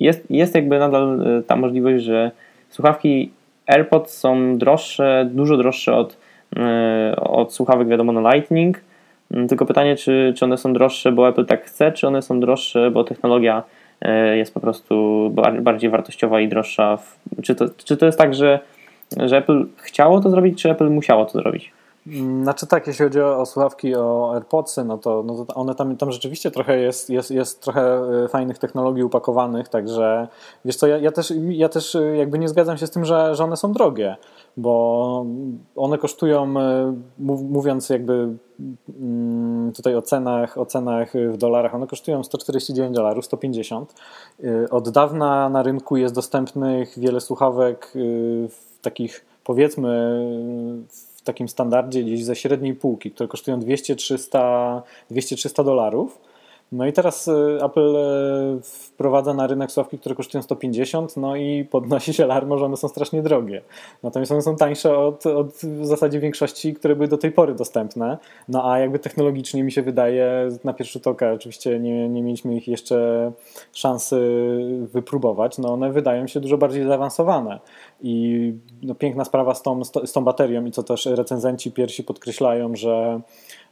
jest, 0.00 0.30
jest 0.30 0.54
jakby 0.54 0.78
nadal 0.78 1.20
ta 1.46 1.56
możliwość, 1.56 2.04
że 2.04 2.30
słuchawki 2.70 3.30
AirPods 3.66 4.18
są 4.18 4.58
droższe, 4.58 5.28
dużo 5.32 5.56
droższe 5.56 5.94
od, 5.94 6.16
od 7.16 7.54
słuchawek 7.54 7.88
wiadomo 7.88 8.12
na 8.12 8.34
Lightning, 8.34 8.80
Mm, 9.30 9.48
tylko 9.48 9.66
pytanie, 9.66 9.96
czy, 9.96 10.34
czy 10.36 10.44
one 10.44 10.58
są 10.58 10.72
droższe, 10.72 11.12
bo 11.12 11.28
Apple 11.28 11.46
tak 11.46 11.64
chce, 11.64 11.92
czy 11.92 12.06
one 12.06 12.22
są 12.22 12.40
droższe, 12.40 12.90
bo 12.90 13.04
technologia 13.04 13.62
e, 14.00 14.36
jest 14.36 14.54
po 14.54 14.60
prostu 14.60 15.30
bardziej 15.60 15.90
wartościowa 15.90 16.40
i 16.40 16.48
droższa. 16.48 16.98
Czy 17.42 17.54
to, 17.54 17.64
czy 17.84 17.96
to 17.96 18.06
jest 18.06 18.18
tak, 18.18 18.34
że, 18.34 18.60
że 19.16 19.36
Apple 19.36 19.66
chciało 19.76 20.20
to 20.20 20.30
zrobić, 20.30 20.62
czy 20.62 20.70
Apple 20.70 20.90
musiało 20.90 21.24
to 21.24 21.32
zrobić? 21.32 21.72
Znaczy 22.42 22.66
tak, 22.66 22.86
jeśli 22.86 23.04
chodzi 23.04 23.20
o, 23.20 23.46
słuchawki, 23.46 23.94
o 23.94 24.32
AirPodsy, 24.34 24.84
no 24.84 24.98
to, 24.98 25.22
no 25.26 25.44
to 25.44 25.54
one 25.54 25.74
tam, 25.74 25.96
tam 25.96 26.12
rzeczywiście 26.12 26.50
trochę 26.50 26.78
jest, 26.78 27.10
jest, 27.10 27.30
jest 27.30 27.62
trochę 27.62 28.02
e, 28.24 28.28
fajnych 28.28 28.58
technologii 28.58 29.04
upakowanych, 29.04 29.68
także 29.68 30.28
wiesz 30.64 30.76
co, 30.76 30.86
ja, 30.86 30.98
ja, 30.98 31.12
też, 31.12 31.32
ja 31.48 31.68
też 31.68 31.94
e, 31.94 32.16
jakby 32.16 32.38
nie 32.38 32.48
zgadzam 32.48 32.76
się 32.76 32.86
z 32.86 32.90
tym, 32.90 33.04
że, 33.04 33.34
że 33.34 33.44
one 33.44 33.56
są 33.56 33.72
drogie, 33.72 34.16
bo 34.56 35.26
one 35.76 35.98
kosztują, 35.98 36.60
e, 36.60 36.94
mówiąc 37.18 37.88
jakby 37.88 38.36
mm, 39.00 39.72
tutaj 39.72 39.94
o 39.94 40.02
cenach, 40.02 40.58
o 40.58 40.66
cenach 40.66 41.12
w 41.32 41.36
dolarach, 41.36 41.74
one 41.74 41.86
kosztują 41.86 42.24
149 42.24 42.96
dolarów, 42.96 43.24
150. 43.24 43.94
Od 44.70 44.88
dawna 44.88 45.48
na 45.48 45.62
rynku 45.62 45.96
jest 45.96 46.14
dostępnych 46.14 46.98
wiele 46.98 47.20
słuchawek 47.20 47.92
takich 48.82 49.24
powiedzmy 49.44 50.20
takim 51.26 51.48
standardzie 51.48 52.02
gdzieś 52.02 52.24
ze 52.24 52.36
średniej 52.36 52.74
półki, 52.74 53.10
które 53.10 53.28
kosztują 53.28 53.60
200-300 53.60 55.64
dolarów. 55.64 56.25
No 56.72 56.86
i 56.86 56.92
teraz 56.92 57.28
y, 57.28 57.58
Apple 57.64 57.96
y, 57.96 58.60
wprowadza 58.62 59.34
na 59.34 59.46
rynek 59.46 59.72
sławki, 59.72 59.98
które 59.98 60.14
kosztują 60.14 60.42
150, 60.42 61.16
no 61.16 61.36
i 61.36 61.64
podnosi 61.64 62.14
się 62.14 62.24
alarm, 62.24 62.58
że 62.58 62.64
one 62.64 62.76
są 62.76 62.88
strasznie 62.88 63.22
drogie. 63.22 63.62
Natomiast 64.02 64.32
one 64.32 64.42
są 64.42 64.56
tańsze 64.56 64.98
od, 64.98 65.26
od 65.26 65.48
w 65.52 65.86
zasadzie 65.86 66.20
większości, 66.20 66.74
które 66.74 66.96
były 66.96 67.08
do 67.08 67.18
tej 67.18 67.32
pory 67.32 67.54
dostępne. 67.54 68.18
No 68.48 68.72
a 68.72 68.78
jakby 68.78 68.98
technologicznie 68.98 69.64
mi 69.64 69.72
się 69.72 69.82
wydaje, 69.82 70.48
na 70.64 70.72
pierwszy 70.72 70.92
rzut 70.92 71.06
oka 71.06 71.32
oczywiście 71.32 71.80
nie, 71.80 72.08
nie 72.08 72.22
mieliśmy 72.22 72.56
ich 72.56 72.68
jeszcze 72.68 73.32
szansy 73.72 74.20
wypróbować, 74.92 75.58
no 75.58 75.72
one 75.72 75.92
wydają 75.92 76.26
się 76.26 76.40
dużo 76.40 76.58
bardziej 76.58 76.86
zaawansowane. 76.86 77.60
I 78.02 78.52
no, 78.82 78.94
piękna 78.94 79.24
sprawa 79.24 79.54
z 79.54 79.62
tą, 79.62 79.84
z 79.84 80.12
tą 80.12 80.24
baterią 80.24 80.64
i 80.64 80.70
co 80.70 80.82
też 80.82 81.06
recenzenci 81.06 81.72
pierwsi 81.72 82.04
podkreślają, 82.04 82.76
że 82.76 83.20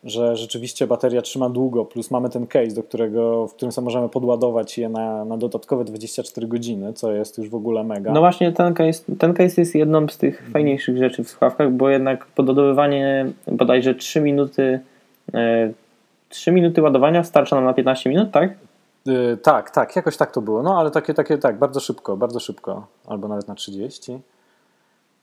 że 0.04 0.36
rzeczywiście 0.36 0.86
bateria 0.86 1.22
trzyma 1.22 1.48
długo, 1.48 1.84
plus 1.84 2.10
mamy 2.10 2.30
ten 2.30 2.46
case, 2.46 2.74
do 2.74 2.82
którego, 2.82 3.46
w 3.46 3.54
którym 3.54 3.72
sobie 3.72 3.84
możemy 3.84 4.08
podładować 4.08 4.78
je 4.78 4.88
na, 4.88 5.24
na 5.24 5.36
dodatkowe 5.36 5.84
24 5.84 6.46
godziny, 6.46 6.92
co 6.92 7.12
jest 7.12 7.38
już 7.38 7.48
w 7.48 7.54
ogóle 7.54 7.84
mega. 7.84 8.12
No 8.12 8.20
właśnie 8.20 8.52
ten 8.52 8.74
case, 8.74 9.02
ten 9.18 9.34
case 9.34 9.60
jest 9.60 9.74
jedną 9.74 10.08
z 10.08 10.18
tych 10.18 10.50
fajniejszych 10.52 10.96
rzeczy 10.96 11.24
w 11.24 11.28
słuchawkach, 11.28 11.72
bo 11.72 11.90
jednak 11.90 12.26
podładowywanie 12.26 13.26
bodajże 13.46 13.94
3 13.94 14.20
minuty 14.20 14.80
3 16.28 16.50
e, 16.50 16.54
minuty 16.54 16.82
ładowania 16.82 17.24
starcza 17.24 17.56
nam 17.56 17.64
na 17.64 17.74
15 17.74 18.10
minut, 18.10 18.30
tak? 18.30 18.54
Yy, 19.06 19.36
tak, 19.42 19.70
tak, 19.70 19.96
jakoś 19.96 20.16
tak 20.16 20.32
to 20.32 20.40
było. 20.42 20.62
No 20.62 20.78
ale 20.78 20.90
takie, 20.90 21.14
takie, 21.14 21.38
tak, 21.38 21.58
bardzo 21.58 21.80
szybko, 21.80 22.16
bardzo 22.16 22.40
szybko. 22.40 22.86
Albo 23.06 23.28
nawet 23.28 23.48
na 23.48 23.54
30. 23.54 24.18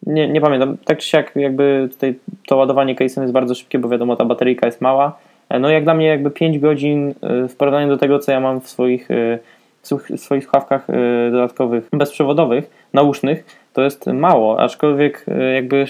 Nie, 0.06 0.28
nie 0.28 0.42
pamiętam. 0.42 0.78
Tak 0.86 0.98
czy 0.98 1.10
siak 1.10 1.32
jakby 1.36 1.90
tutaj 1.92 2.16
to 2.48 2.58
ładowanie 2.58 2.96
case'em 2.96 3.22
jest 3.22 3.34
bardzo 3.34 3.56
szybkie, 3.56 3.80
bo 3.80 3.90
wiadomo 3.90 4.16
ta 4.16 4.26
bateryjka 4.26 4.66
jest 4.66 4.82
mała. 4.82 5.18
E, 5.52 5.60
no 5.60 5.70
jak 5.70 5.84
dla 5.84 5.94
mnie 5.94 6.08
jakby 6.08 6.32
5 6.32 6.60
godzin 6.60 7.14
e, 7.22 7.48
w 7.48 7.56
porównaniu 7.56 7.88
do 7.88 7.98
tego, 7.98 8.20
co 8.20 8.32
ja 8.32 8.40
mam 8.40 8.62
w 8.62 8.70
swoich, 8.70 9.12
e, 9.12 9.40
w 9.84 10.20
swoich 10.20 10.44
słuchawkach 10.44 10.88
dodatkowych 11.32 11.90
bezprzewodowych, 11.94 12.88
nausznych, 12.94 13.46
to 13.74 13.82
jest 13.82 14.08
mało, 14.08 14.60
aczkolwiek 14.60 15.26
jakby 15.54 15.86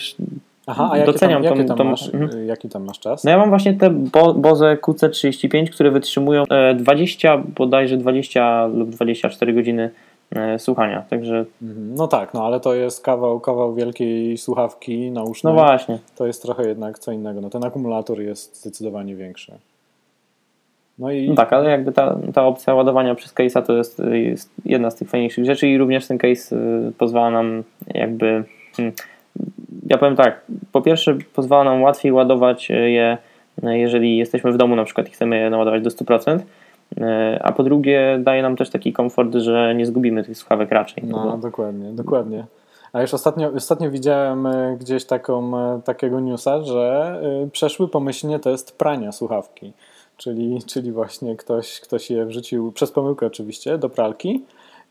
Aha, 0.67 0.89
a 0.93 1.05
doceniam 1.05 1.43
jaki 1.43 1.57
tam, 1.57 1.67
jaki, 1.67 1.77
tam 1.77 1.87
masz, 1.87 2.13
mhm. 2.13 2.47
jaki 2.47 2.69
tam 2.69 2.85
masz 2.85 2.99
czas? 2.99 3.23
No 3.23 3.31
ja 3.31 3.37
mam 3.37 3.49
właśnie 3.49 3.73
te 3.73 3.89
Bo 3.89 4.33
Boze 4.33 4.77
QC35, 4.81 5.69
które 5.69 5.91
wytrzymują 5.91 6.43
20, 6.75 7.37
bodajże 7.37 7.97
20 7.97 8.65
lub 8.65 8.89
24 8.89 9.53
godziny 9.53 9.89
słuchania, 10.57 11.01
także... 11.09 11.45
Mhm. 11.61 11.95
No 11.95 12.07
tak, 12.07 12.33
no 12.33 12.45
ale 12.45 12.59
to 12.59 12.73
jest 12.73 13.03
kawał, 13.03 13.39
kawał 13.39 13.73
wielkiej 13.73 14.37
słuchawki 14.37 15.11
nausznej. 15.11 15.53
No 15.53 15.59
właśnie. 15.59 15.99
To 16.15 16.27
jest 16.27 16.41
trochę 16.41 16.67
jednak 16.67 16.99
co 16.99 17.11
innego. 17.11 17.41
No 17.41 17.49
ten 17.49 17.63
akumulator 17.63 18.21
jest 18.21 18.61
zdecydowanie 18.61 19.15
większy. 19.15 19.51
No, 20.99 21.11
i... 21.11 21.29
No 21.29 21.35
tak, 21.35 21.53
ale 21.53 21.69
jakby 21.69 21.91
ta, 21.91 22.17
ta 22.33 22.45
opcja 22.45 22.73
ładowania 22.73 23.15
przez 23.15 23.33
case'a 23.33 23.61
to 23.65 23.73
jest, 23.73 24.01
jest, 24.11 24.49
jedna 24.65 24.91
z 24.91 24.95
tych 24.95 25.09
fajniejszych 25.09 25.45
rzeczy 25.45 25.67
i 25.67 25.77
również 25.77 26.07
ten 26.07 26.17
case 26.17 26.55
y, 26.55 26.91
pozwala 26.97 27.31
nam 27.31 27.63
jakby... 27.93 28.43
Hmm, 28.77 28.93
ja 29.87 29.97
powiem 29.97 30.15
tak, 30.15 30.41
po 30.71 30.81
pierwsze 30.81 31.17
pozwala 31.33 31.63
nam 31.63 31.81
łatwiej 31.81 32.11
ładować 32.11 32.69
je, 32.69 33.17
jeżeli 33.63 34.17
jesteśmy 34.17 34.51
w 34.51 34.57
domu 34.57 34.75
na 34.75 34.83
przykład 34.83 35.07
i 35.07 35.11
chcemy 35.11 35.37
je 35.39 35.49
naładować 35.49 35.81
do 35.81 35.89
100%, 35.89 36.39
E, 36.39 36.41
a 37.41 37.51
po 37.51 37.63
drugie 37.63 38.19
daje 38.23 38.41
nam 38.41 38.55
też 38.55 38.69
taki 38.69 38.93
komfort, 38.93 39.35
że 39.35 39.75
nie 39.75 39.85
zgubimy 39.85 40.23
tych 40.23 40.37
słuchawek 40.37 40.71
raczej. 40.71 41.03
No, 41.07 41.23
bo... 41.23 41.37
dokładnie, 41.37 41.91
dokładnie. 41.91 42.45
A 42.93 43.01
już 43.01 43.13
ostatnio, 43.13 43.51
ostatnio 43.55 43.91
widziałem 43.91 44.45
e, 44.45 44.77
gdzieś 44.79 45.05
taką, 45.05 45.57
e, 45.57 45.81
takiego 45.81 46.19
newsa, 46.19 46.61
że 46.61 47.21
przeszły 47.51 47.87
pomyślnie 47.87 48.39
test 48.39 48.77
prania 48.77 49.11
słuchawki. 49.11 49.73
Czyli, 50.17 50.59
czyli 50.63 50.91
właśnie 50.91 51.35
ktoś, 51.35 51.79
ktoś 51.79 52.11
je 52.11 52.25
wrzucił, 52.25 52.71
przez 52.71 52.91
pomyłkę 52.91 53.25
oczywiście, 53.25 53.77
do 53.77 53.89
pralki 53.89 54.43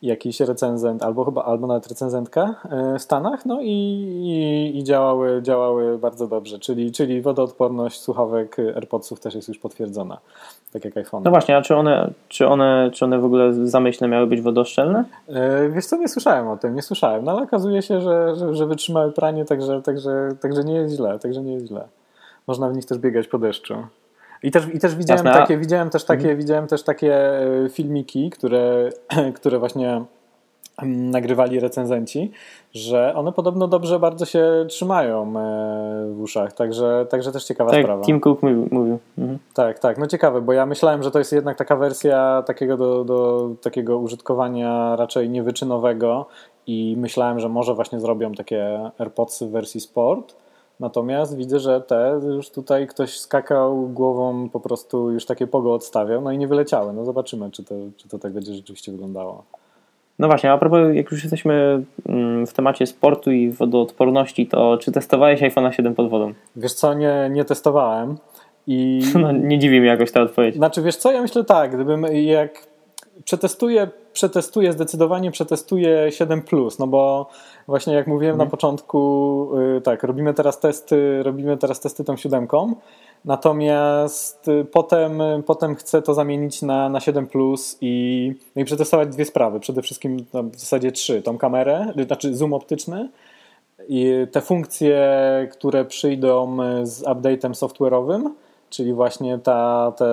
jakiś 0.02 0.40
recenzent, 0.40 1.02
albo 1.02 1.24
chyba, 1.24 1.44
albo 1.44 1.66
nawet 1.66 1.86
recenzentka 1.86 2.54
e, 2.70 2.98
w 2.98 3.02
Stanach, 3.02 3.46
no 3.46 3.60
i, 3.62 3.68
i, 3.68 4.78
i, 4.78 4.84
działały, 4.84 5.42
działały 5.42 5.98
bardzo 5.98 6.26
dobrze, 6.26 6.58
czyli, 6.58 6.92
czyli 6.92 7.22
wodoodporność 7.22 8.00
słuchawek 8.00 8.56
AirPodsów 8.58 9.20
też 9.20 9.34
jest 9.34 9.48
już 9.48 9.58
potwierdzona, 9.58 10.18
tak 10.72 10.84
jak 10.84 10.96
iPhone. 10.96 11.22
No 11.22 11.30
właśnie, 11.30 11.56
a 11.56 11.62
czy 11.62 11.76
one, 11.76 12.10
czy 12.28 12.46
one, 12.46 12.90
czy 12.94 13.04
one 13.04 13.18
w 13.18 13.24
ogóle 13.24 13.50
w 13.50 13.68
zamyśle 13.68 14.08
miały 14.08 14.26
być 14.26 14.40
wodoszczelne? 14.40 15.04
E, 15.28 15.68
wiesz 15.68 15.86
co, 15.86 15.96
nie 15.96 16.08
słyszałem 16.08 16.48
o 16.48 16.56
tym, 16.56 16.74
nie 16.74 16.82
słyszałem, 16.82 17.24
no 17.24 17.32
ale 17.32 17.42
okazuje 17.42 17.82
się, 17.82 18.00
że, 18.00 18.36
że, 18.36 18.54
że 18.54 18.66
wytrzymały 18.66 19.12
pranie, 19.12 19.44
także, 19.44 19.82
także, 19.82 20.28
także 20.40 20.64
nie 20.64 20.74
jest 20.74 20.96
źle, 20.96 21.18
także 21.18 21.42
nie 21.42 21.52
jest 21.52 21.66
źle. 21.66 21.88
Można 22.46 22.68
w 22.68 22.74
nich 22.74 22.84
też 22.84 22.98
biegać 22.98 23.28
po 23.28 23.38
deszczu. 23.38 23.74
I 24.42 24.50
też, 24.50 24.74
i 24.74 24.78
też 24.78 24.94
widziałem, 24.94 25.24
takie, 25.24 25.58
widziałem, 25.58 25.90
też 25.90 26.04
takie, 26.04 26.20
mhm. 26.20 26.38
widziałem 26.38 26.66
też 26.66 26.82
takie 26.82 27.14
e, 27.14 27.68
filmiki, 27.68 28.30
które, 28.30 28.90
które 29.36 29.58
właśnie 29.58 30.04
mm, 30.82 31.10
nagrywali 31.10 31.60
recenzenci, 31.60 32.32
że 32.74 33.14
one 33.14 33.32
podobno 33.32 33.68
dobrze 33.68 33.98
bardzo 33.98 34.24
się 34.24 34.66
trzymają 34.68 35.22
e, 35.22 36.14
w 36.14 36.20
uszach, 36.20 36.52
także, 36.52 37.06
także 37.10 37.32
też 37.32 37.44
ciekawa 37.44 37.70
tak, 37.70 37.82
sprawa. 37.82 38.04
Tim 38.04 38.20
Cook 38.20 38.42
mówił. 38.42 38.68
mówił. 38.70 38.98
Mhm. 39.18 39.38
Tak, 39.54 39.78
tak, 39.78 39.98
no 39.98 40.06
ciekawe, 40.06 40.40
bo 40.40 40.52
ja 40.52 40.66
myślałem, 40.66 41.02
że 41.02 41.10
to 41.10 41.18
jest 41.18 41.32
jednak 41.32 41.56
taka 41.56 41.76
wersja 41.76 42.42
takiego 42.46 42.76
do, 42.76 43.04
do 43.04 43.50
takiego 43.62 43.98
użytkowania 43.98 44.96
raczej 44.96 45.30
niewyczynowego 45.30 46.26
i 46.66 46.96
myślałem, 46.98 47.40
że 47.40 47.48
może 47.48 47.74
właśnie 47.74 48.00
zrobią 48.00 48.32
takie 48.32 48.90
AirPodsy 48.98 49.46
w 49.46 49.50
wersji 49.50 49.80
sport, 49.80 50.34
Natomiast 50.80 51.36
widzę, 51.36 51.58
że 51.58 51.80
te 51.80 52.20
już 52.26 52.50
tutaj 52.50 52.86
ktoś 52.86 53.18
skakał 53.18 53.88
głową, 53.88 54.48
po 54.48 54.60
prostu 54.60 55.10
już 55.10 55.26
takie 55.26 55.46
pogo 55.46 55.74
odstawiał, 55.74 56.20
no 56.20 56.32
i 56.32 56.38
nie 56.38 56.48
wyleciały. 56.48 56.92
No 56.92 57.04
zobaczymy, 57.04 57.50
czy 57.50 57.64
to, 57.64 57.74
czy 57.96 58.08
to 58.08 58.18
tak 58.18 58.32
będzie 58.32 58.54
rzeczywiście 58.54 58.92
wyglądało. 58.92 59.44
No 60.18 60.28
właśnie, 60.28 60.52
a 60.52 60.58
propos, 60.58 60.78
jak 60.92 61.10
już 61.10 61.22
jesteśmy 61.22 61.82
mm, 62.08 62.46
w 62.46 62.52
temacie 62.52 62.86
sportu 62.86 63.32
i 63.32 63.50
wodoodporności, 63.50 64.46
to 64.46 64.78
czy 64.78 64.92
testowałeś 64.92 65.42
iPhone 65.42 65.72
7 65.72 65.94
pod 65.94 66.10
wodą? 66.10 66.32
Wiesz 66.56 66.72
co, 66.72 66.94
nie, 66.94 67.30
nie 67.32 67.44
testowałem. 67.44 68.16
I... 68.66 69.02
No, 69.20 69.32
nie 69.32 69.58
dziwi 69.58 69.80
mnie 69.80 69.88
jakoś 69.88 70.12
ta 70.12 70.22
odpowiedź. 70.22 70.54
Znaczy, 70.54 70.82
wiesz 70.82 70.96
co, 70.96 71.12
ja 71.12 71.22
myślę 71.22 71.44
tak, 71.44 71.74
gdybym 71.74 72.06
jak 72.12 72.69
przetestuję 73.24 73.88
przetestuję, 74.12 74.72
zdecydowanie 74.72 75.30
przetestuję 75.30 76.12
7 76.12 76.42
Plus, 76.42 76.78
no 76.78 76.86
bo 76.86 77.30
właśnie 77.68 77.94
jak 77.94 78.06
mówiłem 78.06 78.34
mhm. 78.34 78.46
na 78.46 78.50
początku, 78.50 79.50
y, 79.76 79.80
tak, 79.80 80.02
robimy 80.02 80.34
teraz 80.34 80.60
testy, 80.60 81.22
robimy 81.22 81.56
teraz 81.56 81.80
testy 81.80 82.04
tą 82.04 82.16
siódemką, 82.16 82.74
natomiast 83.24 84.48
y, 84.48 84.64
potem, 84.64 85.22
potem 85.46 85.74
chcę 85.74 86.02
to 86.02 86.14
zamienić 86.14 86.62
na, 86.62 86.88
na 86.88 87.00
7 87.00 87.26
Plus 87.26 87.78
i, 87.80 88.32
no 88.56 88.62
i 88.62 88.64
przetestować 88.64 89.08
dwie 89.08 89.24
sprawy. 89.24 89.60
Przede 89.60 89.82
wszystkim 89.82 90.26
w 90.52 90.60
zasadzie 90.60 90.92
trzy. 90.92 91.22
Tą 91.22 91.38
kamerę, 91.38 91.92
znaczy 92.06 92.34
zoom 92.34 92.52
optyczny, 92.52 93.08
i 93.88 94.26
te 94.32 94.40
funkcje, 94.40 94.98
które 95.52 95.84
przyjdą 95.84 96.56
z 96.82 97.02
update'em 97.02 97.50
software'owym, 97.50 98.30
czyli 98.70 98.92
właśnie 98.92 99.38
ta, 99.38 99.92
te, 99.96 100.06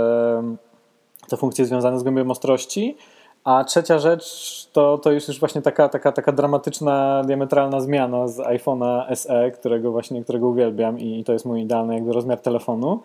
te 1.29 1.37
funkcje 1.37 1.65
związane 1.65 1.99
z 1.99 2.03
głębią 2.03 2.31
ostrości. 2.31 2.97
A 3.43 3.63
trzecia 3.63 3.99
rzecz 3.99 4.67
to, 4.73 4.97
to 4.97 5.11
już, 5.11 5.27
już 5.27 5.39
właśnie 5.39 5.61
taka, 5.61 5.89
taka, 5.89 6.11
taka 6.11 6.31
dramatyczna, 6.31 7.23
diametralna 7.25 7.81
zmiana 7.81 8.27
z 8.27 8.37
iPhone'a 8.37 9.15
SE, 9.15 9.51
którego 9.51 9.91
właśnie 9.91 10.23
którego 10.23 10.47
uwielbiam 10.47 10.99
i 10.99 11.23
to 11.23 11.33
jest 11.33 11.45
mój 11.45 11.61
idealny 11.61 11.93
jakby 11.93 12.13
rozmiar 12.13 12.39
telefonu 12.39 12.99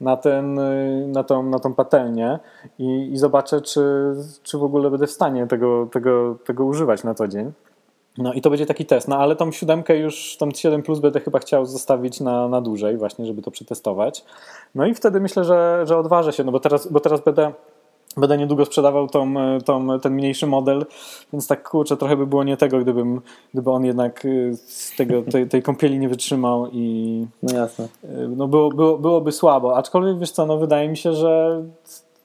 na, 0.00 0.16
ten, 0.16 0.60
na, 1.12 1.24
tą, 1.24 1.42
na 1.42 1.58
tą 1.58 1.74
patelnię 1.74 2.38
i, 2.78 3.10
i 3.12 3.18
zobaczę, 3.18 3.60
czy, 3.60 4.14
czy 4.42 4.58
w 4.58 4.62
ogóle 4.62 4.90
będę 4.90 5.06
w 5.06 5.10
stanie 5.10 5.46
tego, 5.46 5.88
tego, 5.92 6.36
tego 6.46 6.64
używać 6.64 7.04
na 7.04 7.14
co 7.14 7.28
dzień. 7.28 7.52
No 8.18 8.32
i 8.32 8.40
to 8.40 8.50
będzie 8.50 8.66
taki 8.66 8.86
test, 8.86 9.08
no 9.08 9.18
ale 9.18 9.36
tą 9.36 9.52
siódemkę 9.52 9.96
już, 9.96 10.36
tą 10.36 10.50
7 10.50 10.82
Plus 10.82 10.98
będę 10.98 11.20
chyba 11.20 11.38
chciał 11.38 11.66
zostawić 11.66 12.20
na, 12.20 12.48
na 12.48 12.60
dłużej 12.60 12.96
właśnie, 12.96 13.26
żeby 13.26 13.42
to 13.42 13.50
przetestować. 13.50 14.24
No 14.74 14.86
i 14.86 14.94
wtedy 14.94 15.20
myślę, 15.20 15.44
że, 15.44 15.82
że 15.84 15.98
odważę 15.98 16.32
się, 16.32 16.44
no 16.44 16.52
bo 16.52 16.60
teraz, 16.60 16.92
bo 16.92 17.00
teraz 17.00 17.20
będę 17.20 17.52
Będę 18.16 18.38
niedługo 18.38 18.64
sprzedawał 18.64 19.08
tą, 19.08 19.34
tą, 19.64 20.00
ten 20.00 20.14
mniejszy 20.14 20.46
model, 20.46 20.86
więc 21.32 21.46
tak 21.46 21.68
kurczę, 21.68 21.96
trochę 21.96 22.16
by 22.16 22.26
było 22.26 22.44
nie 22.44 22.56
tego, 22.56 22.78
gdybym, 22.78 23.20
gdyby 23.52 23.70
on 23.70 23.84
jednak 23.84 24.24
y, 24.24 24.56
z 24.56 24.96
tego, 24.96 25.22
tej, 25.22 25.48
tej 25.48 25.62
kąpieli 25.62 25.98
nie 25.98 26.08
wytrzymał 26.08 26.68
i 26.72 27.26
no 27.42 27.54
jasne. 27.54 27.84
Y, 27.84 28.08
no 28.36 28.48
było, 28.48 28.68
było, 28.68 28.98
byłoby 28.98 29.32
słabo. 29.32 29.76
Aczkolwiek 29.76 30.18
wiesz 30.18 30.30
co, 30.30 30.46
no 30.46 30.58
wydaje 30.58 30.88
mi 30.88 30.96
się, 30.96 31.12
że 31.12 31.62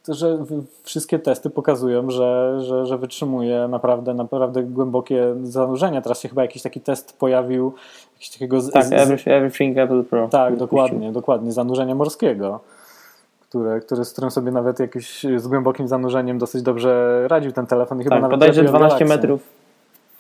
że 0.08 0.46
wszystkie 0.84 1.20
testy 1.20 1.50
pokazują, 1.50 2.10
że, 2.10 2.60
że, 2.62 2.86
że 2.86 2.98
wytrzymuje 2.98 3.68
naprawdę, 3.68 4.14
naprawdę 4.14 4.64
głębokie 4.64 5.36
zanurzenia. 5.44 6.02
Teraz 6.02 6.22
się 6.22 6.30
chyba 6.30 6.42
jakiś 6.42 6.62
taki 6.62 6.82
test 6.82 7.20
pojawił. 7.20 7.74
Jakiś 8.14 8.30
takiego 8.30 8.62
z, 8.62 8.72
tak, 8.72 8.86
z, 8.86 8.92
Everything 9.28 9.78
Apple 9.78 10.04
Pro. 10.04 10.28
Tak, 10.28 10.58
dokładnie, 10.58 11.12
dokładnie. 11.12 11.52
Zanurzenia 11.52 11.96
morskiego. 11.96 12.60
Które, 13.50 13.80
które, 13.80 14.06
z 14.06 14.12
którym 14.12 14.32
sobie 14.32 14.52
nawet 14.52 14.80
jakiś 14.80 15.26
z 15.38 15.48
głębokim 15.48 15.88
zanurzeniem 15.88 16.38
dosyć 16.38 16.62
dobrze 16.62 17.24
radził 17.28 17.52
ten 17.52 17.66
telefon. 17.66 18.02
I 18.02 18.04
chyba 18.04 18.16
tak, 18.16 18.22
nawet 18.22 18.40
bodajże 18.40 18.64
12 18.64 19.06
metrów. 19.06 19.42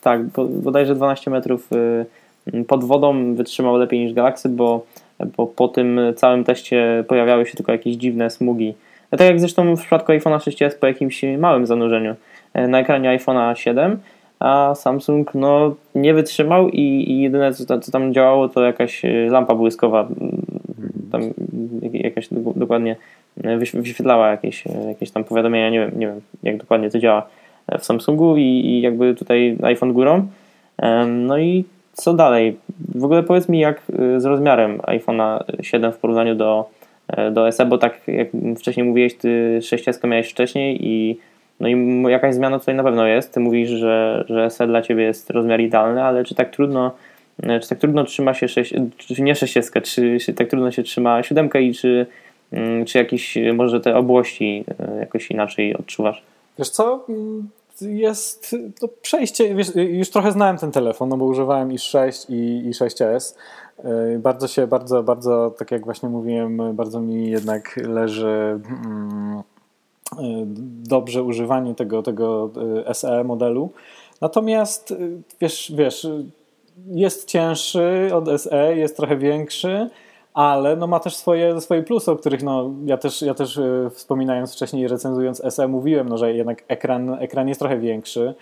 Tak, 0.02 0.26
bodajże 0.64 0.96
12 0.96 1.32
metrów 1.32 1.70
y, 2.48 2.64
pod 2.64 2.84
wodą 2.84 3.36
wytrzymał 3.36 3.78
lepiej 3.78 4.00
niż 4.00 4.14
Galaxy, 4.14 4.50
bo, 4.50 4.86
bo 5.38 5.48
po 5.48 5.68
tym 5.68 6.00
całym 6.16 6.44
teście 6.44 7.04
pojawiały 7.08 7.46
się 7.46 7.58
tylko 7.58 7.72
jakieś 7.72 7.96
dziwne 7.96 8.30
smugi 8.30 8.74
tak 9.18 9.28
jak 9.28 9.40
zresztą 9.40 9.76
w 9.76 9.80
przypadku 9.80 10.12
iPhone'a 10.12 10.38
6s 10.38 10.76
po 10.80 10.88
jakimś 10.88 11.22
małym 11.38 11.66
zanurzeniu 11.66 12.16
e, 12.54 12.68
na 12.68 12.80
ekranie 12.80 13.18
iPhone'a 13.20 13.56
7, 13.56 14.00
a 14.40 14.76
Samsung 14.76 15.36
no, 15.36 15.76
nie 15.96 16.14
wytrzymał 16.14 16.70
i, 16.70 17.12
i 17.12 17.22
jedyne 17.22 17.54
co, 17.54 17.80
co, 17.80 17.92
tam 17.92 18.14
działało 18.14 18.50
to 18.50 18.64
jakaś 18.64 19.06
e, 19.06 19.10
lampa 19.30 19.56
błyskowa, 19.56 20.08
tam 21.12 21.22
jakaś 21.94 22.28
dokładnie 22.56 22.96
e, 23.44 23.58
wyświetlała 23.58 24.32
jakieś, 24.32 24.64
jakieś 24.88 25.12
tam 25.12 25.24
powiadomienia, 25.24 25.70
nie 25.70 25.80
wiem, 25.80 25.92
nie 26.00 26.08
wiem 26.08 26.22
jak 26.44 26.58
dokładnie 26.58 26.90
to 26.90 27.00
działa 27.00 27.28
w 27.80 27.86
Samsungu 27.86 28.38
i, 28.38 28.42
i 28.42 28.82
jakby 28.82 29.16
tutaj 29.16 29.58
iPhone 29.64 29.94
górą. 29.94 30.28
No 31.08 31.38
i 31.38 31.66
co 31.94 32.14
dalej? 32.14 32.58
W 32.96 33.06
ogóle 33.06 33.24
powiedz 33.24 33.50
mi 33.50 33.60
jak 33.60 33.82
z 34.18 34.26
rozmiarem 34.26 34.78
iPhone'a 34.78 35.44
7 35.62 35.92
w 35.92 35.98
porównaniu 35.98 36.36
do 36.36 36.70
do 37.32 37.52
SE, 37.52 37.66
bo 37.66 37.78
tak 37.78 38.02
jak 38.08 38.28
wcześniej 38.58 38.86
mówiłeś, 38.86 39.16
ty 39.16 39.60
6 39.62 39.86
miałeś 40.04 40.30
wcześniej 40.30 40.88
i 40.88 41.18
no 41.62 41.68
i 41.68 42.04
jakaś 42.12 42.36
zmiana 42.36 42.60
tutaj 42.60 42.76
na 42.76 42.84
pewno 42.84 43.06
jest. 43.06 43.34
Ty 43.34 43.40
mówisz, 43.40 43.70
że, 43.70 44.26
że 44.30 44.50
SE 44.50 44.68
dla 44.68 44.82
ciebie 44.82 45.04
jest 45.04 45.30
rozmiar 45.30 45.62
idealny, 45.62 46.04
ale 46.04 46.24
czy 46.24 46.36
tak 46.36 46.50
trudno 46.50 46.92
e, 47.44 47.60
czy 47.60 47.70
tak 47.70 47.78
trudno 47.78 48.04
trzyma 48.04 48.34
się 48.34 48.48
6, 48.48 48.74
czy 48.98 49.22
nie 49.22 49.36
6, 49.36 49.54
czy, 49.84 50.18
czy 50.20 50.34
tak 50.34 50.50
trudno 50.50 50.72
się 50.72 50.84
trzyma 50.84 51.24
7 51.24 51.50
i 51.62 51.74
czy, 51.74 52.06
mm, 52.52 52.86
czy 52.86 52.98
jakieś 52.98 53.38
może 53.54 53.80
te 53.80 53.96
obłości 53.96 54.64
e, 54.80 55.00
jakoś 55.00 55.32
inaczej 55.32 55.76
odczuwasz? 55.76 56.24
Wiesz 56.60 56.70
co, 56.70 57.06
mm, 57.10 57.50
jest 57.82 58.56
to 58.80 58.88
przejście, 59.02 59.56
wiesz, 59.56 59.68
już 59.76 60.10
trochę 60.10 60.32
znałem 60.32 60.58
ten 60.58 60.72
telefon, 60.72 61.10
no 61.10 61.18
bo 61.18 61.26
używałem 61.26 61.72
i 61.72 61.80
6 61.80 62.26
i, 62.30 62.64
i 62.66 62.72
6S. 62.72 63.36
E, 63.84 64.20
bardzo 64.20 64.48
się, 64.48 64.68
bardzo, 64.68 65.04
bardzo, 65.04 65.56
tak 65.58 65.72
jak 65.72 65.86
właśnie 65.86 66.10
mówiłem, 66.10 66.76
bardzo 66.76 67.02
mi 67.02 67.30
jednak 67.30 67.78
leży 67.78 68.60
mm, 68.84 69.42
e, 70.18 70.24
dobrze 70.90 71.24
używanie 71.24 71.76
tego, 71.76 72.04
tego 72.04 72.52
e, 72.86 72.94
SE 72.94 73.24
modelu. 73.24 73.70
Natomiast 74.22 74.94
wiesz, 75.42 75.74
wiesz, 75.76 76.08
jest 76.88 77.28
cięższy 77.28 78.10
od 78.14 78.42
SE, 78.42 78.78
jest 78.78 78.98
trochę 78.98 79.18
większy, 79.18 79.90
ale 80.34 80.76
no 80.76 80.88
ma 80.88 81.00
też 81.00 81.16
swoje, 81.16 81.62
swoje 81.62 81.84
plusy, 81.84 82.12
o 82.12 82.16
których 82.16 82.44
no, 82.44 82.70
ja, 82.86 82.98
też, 82.98 83.22
ja 83.22 83.34
też 83.34 83.60
wspominając 83.92 84.54
wcześniej, 84.54 84.88
recenzując 84.88 85.42
SE, 85.50 85.68
mówiłem, 85.68 86.10
no, 86.10 86.18
że 86.18 86.34
jednak 86.34 86.64
ekran, 86.68 87.14
ekran 87.20 87.48
jest 87.48 87.60
trochę 87.60 87.80
większy 87.80 88.36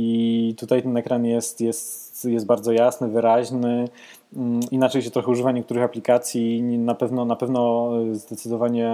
i 0.00 0.54
tutaj 0.58 0.82
ten 0.82 0.96
ekran 0.96 1.26
jest, 1.26 1.60
jest, 1.60 2.24
jest 2.24 2.46
bardzo 2.46 2.72
jasny, 2.72 3.08
wyraźny. 3.08 3.88
Mm, 4.36 4.60
inaczej 4.70 5.02
się 5.02 5.10
trochę 5.10 5.30
używa 5.30 5.52
niektórych 5.52 5.82
aplikacji. 5.82 6.78
Na 6.78 6.94
pewno, 6.94 7.24
na 7.24 7.36
pewno 7.36 7.90
zdecydowanie 8.12 8.88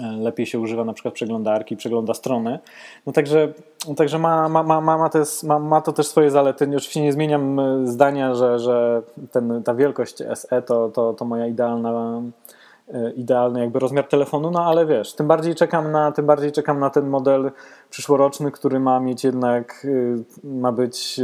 e, 0.00 0.12
lepiej 0.18 0.46
się 0.46 0.58
używa 0.58 0.84
na 0.84 0.92
przykład 0.92 1.14
przeglądarki, 1.14 1.76
przegląda 1.76 2.14
strony. 2.14 2.58
No 3.06 3.12
także, 3.12 3.52
także 3.96 4.18
ma, 4.18 4.48
ma, 4.48 4.62
ma, 4.62 4.80
ma, 4.80 5.08
to 5.08 5.18
jest, 5.18 5.44
ma, 5.44 5.58
ma 5.58 5.80
to 5.80 5.92
też 5.92 6.06
swoje 6.06 6.30
zalety. 6.30 6.64
Oczywiście 6.64 7.02
nie 7.02 7.12
zmieniam 7.12 7.60
e, 7.60 7.86
zdania, 7.86 8.34
że, 8.34 8.58
że 8.58 9.02
ten, 9.32 9.62
ta 9.62 9.74
wielkość 9.74 10.16
SE 10.34 10.62
to, 10.62 10.88
to, 10.88 11.12
to 11.12 11.24
moja 11.24 11.46
idealna 11.46 12.22
e, 12.88 13.12
idealny 13.12 13.60
jakby 13.60 13.78
rozmiar 13.78 14.08
telefonu, 14.08 14.50
no 14.50 14.64
ale 14.64 14.86
wiesz, 14.86 15.14
tym 15.14 15.26
bardziej 15.26 15.54
czekam 15.54 15.92
na, 15.92 16.12
tym 16.12 16.26
bardziej 16.26 16.52
czekam 16.52 16.80
na 16.80 16.90
ten 16.90 17.08
model 17.08 17.50
przyszłoroczny, 17.90 18.50
który 18.50 18.80
ma 18.80 19.00
mieć 19.00 19.24
jednak, 19.24 19.86
ma 20.44 20.72
być 20.72 21.20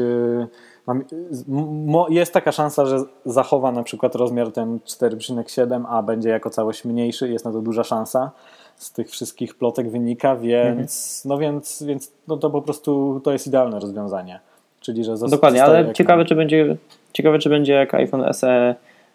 jest 2.08 2.32
taka 2.32 2.52
szansa, 2.52 2.86
że 2.86 2.98
zachowa 3.24 3.72
na 3.72 3.82
przykład 3.82 4.14
rozmiar 4.14 4.52
ten 4.52 4.78
4,7, 4.78 5.84
a 5.88 6.02
będzie 6.02 6.28
jako 6.28 6.50
całość 6.50 6.84
mniejszy, 6.84 7.28
jest 7.28 7.44
na 7.44 7.52
to 7.52 7.60
duża 7.60 7.84
szansa. 7.84 8.30
Z 8.76 8.92
tych 8.92 9.10
wszystkich 9.10 9.54
plotek 9.54 9.90
wynika, 9.90 10.36
więc, 10.36 11.22
mhm. 11.24 11.28
no 11.28 11.38
więc, 11.38 11.82
więc 11.82 12.12
no 12.28 12.36
to 12.36 12.50
po 12.50 12.62
prostu 12.62 13.20
to 13.24 13.32
jest 13.32 13.46
idealne 13.46 13.80
rozwiązanie. 13.80 14.40
Czyli, 14.80 15.04
że 15.04 15.14
Dokładnie, 15.30 15.64
ale 15.64 15.92
ciekawe, 15.92 16.24
czy 16.24 16.34
będzie, 16.34 16.76
ciekawe, 17.12 17.38
czy 17.38 17.48
będzie 17.48 17.72
jak 17.72 17.94
iPhone 17.94 18.34
SE 18.34 18.74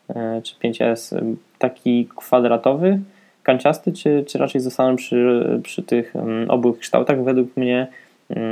e, 0.09 0.41
czy 0.41 0.55
5S 0.55 1.33
taki 1.59 2.09
kwadratowy, 2.15 2.99
kanciasty, 3.43 3.91
czy, 3.91 4.23
czy 4.27 4.37
raczej 4.37 4.61
zostaną 4.61 4.95
przy, 4.95 5.59
przy 5.63 5.83
tych 5.83 6.13
obu 6.47 6.73
kształtach. 6.73 7.23
Według 7.23 7.57
mnie 7.57 7.87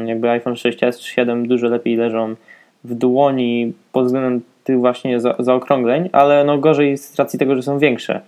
jakby 0.06 0.30
iPhone 0.30 0.54
6s 0.54 1.00
czy 1.00 1.12
7 1.12 1.48
dużo 1.48 1.68
lepiej 1.68 1.96
leżą 1.96 2.36
w 2.84 2.94
dłoni 2.94 3.74
pod 3.92 4.06
względem 4.06 4.42
tych 4.64 4.80
właśnie 4.80 5.20
za, 5.20 5.36
zaokrągleń, 5.40 6.10
ale 6.12 6.44
no 6.44 6.58
gorzej 6.58 6.98
z 6.98 7.16
racji 7.16 7.40
tego, 7.40 7.56
że 7.56 7.64
są 7.64 7.80
większe. 7.80 8.22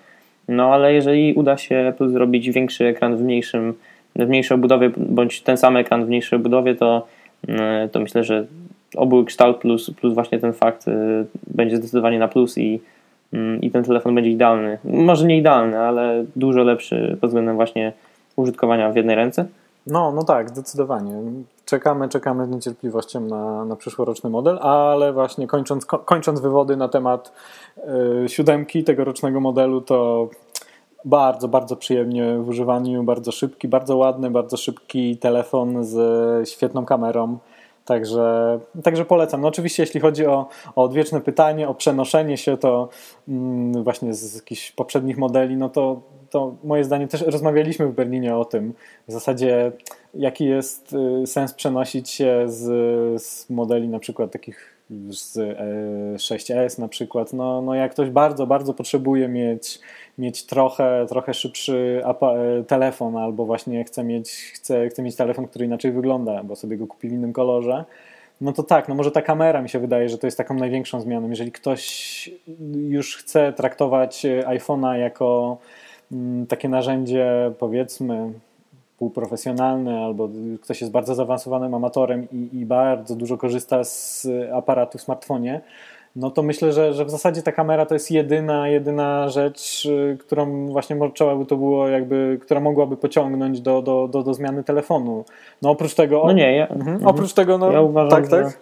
No 0.48 0.74
ale 0.74 0.94
jeżeli 0.94 1.34
uda 1.34 1.58
się 1.58 1.94
zrobić 2.00 2.52
większy 2.52 2.86
ekran 2.86 3.18
w 3.18 3.22
mniejszym, 3.22 3.74
w 4.16 4.28
mniejszej 4.28 4.56
obudowie, 4.56 4.92
bądź 4.98 5.42
ten 5.42 5.58
sam 5.58 5.78
ekran 5.78 6.06
w 6.06 6.08
mniejszej 6.08 6.40
obudowie, 6.40 6.76
to, 6.76 7.08
mm, 7.48 7.90
to 7.90 8.00
myślę, 8.00 8.24
że 8.24 8.46
obu 8.96 9.26
kształt 9.26 9.58
plus, 9.58 9.92
plus 9.92 10.14
właśnie 10.14 10.40
ten 10.40 10.54
fakt 10.54 10.88
y, 10.88 10.92
będzie 11.48 11.78
zdecydowanie 11.78 12.20
na 12.20 12.28
plus 12.28 12.58
i, 12.58 12.80
mm, 13.34 13.62
i 13.62 13.72
ten 13.72 13.84
telefon 13.84 14.16
będzie 14.16 14.30
idealny. 14.32 14.78
Może 14.84 15.28
nie 15.28 15.38
idealny, 15.38 15.80
ale 15.80 16.26
dużo 16.36 16.64
lepszy 16.64 17.18
pod 17.22 17.30
względem 17.30 17.56
właśnie 17.56 17.94
użytkowania 18.36 18.92
w 18.92 18.96
jednej 18.96 19.16
ręce. 19.16 19.46
No, 19.88 20.12
no 20.12 20.24
tak, 20.24 20.50
zdecydowanie. 20.50 21.22
Czekamy, 21.66 22.10
czekamy 22.10 22.46
z 22.46 22.50
niecierpliwością 22.50 23.22
na, 23.22 23.66
na 23.66 23.76
przyszłoroczny 23.76 24.30
model, 24.30 24.60
ale 24.62 25.14
właśnie 25.14 25.48
kończąc, 25.48 25.86
kończąc 25.86 26.40
wywody 26.40 26.78
na 26.78 26.88
temat 26.88 27.32
y, 28.26 28.30
siódemki 28.30 28.84
tegorocznego 28.84 29.40
modelu, 29.40 29.82
to 29.82 30.30
bardzo, 31.06 31.48
bardzo 31.48 31.76
przyjemnie 31.76 32.38
w 32.38 32.50
używaniu, 32.50 33.04
bardzo 33.04 33.32
szybki, 33.32 33.68
bardzo 33.68 33.98
ładny, 33.98 34.32
bardzo 34.32 34.58
szybki 34.58 35.18
telefon 35.18 35.86
z 35.86 36.50
świetną 36.50 36.86
kamerą. 36.86 37.38
Także, 37.86 38.60
także 38.84 39.06
polecam. 39.06 39.42
No 39.42 39.48
oczywiście, 39.48 39.84
jeśli 39.84 40.00
chodzi 40.00 40.26
o, 40.26 40.48
o 40.76 40.84
odwieczne 40.84 41.22
pytanie, 41.22 41.70
o 41.70 41.74
przenoszenie 41.74 42.38
się, 42.38 42.58
to 42.58 42.90
mm, 43.28 43.84
właśnie 43.84 44.14
z 44.14 44.36
jakichś 44.36 44.72
poprzednich 44.72 45.18
modeli, 45.18 45.58
no 45.58 45.70
to, 45.70 46.02
to 46.32 46.56
moje 46.64 46.84
zdanie 46.84 47.08
też 47.08 47.22
rozmawialiśmy 47.22 47.88
w 47.88 47.94
Berlinie 47.94 48.36
o 48.36 48.46
tym. 48.46 48.74
W 49.08 49.12
zasadzie 49.12 49.72
jaki 50.14 50.46
jest 50.46 50.96
sens 51.26 51.54
przenosić 51.54 52.10
się 52.10 52.44
z, 52.48 52.64
z 53.22 53.50
modeli 53.50 53.90
na 53.90 54.00
przykład 54.00 54.32
takich 54.32 54.82
z 55.10 55.38
6S 56.16 56.80
na 56.80 56.88
przykład, 56.88 57.34
no, 57.34 57.62
no 57.62 57.76
jak 57.76 57.92
ktoś 57.92 58.10
bardzo, 58.10 58.48
bardzo 58.48 58.74
potrzebuje 58.74 59.28
mieć, 59.28 59.80
mieć 60.18 60.46
trochę, 60.46 61.06
trochę 61.10 61.34
szybszy 61.34 62.04
telefon 62.68 63.18
albo 63.18 63.46
właśnie 63.46 63.84
chce 63.84 64.04
mieć, 64.04 64.32
chce, 64.32 64.90
chce 64.90 65.04
mieć 65.04 65.16
telefon, 65.16 65.48
który 65.48 65.66
inaczej 65.66 65.92
wygląda, 65.92 66.44
bo 66.44 66.56
sobie 66.56 66.78
go 66.78 66.88
kupi 66.88 67.10
w 67.10 67.14
innym 67.14 67.34
kolorze, 67.34 67.86
no 68.42 68.54
to 68.54 68.64
tak, 68.64 68.90
no 68.90 68.96
może 68.96 69.12
ta 69.12 69.22
kamera 69.22 69.62
mi 69.62 69.70
się 69.70 69.80
wydaje, 69.80 70.10
że 70.10 70.18
to 70.18 70.28
jest 70.28 70.38
taką 70.38 70.54
największą 70.54 71.02
zmianą. 71.02 71.30
Jeżeli 71.30 71.52
ktoś 71.52 72.30
już 72.74 73.18
chce 73.18 73.54
traktować 73.54 74.26
iPhone'a 74.46 74.94
jako 74.94 75.58
takie 76.48 76.70
narzędzie, 76.70 77.52
powiedzmy, 77.60 78.34
półprofesjonalny, 78.98 80.00
albo 80.00 80.30
ktoś 80.62 80.82
jest 80.82 80.94
bardzo 80.94 81.16
zaawansowanym 81.16 81.74
amatorem 81.74 82.28
i, 82.32 82.50
i 82.54 82.66
bardzo 82.66 83.16
dużo 83.16 83.38
korzysta 83.38 83.84
z 83.84 84.28
aparatu 84.54 84.98
w 84.98 85.02
smartfonie, 85.02 85.62
no 86.16 86.32
to 86.32 86.44
myślę, 86.44 86.74
że, 86.74 86.94
że 86.94 87.06
w 87.06 87.10
zasadzie 87.10 87.42
ta 87.42 87.52
kamera 87.52 87.86
to 87.86 87.94
jest 87.94 88.12
jedyna, 88.12 88.68
jedyna 88.68 89.30
rzecz, 89.30 89.86
y, 89.86 90.18
którą 90.20 90.68
właśnie 90.68 90.98
trzeba 91.14 91.36
by 91.36 91.46
to 91.46 91.58
było 91.58 91.88
jakby, 91.88 92.40
która 92.42 92.60
mogłaby 92.60 92.98
pociągnąć 92.98 93.62
do, 93.62 93.82
do, 93.82 94.08
do, 94.08 94.24
do 94.24 94.34
zmiany 94.34 94.64
telefonu. 94.64 95.26
No 95.62 95.70
oprócz 95.70 95.94
tego... 95.94 96.24
No 96.26 96.34
nie, 96.34 96.56
ja, 96.56 96.68
mhm. 96.68 97.08
oprócz 97.08 97.34
tego, 97.34 97.58
no 97.58 97.72
ja 97.72 97.82
uważam, 97.82 98.10
tak, 98.10 98.28
tak. 98.28 98.46
Że, 98.50 98.54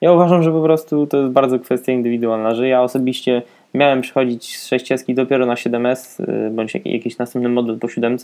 ja 0.00 0.12
uważam, 0.12 0.42
że 0.42 0.52
po 0.52 0.62
prostu 0.62 1.06
to 1.06 1.16
jest 1.16 1.32
bardzo 1.32 1.58
kwestia 1.58 1.92
indywidualna, 1.92 2.54
że 2.54 2.68
ja 2.68 2.82
osobiście 2.82 3.42
miałem 3.74 4.00
przychodzić 4.00 4.58
z 4.58 4.66
6 4.66 5.14
dopiero 5.14 5.46
na 5.46 5.54
7S, 5.54 6.20
y, 6.46 6.50
bądź 6.50 6.74
jakiś 6.74 7.18
następny 7.18 7.48
model 7.48 7.78
po 7.78 7.88
7, 7.88 8.16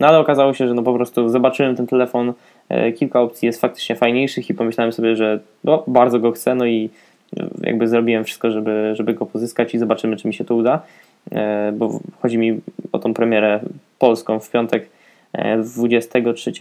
no 0.00 0.06
ale 0.06 0.18
okazało 0.18 0.54
się, 0.54 0.68
że 0.68 0.74
no 0.74 0.82
po 0.82 0.94
prostu 0.94 1.28
zobaczyłem 1.28 1.76
ten 1.76 1.86
telefon, 1.86 2.32
e, 2.68 2.92
kilka 2.92 3.20
opcji 3.20 3.46
jest 3.46 3.60
faktycznie 3.60 3.96
fajniejszych 3.96 4.50
i 4.50 4.54
pomyślałem 4.54 4.92
sobie, 4.92 5.16
że 5.16 5.40
no, 5.64 5.84
bardzo 5.86 6.18
go 6.18 6.32
chcę, 6.32 6.54
no 6.54 6.66
i 6.66 6.90
jakby 7.60 7.88
zrobiłem 7.88 8.24
wszystko, 8.24 8.50
żeby, 8.50 8.92
żeby 8.94 9.14
go 9.14 9.26
pozyskać 9.26 9.74
i 9.74 9.78
zobaczymy, 9.78 10.16
czy 10.16 10.28
mi 10.28 10.34
się 10.34 10.44
to 10.44 10.54
uda, 10.54 10.82
bo 11.72 12.00
chodzi 12.20 12.38
mi 12.38 12.60
o 12.92 12.98
tą 12.98 13.14
premierę 13.14 13.60
polską 13.98 14.40
w 14.40 14.50
piątek 14.50 14.88
23 15.64 16.52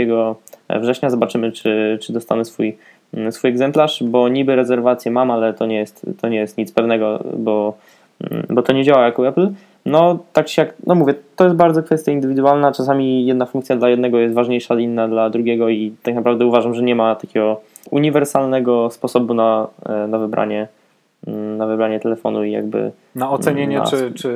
e, 0.68 0.80
września. 0.80 1.10
Zobaczymy, 1.10 1.52
czy, 1.52 2.00
czy 2.02 2.14
dostanę 2.14 2.46
swój, 2.46 2.78
swój 3.32 3.50
egzemplarz, 3.50 4.04
bo 4.04 4.30
niby 4.30 4.56
rezerwację 4.56 5.12
mam, 5.12 5.32
ale 5.32 5.54
to 5.54 5.66
nie 5.66 5.78
jest, 5.78 6.06
to 6.22 6.30
nie 6.30 6.38
jest 6.38 6.58
nic 6.58 6.72
pewnego, 6.72 7.24
bo, 7.38 7.78
bo 8.50 8.62
to 8.62 8.74
nie 8.74 8.84
działa 8.84 9.06
jako 9.06 9.28
Apple. 9.28 9.50
No, 9.86 10.20
tak 10.34 10.50
się 10.50 10.62
jak, 10.62 10.74
no 10.88 10.96
mówię, 10.96 11.14
to 11.36 11.44
jest 11.44 11.56
bardzo 11.56 11.84
kwestia 11.84 12.12
indywidualna. 12.12 12.72
Czasami 12.72 13.26
jedna 13.26 13.46
funkcja 13.46 13.76
dla 13.76 13.90
jednego 13.90 14.20
jest 14.20 14.36
ważniejsza, 14.36 14.80
inna 14.80 15.08
dla 15.08 15.30
drugiego, 15.30 15.70
i 15.70 15.96
tak 16.04 16.16
naprawdę 16.16 16.46
uważam, 16.46 16.74
że 16.74 16.84
nie 16.84 16.96
ma 16.96 17.16
takiego 17.16 17.62
uniwersalnego 17.92 18.90
sposobu 18.90 19.34
na, 19.34 19.68
e, 19.86 20.08
na 20.08 20.18
wybranie 20.18 20.68
mm, 21.28 21.58
na 21.58 21.68
wybranie 21.68 22.00
telefonu 22.00 22.44
i 22.44 22.52
jakby 22.52 22.92
na 23.16 23.32
ocenienie, 23.32 23.78
na, 23.78 23.86
czy, 23.86 24.12
czy 24.12 24.32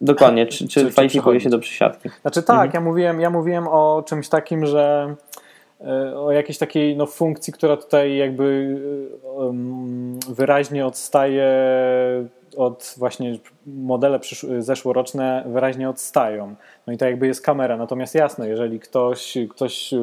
dokładnie, 0.00 0.46
czy, 0.52 0.68
czy, 0.68 0.84
czy 0.84 0.90
kwalifikuje 0.90 1.40
się 1.40 1.50
do 1.50 1.58
przysiadki. 1.58 2.08
Znaczy 2.20 2.42
tak, 2.42 2.66
mhm. 2.66 2.70
ja, 2.74 2.80
mówiłem, 2.90 3.20
ja 3.20 3.30
mówiłem 3.30 3.68
o 3.68 4.02
czymś 4.06 4.28
takim, 4.28 4.66
że 4.66 5.14
e, 5.80 6.18
o 6.18 6.32
jakiejś 6.32 6.58
takiej 6.58 6.96
no, 6.96 7.06
funkcji, 7.06 7.52
która 7.52 7.76
tutaj 7.76 8.16
jakby 8.16 8.76
e, 9.40 9.52
wyraźnie 10.34 10.86
odstaje 10.86 11.46
od 12.56 12.94
właśnie 12.98 13.38
modele 13.66 14.20
zeszłoroczne 14.58 15.44
wyraźnie 15.46 15.90
odstają. 15.90 16.54
No 16.86 16.92
i 16.92 16.96
to 16.96 17.04
jakby 17.04 17.26
jest 17.26 17.42
kamera. 17.42 17.76
Natomiast 17.76 18.14
jasne, 18.14 18.48
jeżeli 18.48 18.80
ktoś, 18.80 19.38
ktoś 19.50 19.94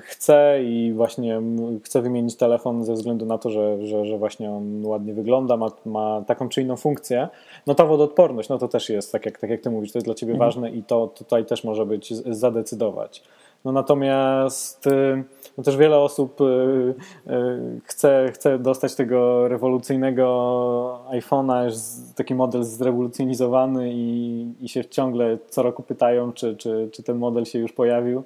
chce 0.00 0.58
i 0.64 0.92
właśnie 0.92 1.42
chce 1.82 2.02
wymienić 2.02 2.36
telefon 2.36 2.84
ze 2.84 2.92
względu 2.92 3.26
na 3.26 3.38
to, 3.38 3.50
że, 3.50 3.86
że, 3.86 4.06
że 4.06 4.18
właśnie 4.18 4.50
on 4.50 4.86
ładnie 4.86 5.14
wygląda, 5.14 5.56
ma, 5.56 5.70
ma 5.86 6.22
taką 6.26 6.48
czy 6.48 6.62
inną 6.62 6.76
funkcję, 6.76 7.28
no 7.66 7.74
ta 7.74 7.84
wodoodporność, 7.84 8.48
no 8.48 8.58
to 8.58 8.68
też 8.68 8.88
jest, 8.88 9.12
tak 9.12 9.26
jak, 9.26 9.38
tak 9.38 9.50
jak 9.50 9.60
ty 9.60 9.70
mówisz, 9.70 9.92
to 9.92 9.98
jest 9.98 10.06
dla 10.06 10.14
ciebie 10.14 10.32
mhm. 10.32 10.48
ważne 10.48 10.70
i 10.70 10.82
to 10.82 11.06
tutaj 11.06 11.44
też 11.44 11.64
może 11.64 11.86
być 11.86 12.14
zadecydować. 12.14 13.22
No 13.64 13.72
natomiast 13.72 14.86
y, 14.86 15.24
no 15.58 15.64
też 15.64 15.76
wiele 15.76 15.98
osób 15.98 16.40
y, 16.40 16.44
y, 16.44 17.80
chce, 17.84 18.30
chce 18.34 18.58
dostać 18.58 18.94
tego 18.94 19.48
rewolucyjnego 19.48 21.00
iPhone'a, 21.10 21.70
taki 22.14 22.34
model 22.34 22.64
zrewolucjonizowany 22.64 23.92
i, 23.92 24.46
i 24.60 24.68
się 24.68 24.84
ciągle 24.84 25.38
co 25.48 25.62
roku 25.62 25.82
pytają, 25.82 26.32
czy, 26.32 26.56
czy, 26.56 26.88
czy 26.92 27.02
ten 27.02 27.18
model 27.18 27.44
się 27.44 27.58
już 27.58 27.72
pojawił. 27.72 28.22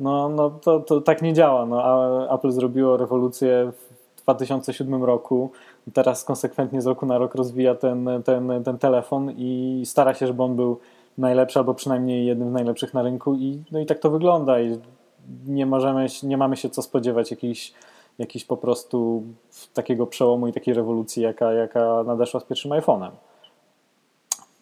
No, 0.00 0.28
no 0.28 0.50
to, 0.50 0.80
to 0.80 1.00
tak 1.00 1.22
nie 1.22 1.34
działa. 1.34 1.66
No, 1.66 2.34
Apple 2.34 2.50
zrobiło 2.50 2.96
rewolucję 2.96 3.72
w 4.16 4.22
2007 4.22 5.04
roku. 5.04 5.50
Teraz 5.92 6.24
konsekwentnie 6.24 6.82
z 6.82 6.86
roku 6.86 7.06
na 7.06 7.18
rok 7.18 7.34
rozwija 7.34 7.74
ten, 7.74 8.08
ten, 8.24 8.64
ten 8.64 8.78
telefon 8.78 9.32
i 9.36 9.82
stara 9.86 10.14
się, 10.14 10.26
żeby 10.26 10.42
on 10.42 10.56
był 10.56 10.78
najlepszy, 11.18 11.58
albo 11.58 11.74
przynajmniej 11.74 12.26
jednym 12.26 12.50
z 12.50 12.52
najlepszych 12.52 12.94
na 12.94 13.02
rynku. 13.02 13.34
I, 13.34 13.62
no 13.72 13.80
i 13.80 13.86
tak 13.86 13.98
to 13.98 14.10
wygląda. 14.10 14.60
I 14.60 14.78
nie, 15.46 15.66
możemy, 15.66 16.06
nie 16.22 16.36
mamy 16.36 16.56
się 16.56 16.70
co 16.70 16.82
spodziewać 16.82 17.30
jakiejś, 17.30 17.74
jakiejś 18.18 18.44
po 18.44 18.56
prostu 18.56 19.22
takiego 19.74 20.06
przełomu 20.06 20.48
i 20.48 20.52
takiej 20.52 20.74
rewolucji, 20.74 21.22
jaka, 21.22 21.52
jaka 21.52 22.02
nadeszła 22.06 22.40
z 22.40 22.44
pierwszym 22.44 22.70
iPhone'em. 22.70 23.10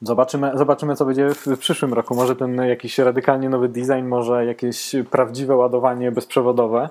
Zobaczymy, 0.03 0.53
zobaczymy, 0.55 0.97
co 0.97 1.05
będzie 1.05 1.29
w, 1.31 1.59
przyszłym 1.59 1.95
roku. 1.95 2.15
Może 2.15 2.37
ten 2.37 2.57
jakiś 2.57 2.99
radykalnie 2.99 3.49
nowy 3.49 3.69
design, 3.69 4.05
może 4.05 4.47
jakieś 4.47 4.93
prawdziwe 5.11 5.57
ładowanie 5.57 6.13
bezprzewodowe 6.13 6.91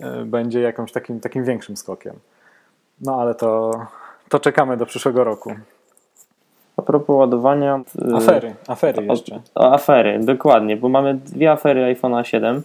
e, 0.00 0.24
będzie 0.24 0.60
jakimś 0.60 0.92
takim, 0.92 1.20
takim 1.20 1.44
większym 1.44 1.76
skokiem. 1.76 2.16
No 3.00 3.20
ale 3.20 3.34
to, 3.34 3.70
to 4.28 4.40
czekamy 4.40 4.76
do 4.76 4.86
przyszłego 4.86 5.24
roku. 5.24 5.54
A 6.76 6.82
propos 6.82 7.16
ładowania. 7.16 7.80
E, 8.12 8.16
afery, 8.16 8.54
afery 8.68 9.06
jeszcze. 9.06 9.40
O, 9.54 9.72
afery, 9.72 10.18
dokładnie, 10.18 10.76
bo 10.76 10.88
mamy 10.88 11.14
dwie 11.14 11.50
afery 11.50 11.94
iPhone'a 11.94 12.22
7. 12.22 12.62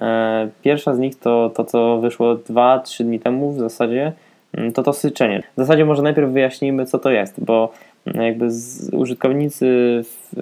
E, 0.00 0.48
pierwsza 0.62 0.94
z 0.94 0.98
nich 0.98 1.18
to 1.18 1.50
to, 1.54 1.64
co 1.64 1.98
wyszło 1.98 2.34
2-3 2.34 3.04
dni 3.04 3.20
temu 3.20 3.52
w 3.52 3.58
zasadzie, 3.58 4.12
mm, 4.52 4.72
to 4.72 4.82
to 4.82 4.92
syczenie. 4.92 5.42
W 5.56 5.60
zasadzie 5.60 5.84
może 5.84 6.02
najpierw 6.02 6.30
wyjaśnijmy, 6.30 6.86
co 6.86 6.98
to 6.98 7.10
jest, 7.10 7.44
bo 7.44 7.72
jakby 8.14 8.50
z, 8.50 8.94
użytkownicy 8.94 10.00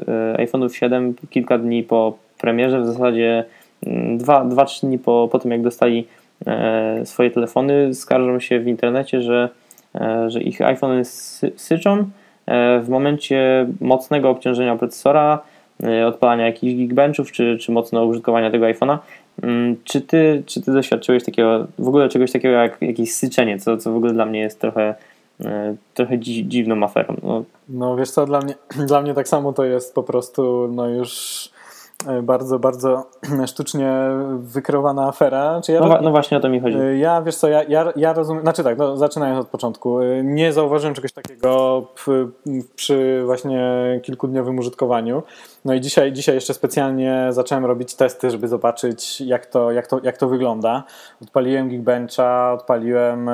e, 0.08 0.46
iPhone'ów 0.46 0.72
7 0.74 1.14
kilka 1.30 1.58
dni 1.58 1.82
po 1.82 2.18
premierze, 2.38 2.80
w 2.80 2.86
zasadzie 2.86 3.44
2-3 3.82 4.44
mm, 4.44 4.66
dni 4.82 4.98
po, 4.98 5.28
po 5.32 5.38
tym, 5.38 5.50
jak 5.50 5.62
dostali 5.62 6.06
e, 6.46 7.06
swoje 7.06 7.30
telefony, 7.30 7.94
skarżą 7.94 8.40
się 8.40 8.60
w 8.60 8.66
internecie, 8.66 9.22
że, 9.22 9.48
że 10.26 10.42
ich 10.42 10.60
iPhony 10.60 11.04
sy 11.04 11.52
syczą 11.56 12.10
w 12.82 12.88
momencie 12.88 13.66
mocnego 13.80 14.30
obciążenia 14.30 14.76
procesora, 14.76 15.40
odpalania 16.06 16.46
jakichś 16.46 16.74
geekbenchów, 16.74 17.32
czy, 17.32 17.58
czy 17.60 17.72
mocno 17.72 18.04
użytkowania 18.04 18.50
tego 18.50 18.66
iPhone'a. 18.66 18.98
Mm, 19.42 19.76
czy 19.84 20.00
ty, 20.00 20.42
czy 20.46 20.62
ty 20.62 20.72
doświadczyłeś 20.72 21.24
takiego, 21.24 21.66
w 21.78 21.88
ogóle 21.88 22.08
czegoś 22.08 22.32
takiego 22.32 22.54
jak 22.54 22.82
jakieś 22.82 23.14
syczenie, 23.14 23.58
co, 23.58 23.76
co 23.76 23.92
w 23.92 23.96
ogóle 23.96 24.12
dla 24.12 24.26
mnie 24.26 24.40
jest 24.40 24.60
trochę 24.60 24.94
E, 25.44 25.76
trochę 25.94 26.18
dzi 26.18 26.48
dziwną 26.48 26.84
aferą. 26.84 27.16
No. 27.22 27.44
no 27.68 27.96
wiesz 27.96 28.10
co, 28.10 28.26
dla 28.26 28.40
mnie, 28.40 28.54
dla 28.88 29.02
mnie 29.02 29.14
tak 29.14 29.28
samo 29.28 29.52
to 29.52 29.64
jest 29.64 29.94
po 29.94 30.02
prostu 30.02 30.68
no 30.74 30.88
już 30.88 31.44
e, 31.46 31.61
bardzo, 32.22 32.58
bardzo 32.58 33.06
sztucznie 33.46 33.92
wykreowana 34.38 35.08
afera. 35.08 35.60
Ja 35.68 35.80
no, 35.80 35.98
no, 36.02 36.10
właśnie 36.10 36.36
o 36.36 36.40
to 36.40 36.48
mi 36.48 36.60
chodzi. 36.60 36.78
E, 36.78 36.98
ja, 36.98 37.22
wiesz 37.22 37.36
co, 37.36 37.48
ja, 37.48 37.62
ja, 37.62 37.92
ja 37.96 38.12
rozumiem, 38.12 38.42
znaczy 38.42 38.64
tak, 38.64 38.78
no, 38.78 38.96
zaczynając 38.96 39.40
od 39.40 39.48
początku, 39.48 39.98
nie 40.22 40.52
zauważyłem 40.52 40.94
czegoś 40.94 41.12
takiego 41.12 41.82
przy, 41.94 42.28
przy 42.74 43.22
właśnie 43.24 43.60
kilkudniowym 44.02 44.58
użytkowaniu. 44.58 45.22
No 45.64 45.74
i 45.74 45.80
dzisiaj, 45.80 46.12
dzisiaj 46.12 46.34
jeszcze 46.34 46.54
specjalnie 46.54 47.26
zacząłem 47.30 47.64
robić 47.64 47.94
testy, 47.94 48.30
żeby 48.30 48.48
zobaczyć 48.48 49.20
jak 49.20 49.46
to, 49.46 49.70
jak 49.70 49.86
to, 49.86 50.00
jak 50.02 50.18
to 50.18 50.28
wygląda. 50.28 50.84
Odpaliłem 51.22 51.68
Geekbencha, 51.68 52.52
odpaliłem 52.52 53.30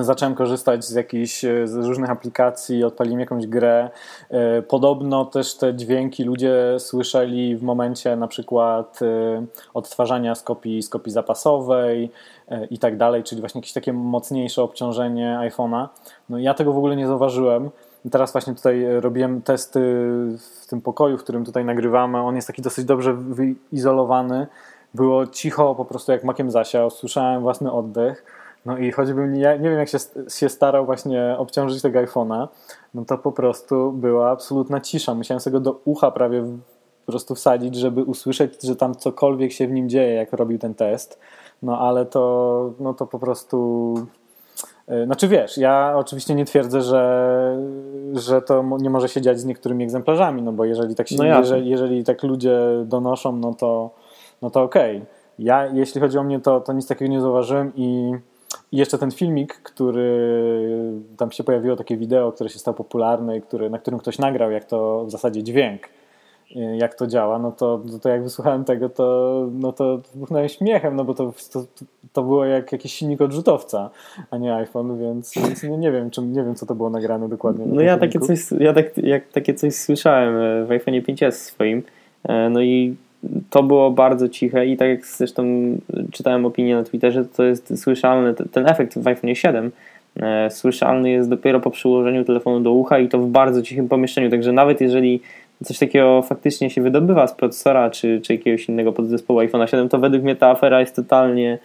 zacząłem 0.00 0.34
korzystać 0.34 0.84
z 0.84 0.92
jakichś 0.92 1.40
z 1.64 1.74
różnych 1.74 2.10
aplikacji, 2.10 2.84
odpaliłem 2.84 3.20
jakąś 3.20 3.46
grę. 3.46 3.90
E, 4.30 4.62
podobno 4.62 5.24
też 5.24 5.56
te 5.56 5.74
dźwięki 5.74 6.24
ludzie 6.24 6.76
słyszeli 6.78 7.56
w 7.56 7.62
momencie 7.62 8.16
na 8.16 8.28
przykład 8.28 9.02
e, 9.02 9.46
odtwarzania 9.74 10.34
z 10.34 10.42
kopii, 10.42 10.82
z 10.82 10.88
kopii 10.88 11.12
zapasowej 11.12 12.10
e, 12.48 12.64
i 12.66 12.78
tak 12.78 12.96
dalej, 12.96 13.22
czyli 13.22 13.40
właśnie 13.40 13.58
jakieś 13.58 13.72
takie 13.72 13.92
mocniejsze 13.92 14.62
obciążenie 14.62 15.38
iPhone'a. 15.40 15.88
No 16.28 16.38
ja 16.38 16.54
tego 16.54 16.72
w 16.72 16.78
ogóle 16.78 16.96
nie 16.96 17.06
zauważyłem. 17.06 17.70
Teraz 18.10 18.32
właśnie 18.32 18.54
tutaj 18.54 18.86
robiłem 19.00 19.42
testy 19.42 19.80
w 20.38 20.66
tym 20.68 20.80
pokoju, 20.80 21.18
w 21.18 21.22
którym 21.22 21.44
tutaj 21.44 21.64
nagrywamy. 21.64 22.18
On 22.18 22.36
jest 22.36 22.46
taki 22.46 22.62
dosyć 22.62 22.84
dobrze 22.84 23.14
wyizolowany. 23.14 24.46
Było 24.94 25.26
cicho, 25.26 25.74
po 25.74 25.84
prostu 25.84 26.12
jak 26.12 26.24
makiem 26.24 26.50
zasiał. 26.50 26.90
Słyszałem 26.90 27.42
własny 27.42 27.72
oddech 27.72 28.35
no 28.66 28.78
i 28.78 28.92
choćbym 28.92 29.32
nie, 29.32 29.58
nie 29.60 29.70
wiem, 29.70 29.78
jak 29.78 29.88
się, 29.88 29.98
się 30.28 30.48
starał 30.48 30.86
właśnie 30.86 31.34
obciążyć 31.38 31.82
tego 31.82 31.98
iPhone'a, 31.98 32.48
no 32.94 33.04
to 33.04 33.18
po 33.18 33.32
prostu 33.32 33.92
była 33.92 34.30
absolutna 34.30 34.80
cisza. 34.80 35.14
Musiałem 35.14 35.40
sobie 35.40 35.52
go 35.52 35.60
do 35.60 35.80
ucha 35.84 36.10
prawie 36.10 36.42
po 37.06 37.12
prostu 37.12 37.34
wsadzić, 37.34 37.74
żeby 37.74 38.04
usłyszeć, 38.04 38.62
że 38.62 38.76
tam 38.76 38.94
cokolwiek 38.94 39.52
się 39.52 39.66
w 39.68 39.72
nim 39.72 39.88
dzieje, 39.88 40.14
jak 40.14 40.32
robił 40.32 40.58
ten 40.58 40.74
test. 40.74 41.20
No 41.62 41.78
ale 41.78 42.06
to, 42.06 42.72
no 42.80 42.94
to 42.94 43.06
po 43.06 43.18
prostu. 43.18 43.94
e, 44.88 45.04
Znaczy 45.04 45.28
wiesz, 45.28 45.58
ja 45.58 45.92
oczywiście 45.96 46.34
nie 46.34 46.44
twierdzę, 46.44 46.82
że, 46.82 47.58
że 48.12 48.42
to 48.42 48.64
nie 48.78 48.90
może 48.90 49.08
się 49.08 49.20
dziać 49.20 49.40
z 49.40 49.44
niektórymi 49.44 49.84
egzemplarzami, 49.84 50.42
no 50.42 50.52
bo 50.52 50.64
jeżeli 50.64 50.94
tak, 50.94 51.08
się, 51.08 51.16
No 51.18 51.24
jeżeli, 51.24 51.70
jeżeli 51.70 52.04
tak 52.04 52.22
ludzie 52.22 52.58
donoszą, 52.84 53.36
no 53.36 53.54
to, 53.54 53.90
no 54.42 54.50
to 54.50 54.62
okej. 54.62 55.04
Ja, 55.38 55.66
jeśli 55.66 56.00
chodzi 56.00 56.18
o 56.18 56.22
mnie, 56.22 56.40
to, 56.40 56.60
to 56.60 56.72
nic 56.72 56.86
takiego 56.86 57.10
nie 57.10 57.20
zauważyłem 57.20 57.72
i, 57.76 58.12
i 58.72 58.76
jeszcze 58.76 58.98
ten 58.98 59.10
filmik, 59.10 59.54
który 59.54 60.30
tam 61.16 61.32
się 61.32 61.44
pojawiło 61.44 61.76
takie 61.76 61.96
wideo, 61.96 62.32
które 62.32 62.50
się 62.50 62.58
stało 62.58 62.76
popularne 62.76 63.36
i 63.36 63.42
który, 63.42 63.70
na 63.70 63.78
którym 63.78 64.00
ktoś 64.00 64.18
nagrał, 64.18 64.50
jak 64.50 64.64
to 64.64 65.04
w 65.04 65.10
zasadzie 65.10 65.42
dźwięk, 65.42 65.82
y, 66.56 66.76
jak 66.76 66.94
to 66.94 67.06
działa, 67.06 67.38
no 67.38 67.52
to, 67.52 67.80
to, 67.92 67.98
to 67.98 68.08
jak 68.08 68.22
wysłuchałem 68.22 68.64
tego, 68.64 68.88
to, 68.88 69.48
no 69.52 69.72
to 69.72 70.00
wybuchnąłem 70.14 70.48
śmiechem, 70.48 70.96
no 70.96 71.04
bo 71.04 71.14
to, 71.14 71.32
to, 71.52 71.64
to 72.12 72.22
było 72.22 72.44
jak 72.44 72.72
jakiś 72.72 72.92
silnik 72.92 73.20
odrzutowca, 73.20 73.90
a 74.30 74.38
nie 74.38 74.54
iPhone, 74.54 74.98
więc, 74.98 75.34
więc 75.34 75.62
nie, 75.62 75.78
nie 75.78 75.92
wiem, 75.92 76.10
czym, 76.10 76.32
nie 76.32 76.44
wiem, 76.44 76.54
co 76.54 76.66
to 76.66 76.74
było 76.74 76.90
nagrane 76.90 77.28
dokładnie. 77.28 77.66
na 77.66 77.74
No 77.74 77.80
ja 77.80 77.98
takie 77.98 78.20
coś, 78.20 78.38
ja 78.58 78.72
tak, 78.72 78.98
jak, 78.98 79.28
takie 79.28 79.54
coś 79.54 79.74
słyszałem 79.74 80.36
e, 80.36 80.64
w 80.64 80.70
iPhone 80.70 80.94
5s 80.94 81.32
swoim. 81.32 81.82
E, 82.24 82.50
No 82.50 82.60
i 82.60 82.96
to 83.50 83.62
było 83.62 83.90
bardzo 83.90 84.28
ciche 84.28 84.66
i 84.66 84.76
tak 84.76 84.88
jak 84.88 85.06
zresztą 85.06 85.44
czytałem 86.12 86.46
opinię 86.46 86.76
na 86.76 86.84
Twitterze, 86.84 87.24
to 87.24 87.44
jest 87.44 87.82
słyszalny, 87.82 88.34
te- 88.34 88.44
ten 88.48 88.68
efekt 88.68 88.98
w 88.98 89.06
iPhone 89.06 89.34
7 89.34 89.70
e, 90.20 90.50
słyszalny 90.50 91.10
jest 91.10 91.30
dopiero 91.30 91.60
po 91.60 91.70
przyłożeniu 91.70 92.24
telefonu 92.24 92.60
do 92.60 92.72
ucha 92.72 92.98
i 92.98 93.08
to 93.08 93.18
w 93.18 93.28
bardzo 93.28 93.62
cichym 93.62 93.88
pomieszczeniu, 93.88 94.30
także 94.30 94.52
nawet 94.52 94.80
jeżeli 94.80 95.20
coś 95.64 95.78
takiego 95.78 96.22
faktycznie 96.22 96.70
się 96.70 96.82
wydobywa 96.82 97.26
z 97.26 97.34
procesora 97.34 97.90
czy, 97.90 98.20
czy 98.20 98.32
jakiegoś 98.32 98.68
innego 98.68 98.92
podzespołu 98.92 99.38
iPhone 99.38 99.66
7, 99.66 99.88
to 99.88 99.98
według 99.98 100.22
mnie 100.22 100.36
ta 100.36 100.50
afera 100.50 100.80
jest 100.80 100.96
totalnie 100.96 101.58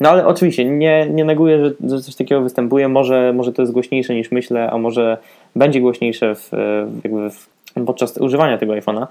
no 0.00 0.10
ale 0.10 0.26
oczywiście 0.26 0.64
nie, 0.64 1.06
nie 1.10 1.24
neguję, 1.24 1.64
że, 1.64 1.96
że 1.96 2.02
coś 2.02 2.14
takiego 2.14 2.40
występuje. 2.40 2.88
Może, 2.88 3.32
może 3.32 3.52
to 3.52 3.62
jest 3.62 3.72
głośniejsze 3.72 4.14
niż 4.14 4.30
myślę, 4.30 4.70
a 4.70 4.78
może 4.78 5.18
będzie 5.56 5.80
głośniejsze 5.80 6.34
w, 6.34 6.48
w, 6.86 7.00
jakby 7.04 7.30
w, 7.30 7.48
podczas 7.86 8.18
używania 8.18 8.58
tego 8.58 8.72
iPhone'a, 8.72 9.02
e, 9.02 9.06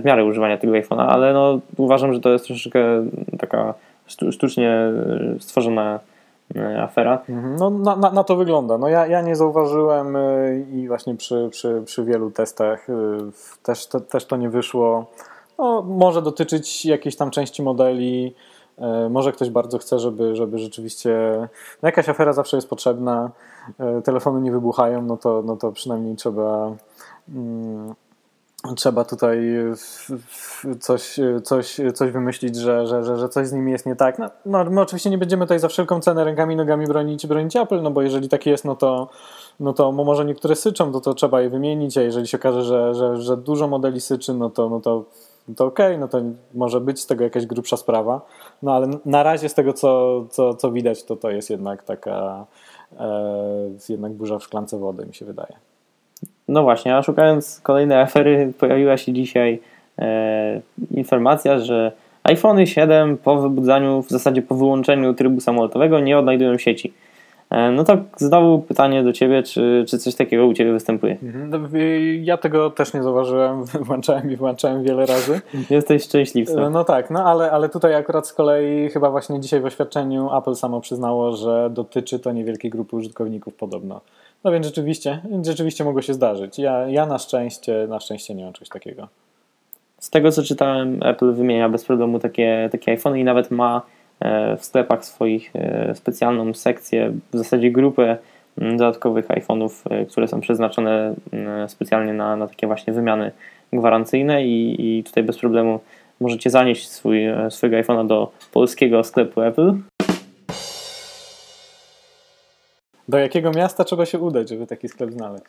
w 0.00 0.04
miarę 0.04 0.24
używania 0.24 0.58
tego 0.58 0.72
iPhone'a, 0.72 1.06
ale 1.08 1.32
no, 1.32 1.58
uważam, 1.76 2.12
że 2.12 2.20
to 2.20 2.28
jest 2.30 2.44
troszeczkę 2.46 2.80
taka 3.38 3.74
sztu- 4.08 4.32
sztucznie 4.32 4.70
e, 4.70 4.92
stworzona 5.40 6.00
e, 6.56 6.82
afera. 6.82 7.18
Mhm, 7.28 7.56
No, 7.56 7.70
na, 7.70 7.96
na, 7.96 8.10
na 8.10 8.24
to 8.24 8.36
wygląda. 8.36 8.78
No 8.78 8.88
ja, 8.88 9.06
ja 9.06 9.22
nie 9.22 9.36
zauważyłem 9.36 10.16
i 10.72 10.88
właśnie 10.88 11.14
przy, 11.14 11.48
przy, 11.50 11.82
przy 11.84 12.04
wielu 12.04 12.30
testach 12.30 12.86
też, 13.62 13.86
to, 13.86 14.00
też 14.00 14.24
to 14.24 14.36
nie 14.36 14.50
wyszło. 14.50 15.06
No, 15.58 15.82
może 15.82 16.22
dotyczyć 16.22 16.84
jakiejś 16.84 17.16
tam 17.16 17.30
części 17.30 17.62
modeli. 17.62 18.34
Może 19.10 19.32
ktoś 19.32 19.50
bardzo 19.50 19.78
chce, 19.78 19.98
żeby, 19.98 20.36
żeby 20.36 20.58
rzeczywiście. 20.58 21.18
No 21.82 21.88
jakaś 21.88 22.08
afera 22.08 22.32
zawsze 22.32 22.56
jest 22.56 22.68
potrzebna. 22.68 23.30
Telefony 24.04 24.40
nie 24.40 24.52
wybuchają, 24.52 25.02
no 25.02 25.16
to, 25.16 25.42
no 25.46 25.56
to 25.56 25.72
przynajmniej 25.72 26.16
trzeba. 26.16 26.72
mm, 27.34 27.94
Trzeba 28.76 29.04
tutaj 29.04 29.56
coś, 30.80 31.20
coś, 31.44 31.80
coś 31.94 32.10
wymyślić, 32.10 32.56
że, 32.56 32.86
że, 32.86 33.04
że, 33.04 33.18
że 33.18 33.28
coś 33.28 33.46
z 33.46 33.52
nimi 33.52 33.72
jest 33.72 33.86
nie 33.86 33.96
tak. 33.96 34.18
No, 34.18 34.30
no, 34.46 34.64
my 34.64 34.80
oczywiście 34.80 35.10
nie 35.10 35.18
będziemy 35.18 35.44
tutaj 35.44 35.58
za 35.58 35.68
wszelką 35.68 36.00
cenę 36.00 36.24
rękami 36.24 36.56
nogami 36.56 36.86
bronić, 36.86 37.26
bronić 37.26 37.56
Apple, 37.56 37.82
no 37.82 37.90
bo 37.90 38.02
jeżeli 38.02 38.28
tak 38.28 38.46
jest, 38.46 38.64
no 38.64 38.76
to, 38.76 39.08
no 39.60 39.72
to 39.72 39.92
mo- 39.92 40.04
może 40.04 40.24
niektóre 40.24 40.56
syczą, 40.56 40.92
to, 40.92 41.00
to 41.00 41.14
trzeba 41.14 41.40
je 41.40 41.48
wymienić, 41.48 41.98
a 41.98 42.02
jeżeli 42.02 42.28
się 42.28 42.38
okaże, 42.38 42.64
że, 42.64 42.94
że, 42.94 43.16
że 43.16 43.36
dużo 43.36 43.68
modeli 43.68 44.00
syczy, 44.00 44.34
no 44.34 44.50
to, 44.50 44.68
no 44.68 44.80
to, 44.80 45.04
to 45.56 45.66
okej, 45.66 45.98
no 45.98 46.08
to 46.08 46.20
może 46.54 46.80
być 46.80 47.00
z 47.00 47.06
tego 47.06 47.24
jakaś 47.24 47.46
grubsza 47.46 47.76
sprawa. 47.76 48.20
No 48.62 48.72
ale 48.72 48.88
na 49.04 49.22
razie 49.22 49.48
z 49.48 49.54
tego, 49.54 49.72
co, 49.72 50.24
co, 50.30 50.54
co 50.54 50.72
widać, 50.72 51.04
to 51.04 51.16
to 51.16 51.30
jest 51.30 51.50
jednak 51.50 51.82
taka 51.82 52.46
e, 52.98 53.70
jednak 53.88 54.12
burza 54.12 54.38
w 54.38 54.42
szklance 54.42 54.78
wody, 54.78 55.06
mi 55.06 55.14
się 55.14 55.24
wydaje. 55.24 55.67
No 56.48 56.62
właśnie, 56.62 56.96
a 56.96 57.02
szukając 57.02 57.60
kolejnej 57.60 58.00
afery, 58.00 58.52
pojawiła 58.58 58.96
się 58.96 59.12
dzisiaj 59.12 59.60
e, 59.98 60.60
informacja, 60.90 61.58
że 61.58 61.92
iPhony 62.22 62.66
7 62.66 63.16
po 63.16 63.40
wybudzaniu, 63.40 64.02
w 64.02 64.08
zasadzie 64.08 64.42
po 64.42 64.54
wyłączeniu 64.54 65.14
trybu 65.14 65.40
samolotowego 65.40 66.00
nie 66.00 66.18
odnajdują 66.18 66.58
sieci. 66.58 66.92
E, 67.50 67.70
no 67.70 67.84
to 67.84 67.96
znowu 68.16 68.58
pytanie 68.58 69.02
do 69.02 69.12
Ciebie, 69.12 69.42
czy, 69.42 69.84
czy 69.88 69.98
coś 69.98 70.14
takiego 70.14 70.46
u 70.46 70.54
Ciebie 70.54 70.72
występuje? 70.72 71.16
Mhm. 71.22 71.50
No, 71.50 71.78
y, 71.78 72.20
Ja 72.22 72.36
tego 72.36 72.70
też 72.70 72.94
nie 72.94 73.02
zauważyłem, 73.02 73.64
włączałem 73.86 74.30
i 74.30 74.36
włączałem 74.36 74.82
wiele 74.82 75.06
razy. 75.06 75.40
Jesteś 75.70 76.04
szczęśliwcem. 76.04 76.72
No 76.72 76.84
tak, 76.84 77.10
no 77.10 77.24
ale, 77.24 77.50
ale 77.50 77.68
tutaj 77.68 77.94
akurat 77.94 78.28
z 78.28 78.32
kolei 78.32 78.90
chyba 78.90 79.10
właśnie 79.10 79.40
dzisiaj 79.40 79.60
w 79.60 79.64
oświadczeniu 79.64 80.36
Apple 80.36 80.54
samo 80.54 80.80
przyznało, 80.80 81.36
że 81.36 81.70
dotyczy 81.70 82.18
to 82.18 82.32
niewielkiej 82.32 82.70
grupy 82.70 82.96
użytkowników 82.96 83.54
podobno. 83.54 84.00
No 84.44 84.52
więc 84.52 84.66
rzeczywiście, 84.66 85.20
rzeczywiście 85.42 85.84
mogło 85.84 86.02
się 86.02 86.14
zdarzyć. 86.14 86.58
Ja, 86.58 86.88
ja 86.88 87.06
na 87.06 87.18
szczęście, 87.18 87.86
na 87.88 88.00
szczęście 88.00 88.34
nie 88.34 88.44
mam 88.44 88.52
czegoś 88.52 88.68
takiego. 88.68 89.08
Z 89.98 90.10
tego 90.10 90.32
co 90.32 90.42
czytałem, 90.42 91.02
Apple 91.02 91.32
wymienia 91.32 91.68
bez 91.68 91.84
problemu 91.84 92.18
takie, 92.18 92.68
takie 92.72 92.92
iPhony 92.92 93.20
i 93.20 93.24
nawet 93.24 93.50
ma 93.50 93.82
e, 94.20 94.56
w 94.56 94.64
sklepach 94.64 95.04
swoich 95.04 95.50
e, 95.54 95.94
specjalną 95.94 96.54
sekcję, 96.54 97.12
w 97.32 97.38
zasadzie 97.38 97.70
grupę 97.70 98.16
m, 98.58 98.76
dodatkowych 98.76 99.28
iPhone'ów, 99.28 99.70
e, 99.90 100.06
które 100.06 100.28
są 100.28 100.40
przeznaczone 100.40 101.14
m, 101.32 101.68
specjalnie 101.68 102.12
na, 102.12 102.36
na 102.36 102.46
takie 102.46 102.66
właśnie 102.66 102.92
wymiany 102.92 103.30
gwarancyjne 103.72 104.46
i, 104.46 104.76
i 104.98 105.04
tutaj 105.04 105.22
bez 105.22 105.38
problemu 105.38 105.80
możecie 106.20 106.50
zanieść 106.50 106.88
swój, 106.88 107.20
swojego 107.50 107.76
iPhone'a 107.76 108.06
do 108.06 108.32
polskiego 108.52 109.04
sklepu 109.04 109.42
Apple. 109.42 109.74
Do 113.08 113.18
jakiego 113.18 113.50
miasta 113.50 113.84
trzeba 113.84 114.06
się 114.06 114.18
udać, 114.18 114.48
żeby 114.48 114.66
taki 114.66 114.88
sklep 114.88 115.10
znaleźć? 115.12 115.44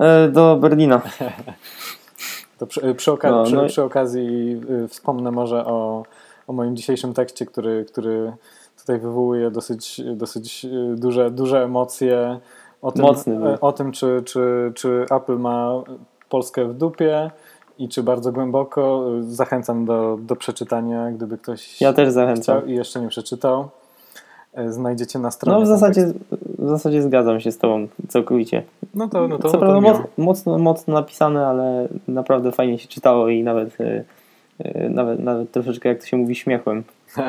E, 0.00 0.28
Do 0.28 0.56
Berlina. 0.56 1.00
To 2.58 2.66
przy, 2.66 2.94
przy, 2.94 3.10
oka- 3.12 3.30
No, 3.30 3.44
przy, 3.44 3.54
no 3.54 3.64
i- 3.64 3.68
przy 3.68 3.82
okazji 3.82 4.60
wspomnę 4.88 5.30
może 5.30 5.64
o, 5.66 6.02
o 6.46 6.52
moim 6.52 6.76
dzisiejszym 6.76 7.14
tekście, 7.14 7.46
który, 7.46 7.84
który 7.84 8.32
tutaj 8.80 8.98
wywołuje 8.98 9.50
dosyć, 9.50 10.00
dosyć 10.14 10.64
y, 10.64 10.94
duże, 10.96 11.30
duże 11.30 11.64
emocje 11.64 12.38
o 12.82 12.92
tym, 12.92 13.02
Mocny 13.02 13.36
był. 13.36 13.56
o 13.60 13.72
tym 13.72 13.92
czy, 13.92 14.22
czy, 14.24 14.72
czy 14.74 15.06
Apple 15.10 15.38
ma 15.38 15.70
Polskę 16.28 16.64
w 16.64 16.74
dupie 16.74 17.30
i 17.78 17.88
czy 17.88 18.02
bardzo 18.02 18.32
głęboko. 18.32 19.04
Zachęcam 19.20 19.84
do, 19.84 20.18
do 20.20 20.36
przeczytania, 20.36 21.10
gdyby 21.10 21.38
ktoś 21.38 21.80
Ja 21.80 21.92
też 21.92 22.10
zachęcam. 22.12 22.68
i 22.68 22.74
jeszcze 22.74 23.00
nie 23.00 23.08
przeczytał. 23.08 23.68
Y, 24.58 24.72
Znajdziecie 24.72 25.18
na 25.18 25.30
stronie. 25.30 25.58
No 25.58 25.64
w 25.64 25.68
zasadzie, 25.68 26.12
w 26.58 26.68
zasadzie 26.68 27.02
zgadzam 27.02 27.40
się 27.40 27.52
z 27.52 27.58
Tobą 27.58 27.88
całkowicie. 28.08 28.62
No 28.94 29.08
to, 29.08 29.28
no 29.28 29.38
to, 29.38 29.48
Co 29.48 29.58
no 29.58 29.66
to 29.66 29.80
prawda 29.80 30.04
mocno, 30.18 30.58
mocno 30.58 30.94
napisane, 30.94 31.46
ale 31.46 31.88
naprawdę 32.08 32.52
fajnie 32.52 32.78
się 32.78 32.88
czytało 32.88 33.28
i 33.28 33.42
nawet, 33.42 33.80
e, 33.80 34.04
e, 34.58 34.88
nawet, 34.88 35.20
nawet 35.20 35.52
troszeczkę, 35.52 35.88
jak 35.88 36.00
to 36.00 36.06
się 36.06 36.16
mówi, 36.16 36.34
śmiechłem. 36.34 36.84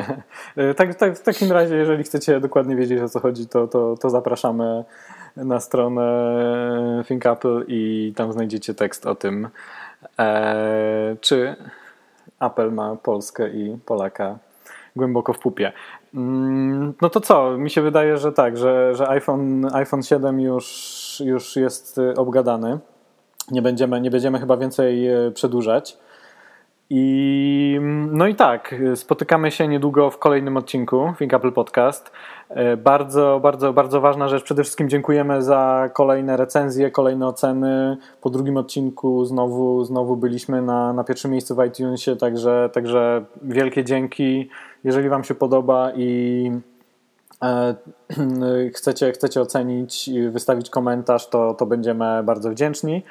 E, 0.56 0.74
Tak, 0.74 0.94
tak, 0.94 1.18
w 1.18 1.22
takim 1.22 1.52
razie, 1.52 1.76
jeżeli 1.76 2.04
chcecie 2.04 2.40
dokładnie 2.40 2.76
wiedzieć 2.76 3.00
o 3.00 3.08
co 3.08 3.20
chodzi, 3.20 3.46
to, 3.46 3.66
to, 3.66 3.96
to 4.00 4.10
zapraszamy 4.10 4.84
na 5.36 5.60
stronę 5.60 7.04
Think 7.08 7.26
Apple 7.26 7.64
i 7.68 8.12
tam 8.16 8.32
znajdziecie 8.32 8.74
tekst 8.74 9.06
o 9.06 9.14
tym, 9.14 9.48
e, 10.18 11.16
czy 11.20 11.56
Apple 12.40 12.70
ma 12.70 12.96
Polskę 12.96 13.48
i 13.48 13.76
Polaka 13.86 14.38
głęboko 14.96 15.32
w 15.32 15.38
pupie. 15.38 15.72
Mm, 16.14 16.94
No 17.02 17.10
to 17.10 17.20
co? 17.20 17.58
Mi 17.58 17.70
się 17.70 17.82
wydaje, 17.82 18.16
że 18.16 18.32
tak, 18.32 18.56
że, 18.56 18.94
że 18.94 19.08
iPhone, 19.08 19.74
iPhone 19.74 20.02
7 20.02 20.40
już, 20.40 21.22
już 21.24 21.56
jest 21.56 21.98
y, 21.98 22.14
obgadany. 22.16 22.78
Nie 23.50 23.62
będziemy, 23.62 24.00
nie 24.00 24.10
będziemy 24.10 24.38
chyba 24.38 24.56
więcej 24.56 25.08
e, 25.08 25.30
przedłużać. 25.30 25.98
I 26.92 27.80
no 28.12 28.26
i 28.26 28.34
tak, 28.34 28.74
spotykamy 28.94 29.50
się 29.50 29.68
niedługo 29.68 30.10
w 30.10 30.18
kolejnym 30.18 30.56
odcinku 30.56 31.12
Think 31.18 31.34
Apple 31.34 31.52
Podcast. 31.52 32.12
Bardzo, 32.78 33.40
bardzo, 33.42 33.72
bardzo 33.72 34.00
ważna 34.00 34.28
rzecz. 34.28 34.42
Przede 34.42 34.62
wszystkim 34.62 34.88
dziękujemy 34.88 35.42
za 35.42 35.90
kolejne 35.94 36.36
recenzje, 36.36 36.90
kolejne 36.90 37.26
oceny. 37.26 37.96
Po 38.20 38.30
drugim 38.30 38.56
odcinku 38.56 39.24
znowu, 39.24 39.84
znowu 39.84 40.16
byliśmy 40.16 40.62
na, 40.62 40.92
na 40.92 41.04
pierwszym 41.04 41.30
miejscu 41.30 41.56
w 41.56 41.64
iTunesie, 41.64 42.16
także, 42.16 42.70
także 42.72 43.24
wielkie 43.42 43.84
dzięki. 43.84 44.48
Jeżeli 44.84 45.08
Wam 45.08 45.24
się 45.24 45.34
podoba 45.34 45.92
i 45.96 46.50
e, 47.42 47.74
chcecie, 48.74 49.12
chcecie 49.12 49.40
ocenić, 49.40 50.10
wystawić 50.30 50.70
komentarz, 50.70 51.28
to, 51.28 51.54
to 51.54 51.66
będziemy 51.66 52.22
bardzo 52.22 52.50
wdzięczni. 52.50 53.02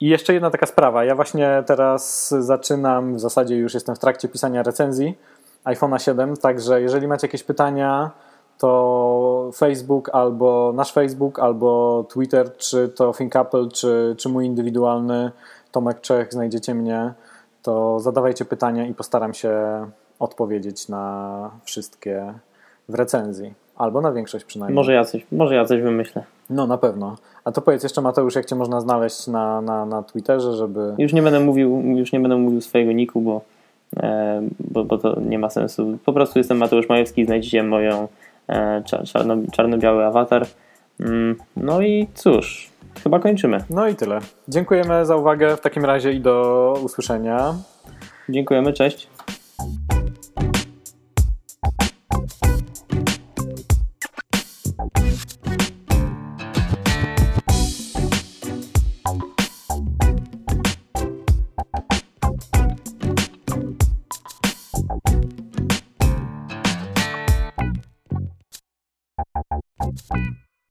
I 0.00 0.08
jeszcze 0.08 0.34
jedna 0.34 0.50
taka 0.50 0.66
sprawa. 0.66 1.04
Ja 1.04 1.14
właśnie 1.14 1.62
teraz 1.66 2.28
zaczynam, 2.28 3.14
w 3.14 3.20
zasadzie 3.20 3.56
już 3.56 3.74
jestem 3.74 3.94
w 3.94 3.98
trakcie 3.98 4.28
pisania 4.28 4.62
recenzji 4.62 5.18
iPhone'a 5.64 5.98
7, 5.98 6.36
także 6.36 6.82
jeżeli 6.82 7.08
macie 7.08 7.26
jakieś 7.26 7.42
pytania, 7.42 8.10
to 8.58 9.50
Facebook 9.54 10.10
albo 10.12 10.72
nasz 10.74 10.92
Facebook, 10.92 11.38
albo 11.38 12.04
Twitter, 12.08 12.56
czy 12.56 12.88
to 12.88 13.12
ThinkApple, 13.12 13.68
czy, 13.68 14.14
czy 14.18 14.28
mój 14.28 14.46
indywidualny, 14.46 15.30
Tomek 15.72 16.00
Czech, 16.00 16.32
znajdziecie 16.32 16.74
mnie, 16.74 17.14
to 17.62 18.00
zadawajcie 18.00 18.44
pytania 18.44 18.86
i 18.86 18.94
postaram 18.94 19.34
się 19.34 19.52
odpowiedzieć 20.24 20.88
na 20.88 21.50
wszystkie 21.64 22.34
w 22.88 22.94
recenzji. 22.94 23.54
Albo 23.76 24.00
na 24.00 24.12
większość 24.12 24.44
przynajmniej. 24.44 24.74
Może 24.74 24.92
ja 24.92 25.04
coś, 25.04 25.26
może 25.32 25.54
ja 25.54 25.64
coś 25.64 25.80
wymyślę. 25.80 26.24
No 26.50 26.66
na 26.66 26.78
pewno. 26.78 27.16
A 27.44 27.52
to 27.52 27.60
powiedz 27.60 27.82
jeszcze 27.82 28.00
Mateusz, 28.00 28.34
jak 28.34 28.46
Cię 28.46 28.56
można 28.56 28.80
znaleźć 28.80 29.26
na, 29.26 29.60
na, 29.60 29.86
na 29.86 30.02
Twitterze, 30.02 30.52
żeby... 30.52 30.94
Już 30.98 31.12
nie 31.12 31.22
będę 31.22 31.40
mówił, 31.40 31.82
już 31.96 32.12
nie 32.12 32.20
będę 32.20 32.36
mówił 32.36 32.60
swojego 32.60 32.92
niku, 32.92 33.20
bo, 33.20 33.40
e, 33.96 34.42
bo, 34.60 34.84
bo 34.84 34.98
to 34.98 35.20
nie 35.20 35.38
ma 35.38 35.50
sensu. 35.50 35.98
Po 36.04 36.12
prostu 36.12 36.38
jestem 36.38 36.58
Mateusz 36.58 36.88
Majewski, 36.88 37.24
znajdziecie 37.24 37.62
moją 37.62 38.08
e, 38.48 38.82
czarno, 39.12 39.36
czarno-biały 39.52 40.04
awatar. 40.04 40.46
Mm, 41.00 41.36
no 41.56 41.80
i 41.80 42.08
cóż, 42.14 42.70
chyba 43.02 43.18
kończymy. 43.18 43.64
No 43.70 43.88
i 43.88 43.94
tyle. 43.94 44.18
Dziękujemy 44.48 45.06
za 45.06 45.16
uwagę 45.16 45.56
w 45.56 45.60
takim 45.60 45.84
razie 45.84 46.12
i 46.12 46.20
do 46.20 46.74
usłyszenia. 46.84 47.54
Dziękujemy, 48.28 48.72
cześć. 48.72 49.08